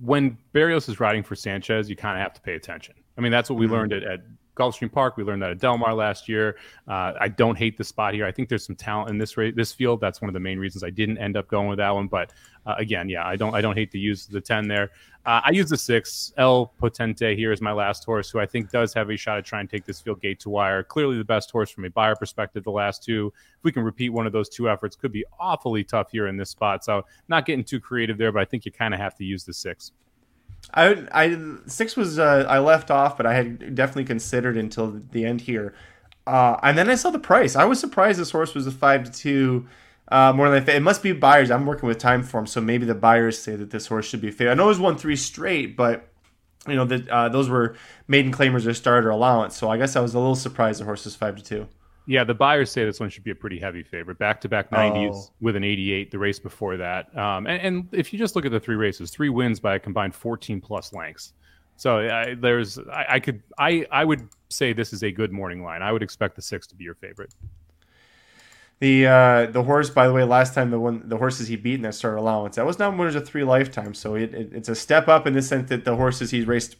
when 0.01 0.37
Berrios 0.53 0.89
is 0.89 0.99
riding 0.99 1.23
for 1.23 1.37
Sanchez, 1.37 1.89
you 1.89 1.95
kind 1.95 2.19
of 2.19 2.23
have 2.23 2.35
to 2.35 2.41
pay 2.41 2.55
attention. 2.55 2.95
I 3.17 3.21
mean, 3.21 3.31
that's 3.31 3.49
what 3.49 3.59
we 3.59 3.67
mm-hmm. 3.67 3.75
learned 3.75 3.93
at, 3.93 4.03
at 4.03 4.21
Gulfstream 4.57 4.93
Park. 4.93 5.17
We 5.17 5.25
learned 5.25 5.43
that 5.43 5.51
at 5.51 5.61
Del 5.61 5.79
Mar 5.79 5.95
last 5.95 6.29
year. 6.29 6.57
Uh, 6.87 7.13
I 7.19 7.29
don't 7.29 7.57
hate 7.57 7.79
the 7.79 7.85
spot 7.85 8.15
here. 8.15 8.27
I 8.27 8.33
think 8.33 8.49
there's 8.49 8.67
some 8.67 8.77
talent 8.77 9.11
in 9.11 9.19
this 9.19 9.35
this 9.55 9.73
field. 9.73 10.01
That's 10.01 10.21
one 10.21 10.29
of 10.29 10.35
the 10.35 10.41
main 10.41 10.59
reasons 10.59 10.85
I 10.85 10.91
didn't 10.91 11.19
end 11.19 11.37
up 11.37 11.49
going 11.49 11.69
with 11.69 11.79
that 11.79 11.95
one. 11.95 12.09
But 12.09 12.33
uh, 12.67 12.75
again, 12.79 13.09
yeah, 13.09 13.27
I 13.27 13.37
don't 13.37 13.55
I 13.55 13.61
don't 13.61 13.77
hate 13.77 13.91
to 13.93 13.99
use 13.99 14.27
the 14.27 14.41
ten 14.41 14.69
there. 14.69 14.91
Uh, 15.25 15.41
I 15.45 15.51
use 15.53 15.69
the 15.69 15.77
six. 15.77 16.33
El 16.37 16.73
Potente 16.81 17.37
here 17.37 17.53
is 17.53 17.61
my 17.61 17.71
last 17.73 18.05
horse, 18.05 18.29
who 18.29 18.41
I 18.41 18.47
think 18.47 18.71
does 18.71 18.93
have 18.95 19.09
a 19.09 19.17
shot 19.17 19.39
at 19.39 19.45
trying 19.45 19.69
to 19.69 19.71
take 19.71 19.85
this 19.85 20.01
field 20.01 20.21
gate 20.21 20.41
to 20.41 20.51
wire. 20.51 20.83
Clearly 20.83 21.17
the 21.17 21.25
best 21.25 21.51
horse 21.53 21.71
from 21.71 21.85
a 21.85 21.91
Beyer 21.91 22.17
perspective. 22.17 22.65
The 22.65 22.73
last 22.73 23.05
two, 23.05 23.33
if 23.57 23.63
we 23.63 23.71
can 23.71 23.85
repeat 23.85 24.09
one 24.09 24.27
of 24.27 24.33
those 24.33 24.49
two 24.49 24.69
efforts, 24.69 24.97
could 24.97 25.13
be 25.13 25.25
awfully 25.39 25.85
tough 25.85 26.11
here 26.11 26.27
in 26.27 26.37
this 26.37 26.51
spot. 26.51 26.85
So 26.85 27.05
not 27.29 27.47
getting 27.47 27.65
too 27.65 27.79
creative 27.79 28.19
there, 28.19 28.33
but 28.33 28.43
I 28.43 28.45
think 28.45 28.65
you 28.65 28.73
kind 28.73 28.95
of 28.95 28.99
have 28.99 29.15
to 29.17 29.25
use 29.25 29.45
the 29.45 29.55
six. 29.55 29.93
I, 30.75 31.07
I 31.13 31.37
six 31.67 31.97
was 31.97 32.19
uh, 32.19 32.47
I 32.49 32.59
left 32.59 32.91
off, 32.91 33.17
but 33.17 33.27
I 33.27 33.35
had 33.35 33.75
definitely 33.75 34.05
considered 34.05 34.57
until 34.57 35.01
the 35.11 35.25
end 35.25 35.41
here, 35.41 35.75
uh, 36.27 36.57
and 36.63 36.79
then 36.79 36.89
I 36.89 36.95
saw 36.95 37.11
the 37.11 37.19
price. 37.19 37.57
I 37.57 37.65
was 37.65 37.81
surprised 37.81 38.19
this 38.19 38.31
horse 38.31 38.55
was 38.55 38.67
a 38.67 38.71
five 38.71 39.05
to 39.05 39.13
two. 39.13 39.69
Uh, 40.09 40.33
more 40.33 40.51
than 40.51 40.69
it 40.69 40.83
must 40.83 41.03
be 41.03 41.13
Beyers. 41.13 41.51
I'm 41.51 41.65
working 41.65 41.87
with 41.87 41.99
time 41.99 42.23
Timeform, 42.23 42.49
so 42.49 42.61
maybe 42.61 42.85
the 42.85 42.95
Beyers 42.95 43.39
say 43.39 43.57
that 43.57 43.71
this 43.71 43.87
horse 43.87 44.07
should 44.07 44.21
be 44.21 44.31
fair. 44.31 44.51
I 44.51 44.55
know 44.55 44.65
it 44.65 44.69
was 44.69 44.81
won 44.81 44.99
three 44.99 45.17
straight, 45.17 45.77
but 45.77 46.09
you 46.69 46.75
know 46.75 46.85
that 46.85 47.09
uh, 47.09 47.29
those 47.29 47.49
were 47.49 47.77
maiden 48.09 48.33
claimers 48.33 48.67
or 48.67 48.75
starter 48.75 49.11
allowance. 49.11 49.57
So 49.57 49.71
I 49.71 49.77
guess 49.79 49.97
I 49.97 50.01
was 50.01 50.15
a 50.15 50.19
little 50.19 50.35
surprised 50.35 50.81
the 50.81 50.85
horse 50.85 51.07
is 51.07 51.17
five 51.17 51.37
to 51.37 51.43
two. 51.43 51.69
Yeah, 52.07 52.25
the 52.25 52.35
Beyers 52.35 52.71
say 52.71 52.85
this 52.85 52.99
one 52.99 53.11
should 53.11 53.23
be 53.23 53.31
a 53.31 53.35
pretty 53.35 53.61
heavy 53.61 53.83
favorite. 53.83 54.19
Back 54.19 54.41
to 54.41 54.49
back 54.49 54.71
90s 54.71 55.15
oh. 55.15 55.33
with 55.41 55.55
an 55.55 55.63
88, 55.63 56.11
the 56.11 56.19
race 56.19 56.41
before 56.41 56.77
that. 56.77 57.17
Um, 57.17 57.47
and, 57.47 57.63
and, 57.63 57.89
if 57.93 58.13
you 58.13 58.19
just 58.19 58.35
look 58.35 58.45
at 58.45 58.51
the 58.51 58.59
three 58.59 58.75
races, 58.75 59.11
three 59.13 59.29
wins 59.29 59.61
by 59.61 59.77
a 59.77 59.79
combined 59.79 60.13
14 60.13 60.61
plus 60.61 60.93
lengths. 60.93 61.33
So 61.77 62.01
I, 62.01 62.35
there's, 62.35 62.79
I, 62.79 63.07
I, 63.09 63.21
could, 63.21 63.41
I, 63.57 63.87
I 63.93 64.05
would 64.05 64.29
say 64.51 64.73
this 64.73 64.93
is 64.93 65.05
a 65.05 65.13
good 65.13 65.31
morning 65.31 65.63
line. 65.63 65.81
I 65.81 65.93
would 65.93 66.03
expect 66.03 66.35
the 66.35 66.43
six 66.43 66.67
to 66.69 66.75
be 66.75 66.83
your 66.83 66.97
favorite. 66.97 67.35
The 68.83 69.07
uh, 69.07 69.47
the 69.47 69.63
horse, 69.63 69.91
by 69.91 70.09
the 70.09 70.13
way, 70.13 70.25
last 70.25 70.55
time 70.55 70.73
the 70.73 70.81
one 70.81 71.09
the 71.09 71.17
horses 71.17 71.47
he 71.47 71.55
beat 71.55 71.77
in 71.77 71.83
that 71.83 71.95
starter 71.95 72.17
allowance, 72.17 72.57
that 72.57 72.67
was 72.67 72.81
not 72.81 72.99
winners 72.99 73.15
of 73.15 73.25
three 73.25 73.45
lifetimes. 73.45 73.97
So 73.97 74.17
it, 74.17 74.35
it, 74.35 74.51
it's 74.53 74.69
a 74.69 74.75
step 74.75 75.07
up 75.07 75.25
in 75.25 75.35
the 75.35 75.43
sense 75.43 75.69
that 75.69 75.85
the 75.85 75.95
horses 75.95 76.33
he's 76.33 76.49
raced 76.49 76.75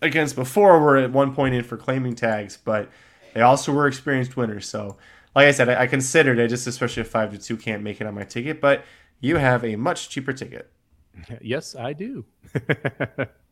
against 0.00 0.36
before 0.36 0.78
were 0.78 0.96
at 0.96 1.10
one 1.10 1.34
point 1.34 1.56
in 1.56 1.64
for 1.64 1.76
claiming 1.76 2.14
tags, 2.14 2.56
but 2.64 2.88
they 3.34 3.40
also 3.40 3.72
were 3.72 3.88
experienced 3.88 4.36
winners. 4.36 4.68
So, 4.68 4.98
like 5.34 5.48
I 5.48 5.50
said, 5.50 5.68
I, 5.68 5.82
I 5.82 5.86
considered 5.88 6.38
it 6.38 6.46
just 6.46 6.68
especially 6.68 7.00
if 7.00 7.08
five 7.08 7.32
to 7.32 7.38
two 7.38 7.56
can't 7.56 7.82
make 7.82 8.00
it 8.00 8.06
on 8.06 8.14
my 8.14 8.22
ticket, 8.22 8.60
but 8.60 8.84
you 9.18 9.34
have 9.38 9.64
a 9.64 9.74
much 9.74 10.10
cheaper 10.10 10.32
ticket. 10.32 10.70
Yes, 11.40 11.74
I 11.74 11.92
do. 11.92 12.24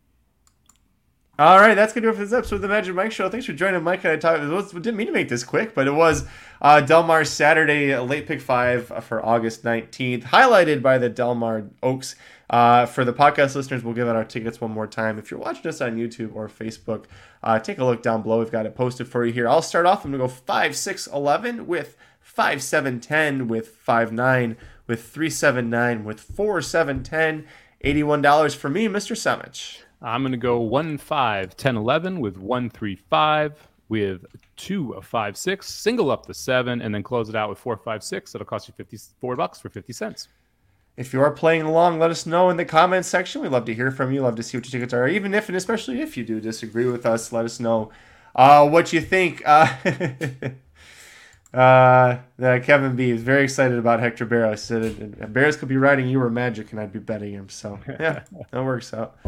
All 1.38 1.58
right, 1.60 1.74
that's 1.74 1.92
gonna 1.92 2.06
do 2.06 2.10
it 2.10 2.14
for 2.14 2.24
this 2.24 2.32
episode 2.32 2.56
of 2.56 2.62
the 2.62 2.68
Magic 2.68 2.94
Mike 2.94 3.12
Show. 3.12 3.28
Thanks 3.28 3.44
for 3.44 3.52
joining 3.52 3.82
Mike 3.82 4.02
and 4.04 4.14
I 4.14 4.16
talk. 4.16 4.40
It 4.40 4.48
was, 4.48 4.72
didn't 4.72 4.96
mean 4.96 5.08
to 5.08 5.12
make 5.12 5.28
this 5.28 5.44
quick, 5.44 5.74
but 5.74 5.86
it 5.86 5.92
was 5.92 6.24
uh, 6.62 6.80
Del 6.80 7.02
Mar's 7.02 7.28
Saturday 7.28 7.94
late 7.98 8.26
pick 8.26 8.40
five 8.40 8.86
for 9.04 9.22
August 9.24 9.62
nineteenth, 9.62 10.24
highlighted 10.24 10.80
by 10.80 10.96
the 10.96 11.10
Del 11.10 11.34
Mar 11.34 11.64
Oaks. 11.82 12.16
Uh, 12.48 12.86
for 12.86 13.04
the 13.04 13.12
podcast 13.12 13.54
listeners, 13.54 13.84
we'll 13.84 13.92
give 13.92 14.08
out 14.08 14.16
our 14.16 14.24
tickets 14.24 14.62
one 14.62 14.70
more 14.70 14.86
time. 14.86 15.18
If 15.18 15.30
you're 15.30 15.38
watching 15.38 15.66
us 15.66 15.82
on 15.82 15.96
YouTube 15.96 16.34
or 16.34 16.48
Facebook, 16.48 17.04
uh, 17.42 17.58
take 17.58 17.76
a 17.76 17.84
look 17.84 18.02
down 18.02 18.22
below. 18.22 18.38
We've 18.38 18.50
got 18.50 18.64
it 18.64 18.74
posted 18.74 19.06
for 19.06 19.26
you 19.26 19.32
here. 19.34 19.46
I'll 19.46 19.60
start 19.60 19.84
off. 19.84 20.06
I'm 20.06 20.12
gonna 20.12 20.24
go 20.24 20.28
five, 20.28 20.74
six, 20.74 21.06
eleven 21.06 21.66
with 21.66 21.98
five, 22.18 22.62
seven, 22.62 22.98
ten 22.98 23.46
with 23.46 23.68
five, 23.68 24.10
nine 24.10 24.56
with 24.86 25.06
three, 25.06 25.28
seven, 25.28 25.68
nine 25.68 26.02
with 26.02 26.18
four, 26.18 26.62
seven, 26.62 27.02
ten. 27.02 27.44
Eighty-one 27.82 28.22
dollars 28.22 28.54
for 28.54 28.70
me, 28.70 28.88
Mr. 28.88 29.14
Somich. 29.14 29.80
I'm 30.06 30.22
going 30.22 30.30
to 30.30 30.38
go 30.38 30.60
1 30.60 30.98
5 30.98 31.56
10 31.56 31.76
11 31.76 32.20
with 32.20 32.38
1 32.38 32.70
3 32.70 32.94
5 32.94 33.68
with 33.88 34.24
2 34.54 35.00
5 35.02 35.36
6, 35.36 35.68
single 35.68 36.12
up 36.12 36.26
the 36.26 36.32
7, 36.32 36.80
and 36.80 36.94
then 36.94 37.02
close 37.02 37.28
it 37.28 37.34
out 37.34 37.48
with 37.48 37.58
4 37.58 37.76
5 37.76 38.04
6. 38.04 38.32
That'll 38.32 38.46
cost 38.46 38.68
you 38.68 38.74
54 38.76 39.34
bucks 39.34 39.58
for 39.58 39.68
50 39.68 39.92
cents. 39.92 40.28
If 40.96 41.12
you 41.12 41.20
are 41.20 41.32
playing 41.32 41.62
along, 41.62 41.98
let 41.98 42.12
us 42.12 42.24
know 42.24 42.50
in 42.50 42.56
the 42.56 42.64
comments 42.64 43.08
section. 43.08 43.42
We'd 43.42 43.50
love 43.50 43.64
to 43.64 43.74
hear 43.74 43.90
from 43.90 44.12
you. 44.12 44.22
Love 44.22 44.36
to 44.36 44.44
see 44.44 44.56
what 44.56 44.64
your 44.66 44.70
tickets 44.70 44.94
are. 44.94 45.08
Even 45.08 45.34
if 45.34 45.48
and 45.48 45.56
especially 45.56 46.00
if 46.00 46.16
you 46.16 46.24
do 46.24 46.40
disagree 46.40 46.86
with 46.86 47.04
us, 47.04 47.32
let 47.32 47.44
us 47.44 47.58
know 47.58 47.90
uh, 48.36 48.66
what 48.66 48.92
you 48.92 49.00
think. 49.00 49.42
Uh, 49.44 49.74
uh, 51.52 52.18
Kevin 52.38 52.94
B 52.94 53.10
is 53.10 53.22
very 53.22 53.42
excited 53.42 53.76
about 53.76 53.98
Hector 53.98 54.24
Berrios. 54.24 54.60
Said 54.60 55.32
Barrows 55.32 55.56
could 55.56 55.68
be 55.68 55.76
writing 55.76 56.06
you 56.08 56.20
were 56.20 56.30
magic, 56.30 56.70
and 56.70 56.80
I'd 56.80 56.92
be 56.92 57.00
betting 57.00 57.32
him. 57.32 57.48
So 57.48 57.80
yeah, 57.88 58.22
that 58.52 58.64
works 58.64 58.94
out. 58.94 59.18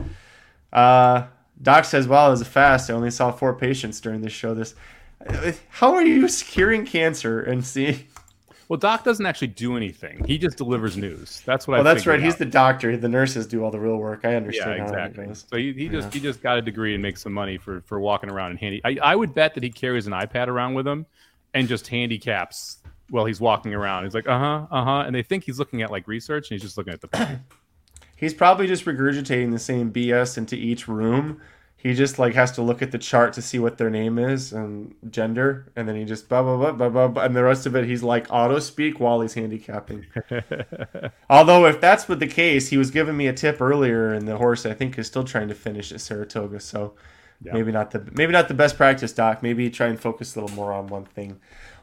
Uh, 0.73 1.27
Doc 1.61 1.85
says, 1.85 2.07
"Well, 2.07 2.29
it 2.29 2.31
was 2.31 2.41
a 2.41 2.47
fast. 2.47 2.91
I 2.91 2.95
only 2.95 3.11
saw 3.11 3.33
four 3.33 3.55
patients 3.55 4.01
during 4.01 4.21
this 4.21 4.33
show. 4.33 4.55
This, 4.55 4.75
how 5.69 5.95
are 5.95 6.05
you 6.05 6.29
curing 6.29 6.87
cancer 6.87 7.41
and 7.41 7.65
see?" 7.65 8.07
Well, 8.69 8.77
Doc 8.77 9.03
doesn't 9.03 9.25
actually 9.25 9.49
do 9.49 9.79
anything. 9.79 10.23
He 10.27 10.37
just 10.37 10.59
delivers 10.59 10.95
news. 10.97 11.43
That's 11.47 11.67
what. 11.67 11.77
I 11.77 11.79
think. 11.79 11.85
Well, 11.85 11.91
I 11.91 11.95
that's 11.95 12.07
right. 12.07 12.21
out. 12.21 12.25
He's 12.25 12.37
the 12.37 12.45
doctor. 12.45 12.97
The 12.99 13.09
nurses 13.09 13.47
do 13.47 13.65
all 13.65 13.71
the 13.71 13.81
real 13.81 13.97
work. 13.97 14.21
I 14.25 14.35
understand. 14.35 14.77
Yeah, 14.77 15.07
exactly. 15.07 15.35
So 15.35 15.57
he, 15.57 15.73
he 15.73 15.89
just 15.89 16.13
he 16.13 16.21
just 16.21 16.43
got 16.43 16.59
a 16.59 16.63
degree 16.63 16.93
and 16.93 17.03
makes 17.03 17.23
some 17.23 17.33
money 17.33 17.57
for 17.57 17.81
for 17.87 17.99
walking 17.99 18.29
around 18.29 18.51
and 18.51 18.59
handy. 18.59 18.83
I, 18.85 18.99
I 19.03 19.17
would 19.17 19.35
bet 19.35 19.55
that 19.55 19.63
he 19.63 19.71
carries 19.71 20.07
an 20.07 20.13
iPad 20.13 20.49
around 20.49 20.75
with 20.75 20.87
him 20.87 21.07
and 21.55 21.67
just 21.67 21.89
handicaps 21.89 22.83
while 23.09 23.25
he's 23.25 23.41
walking 23.41 23.73
around. 23.73 24.05
He's 24.05 24.15
like, 24.15 24.29
uh 24.29 24.39
huh, 24.39 24.67
uh 24.71 24.85
huh, 24.85 25.05
and 25.07 25.15
they 25.15 25.23
think 25.23 25.45
he's 25.45 25.59
looking 25.59 25.81
at 25.81 25.91
like 25.91 26.07
research, 26.07 26.51
and 26.51 26.57
he's 26.57 26.63
just 26.63 26.77
looking 26.77 26.93
at 26.93 27.01
the. 27.01 27.41
He's 28.19 28.35
probably 28.35 28.67
just 28.67 28.85
regurgitating 28.85 29.53
the 29.53 29.61
same 29.61 29.93
BS 29.93 30.37
into 30.37 30.57
each 30.57 30.89
room. 30.89 31.41
He 31.77 31.95
just 31.95 32.19
like 32.19 32.35
has 32.35 32.51
to 32.53 32.63
look 32.63 32.83
at 32.83 32.91
the 32.91 32.99
chart 32.99 33.33
to 33.35 33.43
see 33.43 33.61
what 33.61 33.79
their 33.79 33.91
name 33.91 34.19
is 34.19 34.53
and 34.53 34.93
gender, 35.09 35.71
and 35.77 35.89
then 35.89 35.95
he 35.95 36.05
just 36.05 36.29
blah 36.29 36.43
blah 36.43 36.57
blah 36.57 36.73
blah 36.73 36.89
blah, 36.89 37.07
blah 37.07 37.23
and 37.23 37.37
the 37.37 37.45
rest 37.45 37.65
of 37.65 37.77
it 37.77 37.85
he's 37.85 38.03
like 38.03 38.27
auto 38.29 38.59
speak 38.59 38.99
while 38.99 39.21
he's 39.21 39.35
handicapping. 39.35 40.07
Although 41.31 41.67
if 41.67 41.81
that's 41.81 42.09
what 42.09 42.19
the 42.19 42.27
case, 42.27 42.71
he 42.71 42.77
was 42.77 42.91
giving 42.91 43.17
me 43.17 43.29
a 43.29 43.33
tip 43.33 43.61
earlier, 43.61 44.13
and 44.13 44.27
the 44.27 44.39
horse 44.39 44.67
I 44.67 44.75
think 44.75 44.99
is 44.99 45.07
still 45.07 45.23
trying 45.23 45.47
to 45.47 45.55
finish 45.55 45.93
at 45.93 46.01
Saratoga, 46.01 46.59
so 46.59 46.95
yeah. 47.41 47.53
maybe 47.53 47.71
not 47.71 47.93
the 47.93 48.05
maybe 48.15 48.33
not 48.33 48.49
the 48.49 48.55
best 48.55 48.77
practice, 48.77 49.13
Doc. 49.13 49.45
Maybe 49.45 49.71
try 49.71 49.87
and 49.87 50.01
focus 50.01 50.35
a 50.35 50.41
little 50.41 50.57
more 50.57 50.73
on 50.73 50.89
one 50.89 51.05
thing. 51.05 51.39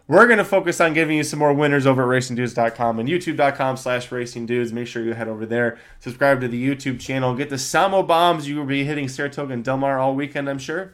We're 0.08 0.28
going 0.28 0.38
to 0.38 0.46
focus 0.46 0.80
on 0.80 0.94
giving 0.94 1.18
you 1.18 1.24
some 1.24 1.40
more 1.40 1.52
winners 1.52 1.88
over 1.88 2.04
at 2.04 2.22
racingdudes.com 2.22 3.00
and 3.00 3.10
youtube.com 3.10 3.76
slash 3.76 4.10
racingdudes. 4.10 4.72
Make 4.72 4.86
sure 4.86 5.04
you 5.04 5.14
head 5.14 5.28
over 5.28 5.48
there, 5.48 5.80
subscribe 6.00 6.42
to 6.42 6.48
the 6.48 6.64
YouTube 6.64 7.00
channel, 7.00 7.34
get 7.34 7.50
the 7.50 7.56
Somobombs. 7.56 8.46
You 8.46 8.58
will 8.58 8.66
be 8.66 8.84
hitting 8.84 9.08
Saratoga 9.08 9.54
and 9.54 9.64
Del 9.64 9.78
Mar 9.78 9.98
all 9.98 10.14
weekend, 10.14 10.48
I'm 10.48 10.60
sure. 10.60 10.94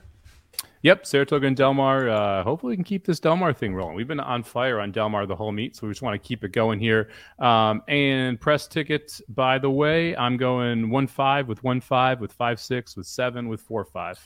Yep, 0.84 1.06
Saratoga 1.06 1.46
and 1.46 1.58
Del 1.58 1.74
Mar. 1.74 2.10
Uh, 2.10 2.44
hopefully, 2.44 2.72
we 2.72 2.78
can 2.78 2.86
keep 2.86 3.06
this 3.06 3.20
Del 3.20 3.36
Mar 3.36 3.52
thing 3.52 3.76
rolling. 3.76 3.96
We've 3.96 4.08
been 4.08 4.22
on 4.22 4.44
fire 4.44 4.80
on 4.80 4.94
Del 4.94 5.10
Mar 5.10 5.26
the 5.26 5.36
whole 5.36 5.52
meet, 5.52 5.76
so 5.76 5.86
we 5.86 5.92
just 5.92 6.02
want 6.02 6.20
to 6.20 6.28
keep 6.28 6.46
it 6.46 6.54
going 6.54 6.80
here. 6.80 7.10
Um, 7.38 7.84
and 7.90 8.40
press 8.40 8.66
tickets, 8.66 9.22
by 9.28 9.60
the 9.60 9.70
way, 9.70 10.16
I'm 10.16 10.38
going 10.38 10.90
one 10.90 11.06
five 11.06 11.50
with 11.50 11.62
one 11.64 11.82
five 11.82 12.22
with 12.22 12.32
five 12.32 12.62
six 12.62 12.96
with 12.96 13.08
seven 13.08 13.50
with 13.50 13.60
four 13.62 13.84
five. 13.84 14.26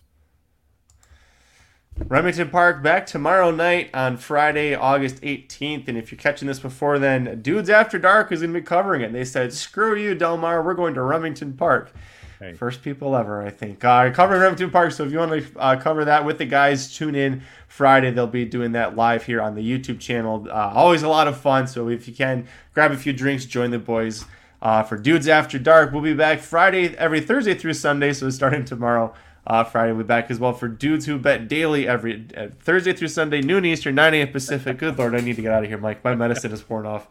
Remington 1.98 2.50
Park 2.50 2.84
back 2.84 3.06
tomorrow 3.06 3.52
night 3.52 3.90
on 3.94 4.18
Friday, 4.18 4.76
August 4.76 5.22
18th. 5.22 5.88
And 5.88 5.98
if 5.98 6.12
you're 6.12 6.20
catching 6.20 6.48
this 6.48 6.60
before 6.60 7.00
then, 7.00 7.42
Dudes 7.42 7.70
After 7.70 7.98
Dark 7.98 8.34
is 8.34 8.42
going 8.42 8.54
to 8.54 8.60
be 8.60 8.66
covering 8.66 9.02
it. 9.02 9.06
And 9.06 9.16
they 9.16 9.24
said, 9.24 9.54
screw 9.54 9.96
you, 9.96 10.14
Del 10.14 10.38
Mar. 10.38 10.62
We're 10.62 10.74
going 10.74 10.94
to 10.96 11.02
Remington 11.02 11.54
Park. 11.54 11.94
Hey. 12.40 12.54
First 12.54 12.84
people 12.84 13.16
ever, 13.16 13.42
I 13.42 13.50
think. 13.50 13.84
Uh, 13.84 14.12
covering 14.12 14.42
Remington 14.42 14.72
Park. 14.72 14.92
So 14.92 15.06
if 15.06 15.12
you 15.14 15.20
want 15.20 15.32
to 15.32 15.58
uh, 15.60 15.80
cover 15.80 16.04
that 16.04 16.26
with 16.26 16.38
the 16.38 16.46
guys, 16.46 16.94
tune 16.94 17.16
in 17.16 17.42
Friday. 17.70 18.12
They'll 18.12 18.28
be 18.28 18.44
doing 18.44 18.74
that 18.74 18.98
live 18.98 19.26
here 19.26 19.42
on 19.42 19.56
the 19.56 19.62
YouTube 19.62 20.02
channel. 20.02 20.48
Uh, 20.50 20.74
always 20.76 21.02
a 21.02 21.08
lot 21.08 21.30
of 21.30 21.38
fun. 21.40 21.66
So 21.66 21.88
if 21.88 22.10
you 22.10 22.14
can, 22.14 22.46
grab 22.74 22.92
a 22.92 22.98
few 22.98 23.14
drinks, 23.14 23.46
join 23.46 23.72
the 23.72 23.80
boys. 23.80 24.26
Uh, 24.62 24.84
for 24.84 24.98
Dudes 24.98 25.30
After 25.30 25.58
Dark, 25.58 25.94
we'll 25.94 26.02
be 26.02 26.14
back 26.14 26.40
Friday, 26.40 26.96
every 26.98 27.22
Thursday 27.22 27.54
through 27.54 27.74
Sunday. 27.74 28.12
So 28.12 28.30
starting 28.32 28.66
tomorrow 28.66 29.14
uh, 29.48 29.64
Friday 29.64 29.92
we'll 29.92 30.04
be 30.04 30.08
back 30.08 30.32
as 30.32 30.40
well 30.40 30.54
for 30.54 30.68
dudes 30.68 31.06
who 31.06 31.18
bet 31.20 31.48
daily 31.48 31.88
every 31.88 32.26
uh, 32.36 32.48
Thursday 32.62 32.94
through 32.94 33.10
Sunday, 33.10 33.42
noon 33.42 33.66
Eastern, 33.66 33.96
9 33.96 34.14
a.m. 34.14 34.32
Pacific. 34.32 34.78
Good 34.78 34.98
lord, 34.98 35.16
I 35.16 35.20
need 35.20 35.36
to 35.36 35.42
get 35.42 35.52
out 35.52 35.64
of 35.64 35.70
here, 35.70 35.78
Mike. 35.78 36.04
My 36.04 36.16
medicine 36.16 36.52
is 36.52 36.68
worn 36.68 36.86
off. 36.86 37.08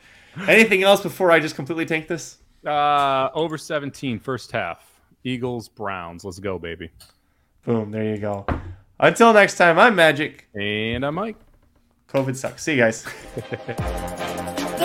Anything 0.48 0.82
else 0.82 1.00
before 1.00 1.30
I 1.30 1.38
just 1.38 1.54
completely 1.54 1.86
tank 1.86 2.08
this? 2.08 2.38
Uh, 2.66 3.28
over 3.34 3.56
17, 3.58 4.18
first 4.18 4.52
half. 4.52 4.90
Eagles, 5.22 5.68
Browns. 5.68 6.24
Let's 6.24 6.38
go, 6.38 6.58
baby. 6.58 6.90
Boom. 7.64 7.90
There 7.90 8.04
you 8.04 8.18
go. 8.18 8.46
Until 8.98 9.32
next 9.32 9.56
time, 9.56 9.78
I'm 9.78 9.94
Magic. 9.94 10.48
And 10.54 11.04
I'm 11.04 11.14
Mike. 11.14 11.36
COVID 12.08 12.36
sucks. 12.36 12.62
See 12.62 12.74
you 12.74 12.78
guys. 12.78 13.06